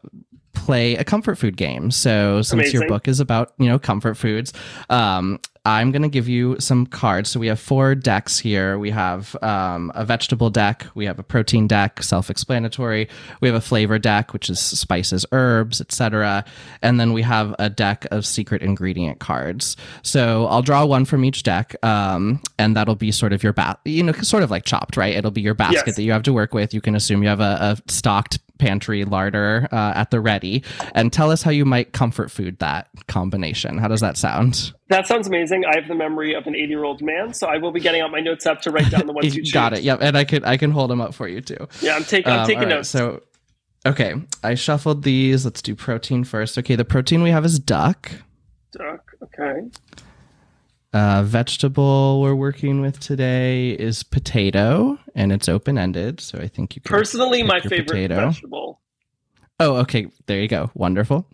play 0.54 0.96
a 0.96 1.04
comfort 1.04 1.36
food 1.38 1.58
game. 1.58 1.92
So 1.92 2.42
since 2.42 2.54
Amazing. 2.54 2.82
your 2.82 2.90
book 2.90 3.08
is 3.08 3.20
about, 3.20 3.54
you 3.58 3.68
know, 3.68 3.80
comfort 3.80 4.16
foods, 4.16 4.54
um, 4.90 5.40
I'm 5.64 5.92
going 5.92 6.02
to 6.02 6.10
give 6.10 6.28
you 6.28 6.56
some 6.60 6.88
cards. 6.88 7.30
So 7.30 7.40
we 7.40 7.46
have 7.48 7.60
four 7.60 7.94
decks 7.94 8.40
here. 8.40 8.80
We 8.80 8.90
have 8.90 9.36
um, 9.44 9.92
a 9.94 10.04
vegetable 10.04 10.50
deck, 10.50 10.88
we 10.96 11.06
have 11.06 11.20
a 11.20 11.24
protein 11.24 11.68
deck, 11.68 12.02
self-explanatory. 12.02 13.08
We 13.42 13.48
have 13.48 13.56
a 13.56 13.62
flavor 13.62 14.00
deck, 14.00 14.34
which 14.34 14.50
is 14.50 14.60
spices, 14.60 15.24
herbs, 15.32 15.80
etc. 15.80 16.46
And 16.82 17.00
then 17.00 17.14
we 17.14 17.22
have 17.22 17.56
a 17.60 17.70
deck 17.70 18.08
of 18.10 18.26
secret 18.26 18.64
ingredient 18.64 19.20
cards. 19.20 19.78
So 20.02 20.48
I'll 20.48 20.64
draw 20.64 20.84
one 20.86 21.06
from 21.06 21.24
each 21.24 21.44
deck, 21.44 21.76
um, 21.84 22.42
and 22.58 22.76
that'll 22.76 22.96
be 22.96 23.12
sort 23.12 23.32
of 23.32 23.44
your 23.44 23.54
bat, 23.54 23.80
you 23.86 24.02
know, 24.02 24.14
sort 24.14 24.42
of 24.42 24.50
like 24.50 24.66
chopped, 24.66 24.98
right? 24.98 25.16
It'll 25.16 25.32
be 25.32 25.42
your 25.42 25.54
basket 25.54 25.84
yes. 25.88 25.96
that 25.96 26.04
you 26.04 26.12
have 26.12 26.24
to 26.24 26.34
work 26.34 26.56
with. 26.56 26.74
You 26.74 26.82
can 26.82 26.96
assume 26.96 27.22
you 27.22 27.30
have 27.30 27.40
a, 27.40 27.78
a 27.78 27.92
stocked 27.92 28.40
pantry 28.62 29.04
larder 29.04 29.68
uh, 29.72 29.94
at 29.96 30.12
the 30.12 30.22
ready 30.22 30.64
and 30.94 31.12
tell 31.12 31.32
us 31.32 31.42
how 31.42 31.50
you 31.50 31.66
might 31.66 31.94
comfort 31.94 32.30
food 32.30 32.60
that 32.60 32.88
combination. 33.08 33.80
How 33.80 33.88
does 33.88 34.02
that 34.02 34.18
sound? 34.18 34.72
That 34.90 35.08
sounds 35.08 35.28
amazing. 35.28 35.66
I 35.66 35.80
have 35.80 35.88
the 35.88 35.96
memory 35.96 36.36
of 36.36 36.46
an 36.46 36.56
80 36.56 36.68
year 36.68 36.84
old 36.84 37.02
man, 37.02 37.34
so 37.34 37.48
I 37.48 37.58
will 37.58 37.72
be 37.72 37.80
getting 37.80 38.02
out 38.02 38.12
my 38.12 38.20
notes 38.20 38.46
app 38.46 38.62
to 38.62 38.72
write 38.72 38.92
down 38.92 39.08
the 39.08 39.14
ones 39.14 39.36
you 39.36 39.42
choose. 39.42 39.52
Got 39.52 39.74
it. 39.74 39.82
Yep, 39.82 40.00
and 40.02 40.16
I 40.16 40.24
can 40.24 40.46
I 40.46 40.58
can 40.58 40.70
hold 40.70 40.92
them 40.92 41.02
up 41.02 41.16
for 41.16 41.28
you 41.28 41.42
too. 41.42 41.68
Yeah, 41.82 41.96
I'm 41.96 42.04
taking 42.04 42.32
I'm 42.32 42.42
um, 42.42 42.46
taking 42.46 42.64
right, 42.64 42.70
notes. 42.70 42.90
So, 42.90 43.24
okay, 43.86 44.14
I 44.44 44.54
shuffled 44.54 45.02
these. 45.04 45.44
Let's 45.44 45.64
do 45.64 45.76
protein 45.76 46.24
first. 46.24 46.58
Okay, 46.60 46.76
the 46.76 46.86
protein 46.86 47.24
we 47.24 47.32
have 47.32 47.44
is 47.44 47.58
duck. 47.58 48.12
Duck. 48.72 49.12
Okay. 49.24 49.68
Uh, 50.94 51.24
vegetable 51.24 52.20
we're 52.20 52.36
working 52.36 52.82
with 52.82 53.00
today 53.00 53.72
is 53.72 54.04
potato, 54.04 55.00
and 55.16 55.32
it's 55.32 55.48
open 55.48 55.78
ended. 55.78 56.20
So 56.20 56.38
I 56.38 56.48
think 56.48 56.76
you 56.76 56.82
can 56.82 56.90
personally 56.90 57.44
my 57.44 57.62
favorite 57.62 57.88
potato. 57.88 58.16
vegetable. 58.16 58.82
Oh, 59.60 59.78
okay. 59.78 60.08
There 60.26 60.42
you 60.42 60.50
go. 60.50 60.70
Wonderful. 60.74 61.28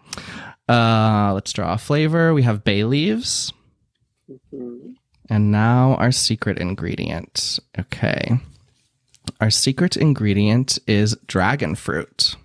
Uh, 0.69 1.31
let's 1.33 1.53
draw 1.53 1.73
a 1.73 1.77
flavor. 1.77 2.33
We 2.33 2.43
have 2.43 2.63
bay 2.63 2.83
leaves, 2.83 3.51
mm-hmm. 4.29 4.91
and 5.29 5.51
now 5.51 5.95
our 5.95 6.11
secret 6.11 6.59
ingredient. 6.59 7.57
Okay, 7.79 8.37
our 9.39 9.49
secret 9.49 9.97
ingredient 9.97 10.77
is 10.87 11.15
dragon 11.25 11.73
fruit. 11.73 12.35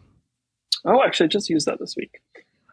Oh, 0.85 1.03
actually, 1.05 1.27
I 1.27 1.29
just 1.29 1.51
used 1.51 1.67
that 1.67 1.79
this 1.79 1.95
week. 1.97 2.23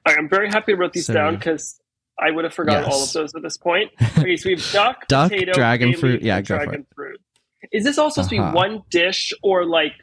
I'm 0.05 0.29
very 0.29 0.49
happy 0.49 0.73
I 0.73 0.75
wrote 0.75 0.93
these 0.93 1.07
so, 1.07 1.13
down 1.13 1.35
because 1.35 1.79
I 2.22 2.32
would 2.32 2.43
have 2.43 2.53
forgotten 2.53 2.84
yes. 2.84 2.93
all 2.93 3.03
of 3.03 3.13
those 3.13 3.36
at 3.36 3.41
this 3.41 3.57
point. 3.57 3.91
Okay, 4.20 4.36
so 4.36 4.49
we 4.49 4.55
have 4.55 4.72
duck, 4.72 5.07
duck, 5.07 5.32
potato, 5.32 5.53
dragon 5.53 5.95
fruit. 5.95 6.22
Yeah, 6.22 6.41
dragon 6.41 6.86
fruit. 6.93 7.22
Is 7.72 7.84
this 7.84 7.97
also 7.97 8.22
supposed 8.22 8.34
uh-huh. 8.34 8.51
to 8.51 8.53
be 8.53 8.59
uh-huh. 8.59 8.70
one 8.74 8.84
dish 8.89 9.32
or 9.41 9.65
like 9.65 9.93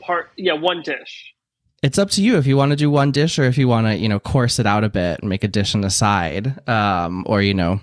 part? 0.00 0.30
Yeah, 0.36 0.54
one 0.54 0.82
dish. 0.82 1.34
It's 1.82 1.98
up 1.98 2.10
to 2.10 2.22
you 2.22 2.36
if 2.36 2.46
you 2.46 2.56
want 2.56 2.70
to 2.70 2.76
do 2.76 2.90
one 2.90 3.12
dish 3.12 3.38
or 3.38 3.44
if 3.44 3.56
you 3.56 3.68
want 3.68 3.86
to, 3.86 3.96
you 3.96 4.08
know, 4.08 4.18
course 4.18 4.58
it 4.58 4.66
out 4.66 4.82
a 4.82 4.88
bit 4.88 5.20
and 5.20 5.28
make 5.28 5.44
a 5.44 5.48
dish 5.48 5.74
on 5.74 5.82
the 5.82 5.90
side, 5.90 6.68
um, 6.68 7.24
or 7.26 7.42
you 7.42 7.54
know, 7.54 7.80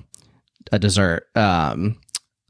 a 0.71 0.79
dessert. 0.79 1.27
Um, 1.35 1.97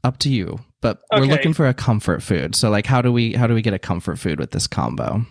up 0.04 0.18
to 0.18 0.30
you. 0.30 0.58
But 0.80 1.00
okay. 1.12 1.20
we're 1.20 1.26
looking 1.26 1.54
for 1.54 1.66
a 1.66 1.74
comfort 1.74 2.22
food. 2.22 2.54
So, 2.54 2.70
like, 2.70 2.86
how 2.86 3.02
do 3.02 3.12
we 3.12 3.32
how 3.32 3.46
do 3.46 3.54
we 3.54 3.62
get 3.62 3.74
a 3.74 3.78
comfort 3.78 4.18
food 4.18 4.38
with 4.38 4.52
this 4.52 4.66
combo? 4.66 5.24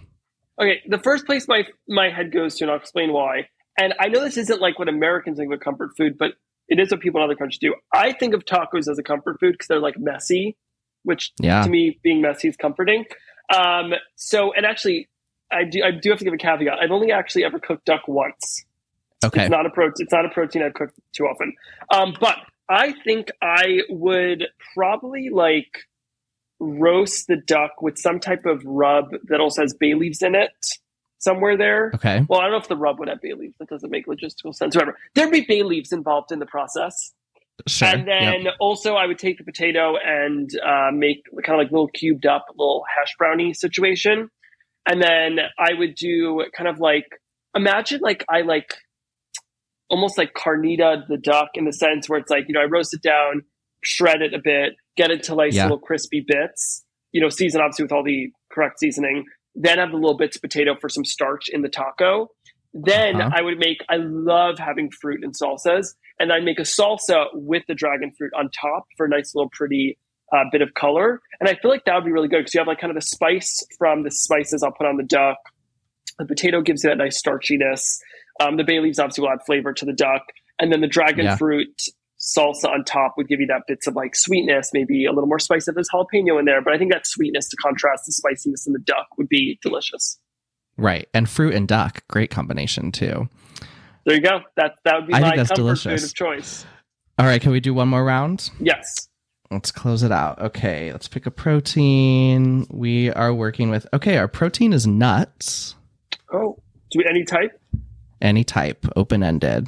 Okay, 0.59 0.81
the 0.87 0.99
first 0.99 1.25
place 1.25 1.47
my 1.47 1.65
my 1.87 2.09
head 2.09 2.31
goes 2.31 2.55
to, 2.55 2.65
and 2.65 2.71
I'll 2.71 2.77
explain 2.77 3.13
why 3.13 3.47
and 3.77 3.93
I 3.99 4.07
know 4.07 4.21
this 4.21 4.37
isn't 4.37 4.61
like 4.61 4.79
what 4.79 4.89
Americans 4.89 5.37
think 5.37 5.53
of 5.53 5.59
comfort 5.59 5.91
food, 5.97 6.17
but 6.17 6.31
It 6.69 6.79
is 6.81 6.91
what 6.91 6.99
people 6.99 7.21
in 7.21 7.23
other 7.23 7.35
countries 7.35 7.59
do. 7.59 7.73
I 7.93 8.11
think 8.11 8.33
of 8.33 8.43
tacos 8.43 8.89
as 8.91 8.99
a 8.99 9.03
comfort 9.03 9.39
food 9.39 9.53
because 9.53 9.67
they're 9.67 9.79
like 9.79 9.97
messy, 9.97 10.57
which 11.03 11.31
Yeah. 11.39 11.61
to 11.63 11.69
me 11.69 11.97
being 12.03 12.19
messy 12.21 12.49
is 12.49 12.57
comforting. 12.57 13.05
Um, 13.55 13.93
so, 14.15 14.51
and 14.51 14.65
actually, 14.65 15.07
I 15.49 15.63
do 15.63 15.81
I 15.81 15.91
do 15.91 16.09
have 16.09 16.19
to 16.19 16.25
give 16.25 16.33
a 16.33 16.37
caveat. 16.37 16.77
I've 16.79 16.91
only 16.91 17.13
actually 17.13 17.45
ever 17.45 17.57
cooked 17.57 17.85
duck 17.85 18.07
once. 18.09 18.65
Okay. 19.25 19.43
It's 19.43 19.49
not 19.49 19.65
a 19.65 19.69
protein. 19.69 20.03
It's 20.03 20.11
not 20.11 20.25
a 20.25 20.29
protein 20.29 20.61
I've 20.61 20.73
cooked 20.73 20.99
too 21.13 21.23
often. 21.23 21.53
Um, 21.93 22.13
but 22.19 22.35
I 22.69 22.91
think 23.05 23.29
I 23.41 23.83
would 23.89 24.47
probably 24.75 25.29
like 25.29 25.85
roast 26.59 27.27
the 27.27 27.37
duck 27.37 27.81
with 27.81 27.97
some 27.97 28.19
type 28.19 28.45
of 28.45 28.61
rub 28.65 29.11
that 29.29 29.39
also 29.39 29.61
has 29.61 29.73
bay 29.73 29.93
leaves 29.93 30.21
in 30.21 30.35
it 30.35 30.51
somewhere 31.27 31.57
there. 31.57 31.91
Okay. 31.95 32.25
Well, 32.29 32.39
I 32.39 32.43
don't 32.43 32.51
know 32.51 32.57
if 32.57 32.67
the 32.69 32.77
rub 32.77 32.99
would 32.99 33.09
have 33.09 33.21
bay 33.21 33.33
leaves. 33.33 33.55
That 33.59 33.69
doesn't 33.69 33.89
make 33.91 34.05
logistical 34.07 34.53
sense. 34.55 34.75
Whatever. 34.75 34.97
There'd 35.15 35.31
be 35.31 35.41
bay 35.41 35.63
leaves 35.63 35.91
involved 35.91 36.31
in 36.31 36.39
the 36.39 36.45
process. 36.45 37.13
Sure. 37.67 37.87
And 37.87 38.07
then 38.07 38.43
Yep. 38.43 38.53
also, 38.59 38.95
I 38.95 39.05
would 39.07 39.17
take 39.19 39.37
the 39.39 39.43
potato 39.43 39.95
and 39.97 40.49
uh, 40.63 40.91
make 40.93 41.23
kind 41.45 41.59
of 41.59 41.63
like 41.65 41.71
little 41.71 41.87
cubed 41.89 42.25
up 42.25 42.45
little 42.55 42.83
hash 42.95 43.13
brownie 43.17 43.53
situation. 43.53 44.29
And 44.89 45.01
then 45.01 45.39
I 45.59 45.73
would 45.73 45.95
do 45.95 46.45
kind 46.55 46.67
of 46.69 46.79
like 46.79 47.07
imagine 47.55 47.99
like 48.01 48.23
I 48.29 48.41
like 48.43 48.73
almost 49.89 50.17
like 50.17 50.33
carnita 50.33 51.07
the 51.07 51.17
duck 51.17 51.49
in 51.55 51.65
the 51.65 51.73
sense 51.73 52.07
where 52.09 52.19
it's 52.19 52.29
like 52.29 52.45
you 52.47 52.53
know 52.53 52.61
I 52.61 52.65
roast 52.65 52.93
it 52.93 53.01
down, 53.01 53.43
shred 53.83 54.21
it 54.21 54.33
a 54.33 54.39
bit, 54.43 54.75
get 54.95 55.11
it 55.11 55.23
to 55.23 55.35
nice 55.35 55.55
Yeah. 55.55 55.63
little 55.63 55.79
crispy 55.79 56.23
bits. 56.25 56.85
You 57.11 57.21
know, 57.21 57.29
season 57.29 57.61
obviously 57.61 57.83
with 57.85 57.91
all 57.91 58.03
the 58.03 58.29
correct 58.51 58.79
seasoning. 58.79 59.25
Then 59.59 59.79
have 59.79 59.89
the 59.91 59.97
little 59.97 60.17
bits 60.17 60.35
of 60.35 60.41
potato 60.43 60.75
for 60.79 60.87
some 60.87 61.03
starch 61.03 61.49
in 61.49 61.61
the 61.63 61.69
taco. 61.69 62.29
Then 62.73 63.19
Uh-huh. 63.19 63.31
I 63.33 63.41
would 63.41 63.57
make. 63.57 63.79
I 63.89 63.95
love 63.97 64.59
having 64.59 64.91
fruit 65.01 65.23
and 65.23 65.33
salsas, 65.33 65.95
and 66.19 66.31
I'd 66.31 66.43
make 66.43 66.59
a 66.59 66.63
salsa 66.63 67.25
with 67.33 67.63
the 67.67 67.73
dragon 67.73 68.11
fruit 68.17 68.31
on 68.37 68.49
top 68.51 68.85
for 68.97 69.05
a 69.07 69.09
nice 69.09 69.33
little 69.33 69.49
pretty 69.51 69.97
uh, 70.35 70.43
bit 70.51 70.61
of 70.61 70.73
color. 70.73 71.21
And 71.39 71.47
I 71.49 71.55
feel 71.55 71.71
like 71.71 71.85
that 71.85 71.95
would 71.95 72.03
be 72.05 72.11
really 72.11 72.27
good 72.27 72.39
because 72.39 72.53
you 72.53 72.59
have 72.59 72.67
like 72.67 72.79
kind 72.79 72.91
of 72.91 72.95
the 72.95 73.01
spice 73.07 73.65
from 73.79 74.03
the 74.03 74.11
spices 74.11 74.61
I'll 74.61 74.73
put 74.73 74.85
on 74.85 74.97
the 74.97 75.03
duck. 75.03 75.37
The 76.19 76.25
potato 76.25 76.61
gives 76.61 76.83
you 76.83 76.89
that 76.89 76.97
nice 76.97 77.21
starchiness. 77.21 77.81
Um, 78.41 78.57
the 78.57 78.63
bay 78.65 78.79
leaves 78.79 78.99
obviously 78.99 79.21
will 79.23 79.31
add 79.31 79.39
flavor 79.45 79.73
to 79.73 79.85
the 79.85 79.93
duck, 79.93 80.23
and 80.59 80.71
then 80.71 80.81
the 80.81 80.87
dragon 80.87 81.25
Yeah. 81.25 81.37
fruit 81.37 81.69
salsa 82.27 82.65
on 82.65 82.83
top 82.83 83.13
would 83.17 83.27
give 83.27 83.39
you 83.39 83.47
that 83.47 83.63
bits 83.67 83.87
of 83.87 83.95
like 83.95 84.15
sweetness, 84.15 84.71
maybe 84.73 85.05
a 85.05 85.11
little 85.11 85.27
more 85.27 85.39
spice 85.39 85.67
if 85.67 85.75
there's 85.75 85.89
jalapeno 85.89 86.37
in 86.39 86.45
there. 86.45 86.61
But 86.61 86.73
I 86.73 86.77
think 86.77 86.91
that 86.91 87.07
sweetness 87.07 87.47
to 87.49 87.57
contrast 87.57 88.03
the 88.05 88.11
spiciness 88.11 88.67
in 88.67 88.73
the 88.73 88.79
duck 88.79 89.07
would 89.17 89.29
be 89.29 89.57
delicious. 89.61 90.19
Right. 90.77 91.07
And 91.13 91.29
fruit 91.29 91.53
and 91.53 91.67
duck, 91.67 92.05
great 92.07 92.29
combination 92.29 92.91
too. 92.91 93.29
There 94.05 94.15
you 94.15 94.21
go. 94.21 94.41
That 94.55 94.75
that 94.85 94.95
would 94.95 95.07
be 95.07 95.13
I 95.13 95.17
think 95.17 95.29
my 95.31 95.35
that's 95.37 95.49
comfort 95.49 95.61
delicious. 95.61 96.01
food 96.01 96.07
of 96.09 96.15
choice. 96.15 96.65
All 97.19 97.25
right, 97.25 97.41
can 97.41 97.51
we 97.51 97.59
do 97.59 97.73
one 97.73 97.87
more 97.87 98.03
round? 98.05 98.51
Yes. 98.59 99.09
Let's 99.49 99.71
close 99.71 100.03
it 100.03 100.11
out. 100.11 100.39
Okay, 100.39 100.91
let's 100.91 101.07
pick 101.07 101.25
a 101.25 101.31
protein. 101.31 102.67
We 102.69 103.11
are 103.11 103.33
working 103.33 103.69
with 103.69 103.87
Okay, 103.93 104.17
our 104.17 104.27
protein 104.27 104.71
is 104.71 104.85
nuts. 104.85 105.75
Oh, 106.31 106.61
do 106.91 107.01
any 107.09 107.23
type? 107.23 107.59
Any 108.21 108.43
type, 108.43 108.85
open-ended. 108.95 109.67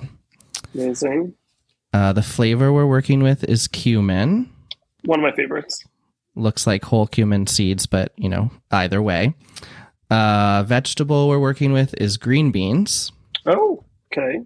Amazing. 0.75 1.33
Uh, 1.93 2.13
the 2.13 2.21
flavor 2.21 2.71
we're 2.71 2.85
working 2.85 3.23
with 3.23 3.43
is 3.43 3.67
cumin. 3.67 4.49
One 5.05 5.19
of 5.19 5.23
my 5.23 5.35
favorites. 5.35 5.83
Looks 6.35 6.67
like 6.67 6.85
whole 6.85 7.07
cumin 7.07 7.47
seeds, 7.47 7.85
but 7.85 8.13
you 8.15 8.29
know, 8.29 8.51
either 8.71 9.01
way. 9.01 9.33
Uh, 10.09 10.63
vegetable 10.63 11.27
we're 11.27 11.39
working 11.39 11.73
with 11.73 11.93
is 11.95 12.17
green 12.17 12.51
beans. 12.51 13.11
Oh, 13.45 13.83
okay. 14.11 14.41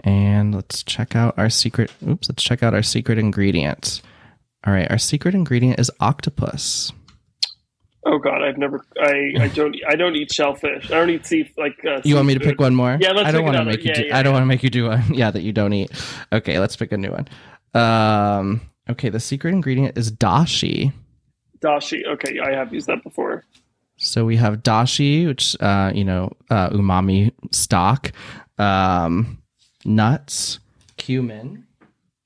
And 0.00 0.54
let's 0.54 0.82
check 0.82 1.16
out 1.16 1.34
our 1.38 1.48
secret. 1.48 1.92
Oops, 2.06 2.28
let's 2.28 2.42
check 2.42 2.62
out 2.62 2.74
our 2.74 2.82
secret 2.82 3.18
ingredient. 3.18 4.02
All 4.66 4.72
right, 4.72 4.90
our 4.90 4.98
secret 4.98 5.34
ingredient 5.34 5.78
is 5.78 5.90
octopus. 6.00 6.92
Oh 8.06 8.18
God, 8.18 8.42
I've 8.42 8.58
never. 8.58 8.84
I, 9.00 9.32
I 9.40 9.48
don't. 9.54 9.76
I 9.88 9.94
don't 9.96 10.14
eat 10.16 10.32
shellfish. 10.32 10.90
I 10.90 10.94
don't 10.96 11.10
eat 11.10 11.26
sea. 11.26 11.50
Like 11.56 11.82
uh, 11.84 12.00
You 12.04 12.16
want 12.16 12.26
me 12.28 12.34
to 12.34 12.40
seafood. 12.40 12.52
pick 12.54 12.60
one 12.60 12.74
more? 12.74 12.98
Yeah, 13.00 13.12
let's 13.12 13.28
I 13.28 13.32
don't 13.32 13.44
want 13.44 13.56
to 13.56 13.64
make 13.64 13.82
you. 13.84 13.90
Yeah, 13.90 13.94
do, 14.00 14.06
yeah, 14.06 14.18
I 14.18 14.22
don't 14.22 14.30
yeah. 14.32 14.34
want 14.34 14.42
to 14.42 14.46
make 14.46 14.62
you 14.62 14.70
do 14.70 14.88
one. 14.88 15.02
Yeah, 15.14 15.30
that 15.30 15.42
you 15.42 15.52
don't 15.52 15.72
eat. 15.72 15.90
Okay, 16.32 16.58
let's 16.58 16.76
pick 16.76 16.92
a 16.92 16.96
new 16.98 17.10
one. 17.12 17.28
Um. 17.74 18.60
Okay, 18.90 19.08
the 19.08 19.20
secret 19.20 19.52
ingredient 19.54 19.96
is 19.96 20.10
dashi. 20.12 20.92
Dashi. 21.60 22.06
Okay, 22.06 22.38
I 22.40 22.52
have 22.52 22.74
used 22.74 22.86
that 22.88 23.02
before. 23.02 23.44
So 23.96 24.24
we 24.26 24.36
have 24.36 24.62
dashi, 24.62 25.26
which 25.26 25.56
uh, 25.60 25.90
you 25.94 26.04
know, 26.04 26.30
uh, 26.50 26.68
umami 26.70 27.32
stock, 27.52 28.12
um, 28.58 29.38
nuts, 29.86 30.58
cumin, 30.98 31.64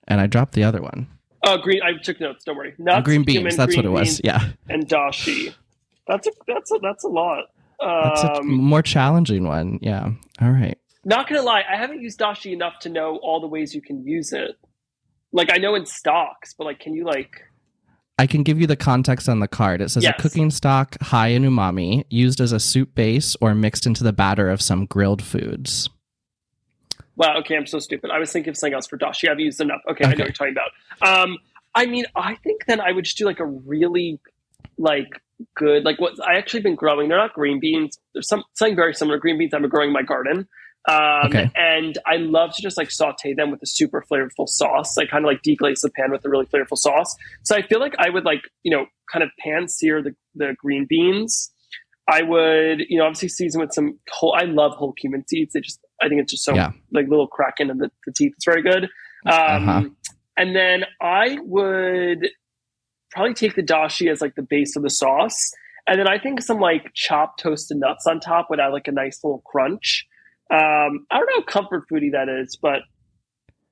and 0.08 0.20
I 0.20 0.26
dropped 0.26 0.54
the 0.54 0.64
other 0.64 0.82
one. 0.82 1.06
Oh, 1.44 1.56
green. 1.58 1.80
I 1.82 1.92
took 2.02 2.18
notes. 2.20 2.42
Don't 2.44 2.56
worry. 2.56 2.74
Nuts, 2.78 3.04
green 3.04 3.22
beans. 3.22 3.36
cumin, 3.38 3.56
that's 3.56 3.74
green 3.76 3.78
what 3.78 3.84
it 3.84 4.00
was. 4.00 4.08
beans, 4.08 4.20
Yeah, 4.24 4.48
And 4.68 4.88
dashi. 4.88 5.54
That's 6.08 6.26
a. 6.26 6.30
That's 6.46 6.72
a. 6.72 6.78
That's 6.82 7.04
a 7.04 7.08
lot. 7.08 7.44
that's 7.80 8.22
a 8.24 8.32
Um, 8.40 8.48
more 8.50 8.82
challenging 8.82 9.46
one. 9.46 9.78
Yeah. 9.82 10.10
All 10.40 10.50
right. 10.50 10.78
not 11.04 11.28
gonna 11.28 11.42
lie, 11.42 11.62
I 11.70 11.76
haven't 11.76 12.00
used 12.02 12.18
dashi 12.18 12.52
enough 12.52 12.78
to 12.80 12.88
know 12.88 13.16
all 13.22 13.40
the 13.40 13.46
ways 13.46 13.74
you 13.74 13.80
can 13.80 14.04
use 14.06 14.32
it. 14.32 14.52
Like 15.32 15.50
I 15.52 15.58
know 15.58 15.74
in 15.74 15.86
stocks, 15.86 16.54
but 16.56 16.64
like, 16.64 16.80
can 16.80 16.94
you 16.94 17.04
like? 17.04 17.42
I 18.18 18.26
can 18.26 18.42
give 18.42 18.60
you 18.60 18.66
the 18.66 18.74
context 18.76 19.28
on 19.28 19.38
the 19.38 19.46
card. 19.46 19.80
It 19.80 19.90
says 19.90 20.02
Yes. 20.02 20.14
a 20.18 20.22
cooking 20.22 20.50
stock 20.50 20.96
high 21.00 21.28
in 21.28 21.44
umami, 21.44 22.04
used 22.10 22.40
as 22.40 22.50
a 22.50 22.58
soup 22.58 22.94
base 22.96 23.36
or 23.40 23.54
mixed 23.54 23.86
into 23.86 24.02
the 24.02 24.12
batter 24.12 24.50
of 24.50 24.60
some 24.60 24.86
grilled 24.86 25.22
foods. 25.22 25.88
Wow. 27.16 27.38
Okay, 27.38 27.56
I'm 27.56 27.66
so 27.66 27.78
stupid. 27.78 28.10
I 28.10 28.18
was 28.18 28.32
thinking 28.32 28.50
of 28.50 28.56
something 28.56 28.74
else 28.74 28.86
for 28.86 28.98
dashi. 28.98 29.28
I've 29.30 29.40
used 29.40 29.60
enough. 29.60 29.80
Okay, 29.90 30.04
I 30.04 30.08
know 30.14 30.24
what 30.24 30.26
you're 30.26 30.32
talking 30.32 30.54
about. 31.00 31.22
Um, 31.24 31.38
I 31.74 31.86
mean, 31.86 32.06
I 32.16 32.34
think 32.36 32.64
then 32.66 32.80
I 32.80 32.92
would 32.92 33.04
just 33.04 33.18
do 33.18 33.24
like 33.24 33.40
a 33.40 33.46
really 33.46 34.18
like 34.78 35.08
good 35.56 35.84
like 35.84 36.00
what 36.00 36.14
I 36.26 36.34
actually 36.36 36.60
been 36.62 36.74
growing. 36.74 37.08
They're 37.08 37.18
not 37.18 37.32
green 37.34 37.60
beans. 37.60 37.98
There's 38.14 38.28
some 38.28 38.44
something 38.54 38.76
very 38.76 38.94
similar 38.94 39.16
to 39.16 39.20
green 39.20 39.38
beans 39.38 39.52
I'm 39.54 39.68
growing 39.68 39.88
in 39.88 39.92
my 39.92 40.02
garden. 40.02 40.48
Um, 40.88 41.26
Okay. 41.26 41.50
and 41.54 41.98
I 42.06 42.16
love 42.16 42.54
to 42.56 42.62
just 42.62 42.78
like 42.78 42.90
saute 42.90 43.34
them 43.34 43.50
with 43.50 43.62
a 43.62 43.66
super 43.66 44.02
flavorful 44.10 44.48
sauce, 44.48 44.96
like 44.96 45.10
kind 45.10 45.22
of 45.24 45.28
like 45.28 45.42
deglaze 45.42 45.82
the 45.82 45.90
pan 45.90 46.10
with 46.10 46.24
a 46.24 46.30
really 46.30 46.46
flavorful 46.46 46.78
sauce. 46.78 47.14
So 47.42 47.54
I 47.56 47.62
feel 47.62 47.78
like 47.78 47.94
I 47.98 48.08
would 48.08 48.24
like, 48.24 48.42
you 48.62 48.70
know, 48.74 48.86
kind 49.12 49.22
of 49.22 49.28
pan 49.38 49.68
sear 49.68 50.00
the, 50.02 50.14
the 50.34 50.54
green 50.58 50.86
beans. 50.88 51.52
I 52.10 52.22
would, 52.22 52.80
you 52.88 52.98
know, 52.98 53.04
obviously 53.04 53.28
season 53.28 53.60
with 53.60 53.74
some 53.74 53.98
whole, 54.10 54.32
I 54.34 54.44
love 54.44 54.72
whole 54.76 54.94
cumin 54.94 55.26
seeds. 55.28 55.52
They 55.52 55.60
just, 55.60 55.78
I 56.00 56.08
think 56.08 56.22
it's 56.22 56.32
just 56.32 56.44
so 56.44 56.54
Yeah. 56.54 56.70
like 56.90 57.06
little 57.08 57.26
crack 57.26 57.54
into 57.58 57.74
the, 57.74 57.90
the 58.06 58.12
teeth. 58.14 58.32
It's 58.36 58.46
very 58.46 58.62
good. 58.62 58.84
Um, 59.26 59.68
Uh-huh. 59.68 59.82
and 60.38 60.56
then 60.56 60.84
I 61.02 61.36
would 61.42 62.30
probably 63.10 63.34
take 63.34 63.54
the 63.54 63.62
dashi 63.62 64.10
as 64.10 64.20
like 64.20 64.34
the 64.34 64.42
base 64.42 64.76
of 64.76 64.82
the 64.82 64.90
sauce. 64.90 65.50
And 65.86 65.98
then 65.98 66.06
I 66.08 66.18
think 66.18 66.42
some 66.42 66.60
like 66.60 66.92
chopped 66.94 67.40
toasted 67.40 67.78
nuts 67.78 68.06
on 68.06 68.20
top 68.20 68.48
would 68.50 68.60
add 68.60 68.68
like 68.72 68.88
a 68.88 68.92
nice 68.92 69.20
little 69.24 69.42
crunch. 69.46 70.06
Um, 70.50 71.06
I 71.10 71.18
don't 71.18 71.26
know 71.26 71.36
how 71.40 71.42
comfort 71.42 71.84
foody 71.90 72.12
that 72.12 72.28
is, 72.28 72.58
but 72.60 72.80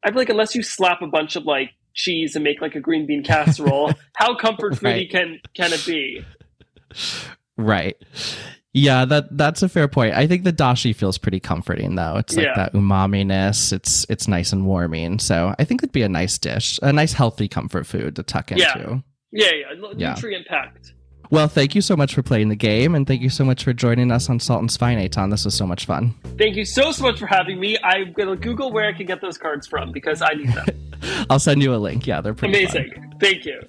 I 0.04 0.08
feel 0.10 0.18
like 0.18 0.28
unless 0.30 0.54
you 0.54 0.62
slap 0.62 1.02
a 1.02 1.06
bunch 1.06 1.36
of 1.36 1.44
like 1.44 1.70
cheese 1.94 2.34
and 2.34 2.44
make 2.44 2.60
like 2.60 2.74
a 2.74 2.80
green 2.80 3.06
bean 3.06 3.22
casserole, 3.24 3.92
how 4.16 4.34
comfort 4.36 4.74
foody 4.74 4.82
Right. 4.84 5.10
can 5.10 5.40
can 5.54 5.72
it 5.72 5.84
be? 5.86 6.22
Right. 7.56 7.96
Yeah, 8.72 9.06
that 9.06 9.36
that's 9.38 9.62
a 9.62 9.68
fair 9.70 9.88
point. 9.88 10.14
I 10.14 10.26
think 10.26 10.44
the 10.44 10.52
dashi 10.52 10.94
feels 10.94 11.16
pretty 11.16 11.40
comforting 11.40 11.94
though. 11.94 12.16
It's 12.16 12.36
like 12.36 12.44
Yeah. 12.46 12.54
that 12.56 12.74
umami-ness. 12.74 13.72
It's 13.72 14.04
it's 14.10 14.28
nice 14.28 14.52
and 14.52 14.66
warming. 14.66 15.18
So 15.18 15.54
I 15.58 15.64
think 15.64 15.82
it'd 15.82 15.92
be 15.92 16.02
a 16.02 16.08
nice 16.10 16.36
dish, 16.38 16.78
a 16.82 16.92
nice 16.92 17.14
healthy 17.14 17.48
comfort 17.48 17.86
food 17.86 18.16
to 18.16 18.22
tuck 18.22 18.52
into. 18.52 19.02
Yeah. 19.36 19.50
Yeah, 19.52 19.90
yeah, 19.96 20.14
nutrient 20.14 20.46
packed. 20.46 20.92
Well, 21.30 21.48
thank 21.48 21.74
you 21.74 21.80
so 21.80 21.96
much 21.96 22.14
for 22.14 22.22
playing 22.22 22.50
the 22.50 22.56
game, 22.56 22.94
and 22.94 23.06
thank 23.06 23.20
you 23.20 23.30
so 23.30 23.44
much 23.44 23.64
for 23.64 23.72
joining 23.72 24.12
us 24.12 24.30
on 24.30 24.38
Salt 24.38 24.60
and 24.60 24.70
Spine, 24.70 24.98
Eitan. 24.98 25.30
This 25.30 25.44
was 25.44 25.54
so 25.54 25.66
much 25.66 25.84
fun. 25.84 26.14
Thank 26.38 26.56
you 26.56 26.64
so 26.64 26.92
so 26.92 27.02
much 27.02 27.18
for 27.18 27.26
having 27.26 27.58
me. 27.58 27.76
I'm 27.82 28.12
gonna 28.12 28.36
Google 28.36 28.72
where 28.72 28.88
I 28.88 28.92
can 28.92 29.06
get 29.06 29.20
those 29.20 29.36
cards 29.36 29.66
from 29.66 29.90
because 29.92 30.22
I 30.22 30.34
need 30.34 30.52
them. 30.52 30.66
I'll 31.30 31.40
send 31.40 31.62
you 31.62 31.74
a 31.74 31.76
link. 31.76 32.06
Yeah, 32.06 32.20
they're 32.20 32.34
pretty 32.34 32.66
fun. 32.66 33.05
Thank 33.20 33.44
you. 33.44 33.60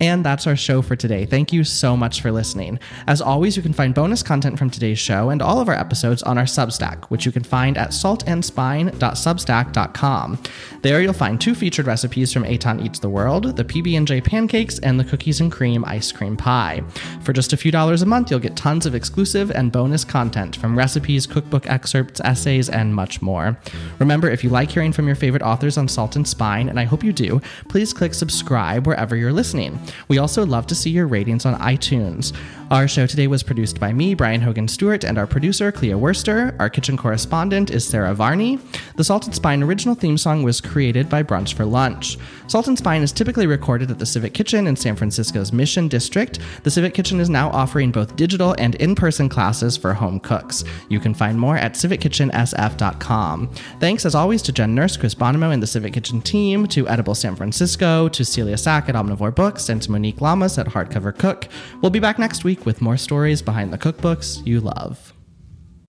And 0.00 0.24
that's 0.24 0.46
our 0.46 0.56
show 0.56 0.80
for 0.80 0.96
today. 0.96 1.26
Thank 1.26 1.52
you 1.52 1.62
so 1.62 1.94
much 1.96 2.22
for 2.22 2.32
listening. 2.32 2.78
As 3.06 3.20
always, 3.20 3.54
you 3.56 3.62
can 3.62 3.74
find 3.74 3.94
bonus 3.94 4.22
content 4.22 4.58
from 4.58 4.70
today's 4.70 4.98
show 4.98 5.28
and 5.28 5.42
all 5.42 5.60
of 5.60 5.68
our 5.68 5.74
episodes 5.74 6.22
on 6.22 6.38
our 6.38 6.44
Substack, 6.44 7.04
which 7.06 7.26
you 7.26 7.32
can 7.32 7.44
find 7.44 7.76
at 7.76 7.90
saltandspine.substack.com. 7.90 10.38
There 10.82 11.02
you'll 11.02 11.12
find 11.12 11.38
two 11.38 11.54
featured 11.54 11.86
recipes 11.86 12.32
from 12.32 12.44
Eitan 12.44 12.82
Eats 12.82 12.98
the 12.98 13.10
World, 13.10 13.56
the 13.56 13.64
PB&J 13.64 14.22
pancakes 14.22 14.78
and 14.78 14.98
the 14.98 15.04
cookies 15.04 15.40
and 15.40 15.52
cream 15.52 15.84
ice 15.84 16.10
cream 16.12 16.34
pie. 16.36 16.82
For 17.22 17.34
just 17.34 17.52
a 17.52 17.58
few 17.58 17.70
dollars 17.70 18.00
a 18.00 18.06
month, 18.06 18.30
you'll 18.30 18.40
get 18.40 18.56
tons 18.56 18.86
of 18.86 18.94
exclusive 18.94 19.50
and 19.50 19.70
bonus 19.70 20.04
content 20.04 20.56
from 20.56 20.78
recipes, 20.78 21.26
cookbook 21.26 21.66
excerpts, 21.66 22.22
essays, 22.24 22.70
and 22.70 22.94
much 22.94 23.20
more. 23.20 23.58
Remember, 23.98 24.30
if 24.30 24.42
you 24.42 24.48
like 24.48 24.70
hearing 24.70 24.92
from 24.92 25.06
your 25.06 25.16
favorite 25.16 25.42
authors 25.42 25.76
on 25.76 25.88
Salt 25.88 26.16
and 26.16 26.26
Spine, 26.26 26.70
and 26.70 26.80
I 26.80 26.84
hope 26.84 27.04
you 27.04 27.12
do, 27.12 27.42
please 27.68 27.92
click 27.92 28.14
subscribe 28.14 28.79
wherever 28.86 29.16
you're 29.16 29.32
listening. 29.32 29.78
We 30.08 30.18
also 30.18 30.44
love 30.44 30.66
to 30.68 30.74
see 30.74 30.90
your 30.90 31.06
ratings 31.06 31.46
on 31.46 31.58
iTunes. 31.60 32.36
Our 32.70 32.86
show 32.86 33.04
today 33.04 33.26
was 33.26 33.42
produced 33.42 33.80
by 33.80 33.92
me, 33.92 34.14
Brian 34.14 34.40
Hogan 34.40 34.68
Stewart, 34.68 35.02
and 35.02 35.18
our 35.18 35.26
producer, 35.26 35.72
Clea 35.72 35.94
Worster. 35.94 36.54
Our 36.60 36.70
kitchen 36.70 36.96
correspondent 36.96 37.68
is 37.68 37.84
Sarah 37.84 38.14
Varney. 38.14 38.60
The 38.94 39.02
Salt 39.02 39.26
and 39.26 39.34
Spine 39.34 39.64
original 39.64 39.96
theme 39.96 40.16
song 40.16 40.44
was 40.44 40.60
created 40.60 41.08
by 41.08 41.24
Brunch 41.24 41.54
for 41.54 41.64
Lunch. 41.64 42.16
Salt 42.46 42.68
and 42.68 42.78
Spine 42.78 43.02
is 43.02 43.10
typically 43.10 43.48
recorded 43.48 43.90
at 43.90 43.98
the 43.98 44.06
Civic 44.06 44.34
Kitchen 44.34 44.68
in 44.68 44.76
San 44.76 44.94
Francisco's 44.94 45.52
Mission 45.52 45.88
District. 45.88 46.38
The 46.62 46.70
Civic 46.70 46.94
Kitchen 46.94 47.18
is 47.18 47.28
now 47.28 47.50
offering 47.50 47.90
both 47.90 48.14
digital 48.14 48.54
and 48.58 48.76
in 48.76 48.94
person 48.94 49.28
classes 49.28 49.76
for 49.76 49.92
home 49.92 50.20
cooks. 50.20 50.62
You 50.88 51.00
can 51.00 51.12
find 51.12 51.40
more 51.40 51.56
at 51.56 51.74
civickitchensf.com. 51.74 53.48
Thanks, 53.80 54.06
as 54.06 54.14
always, 54.14 54.42
to 54.42 54.52
Jen 54.52 54.76
Nurse, 54.76 54.96
Chris 54.96 55.16
Bonomo, 55.16 55.52
and 55.52 55.60
the 55.60 55.66
Civic 55.66 55.92
Kitchen 55.92 56.20
team, 56.20 56.68
to 56.68 56.88
Edible 56.88 57.16
San 57.16 57.34
Francisco, 57.34 58.08
to 58.10 58.24
Celia 58.24 58.56
Sack 58.70 58.88
at 58.88 58.94
Omnivore 58.94 59.34
Books, 59.34 59.68
and 59.68 59.82
to 59.82 59.90
Monique 59.90 60.20
Lamas 60.20 60.56
at 60.56 60.68
Hardcover 60.68 61.12
Cook. 61.18 61.48
We'll 61.82 61.90
be 61.90 61.98
back 61.98 62.20
next 62.20 62.44
week 62.44 62.64
with 62.64 62.80
more 62.80 62.96
stories 62.96 63.42
behind 63.42 63.72
the 63.72 63.78
cookbooks 63.78 64.46
you 64.46 64.60
love. 64.60 65.09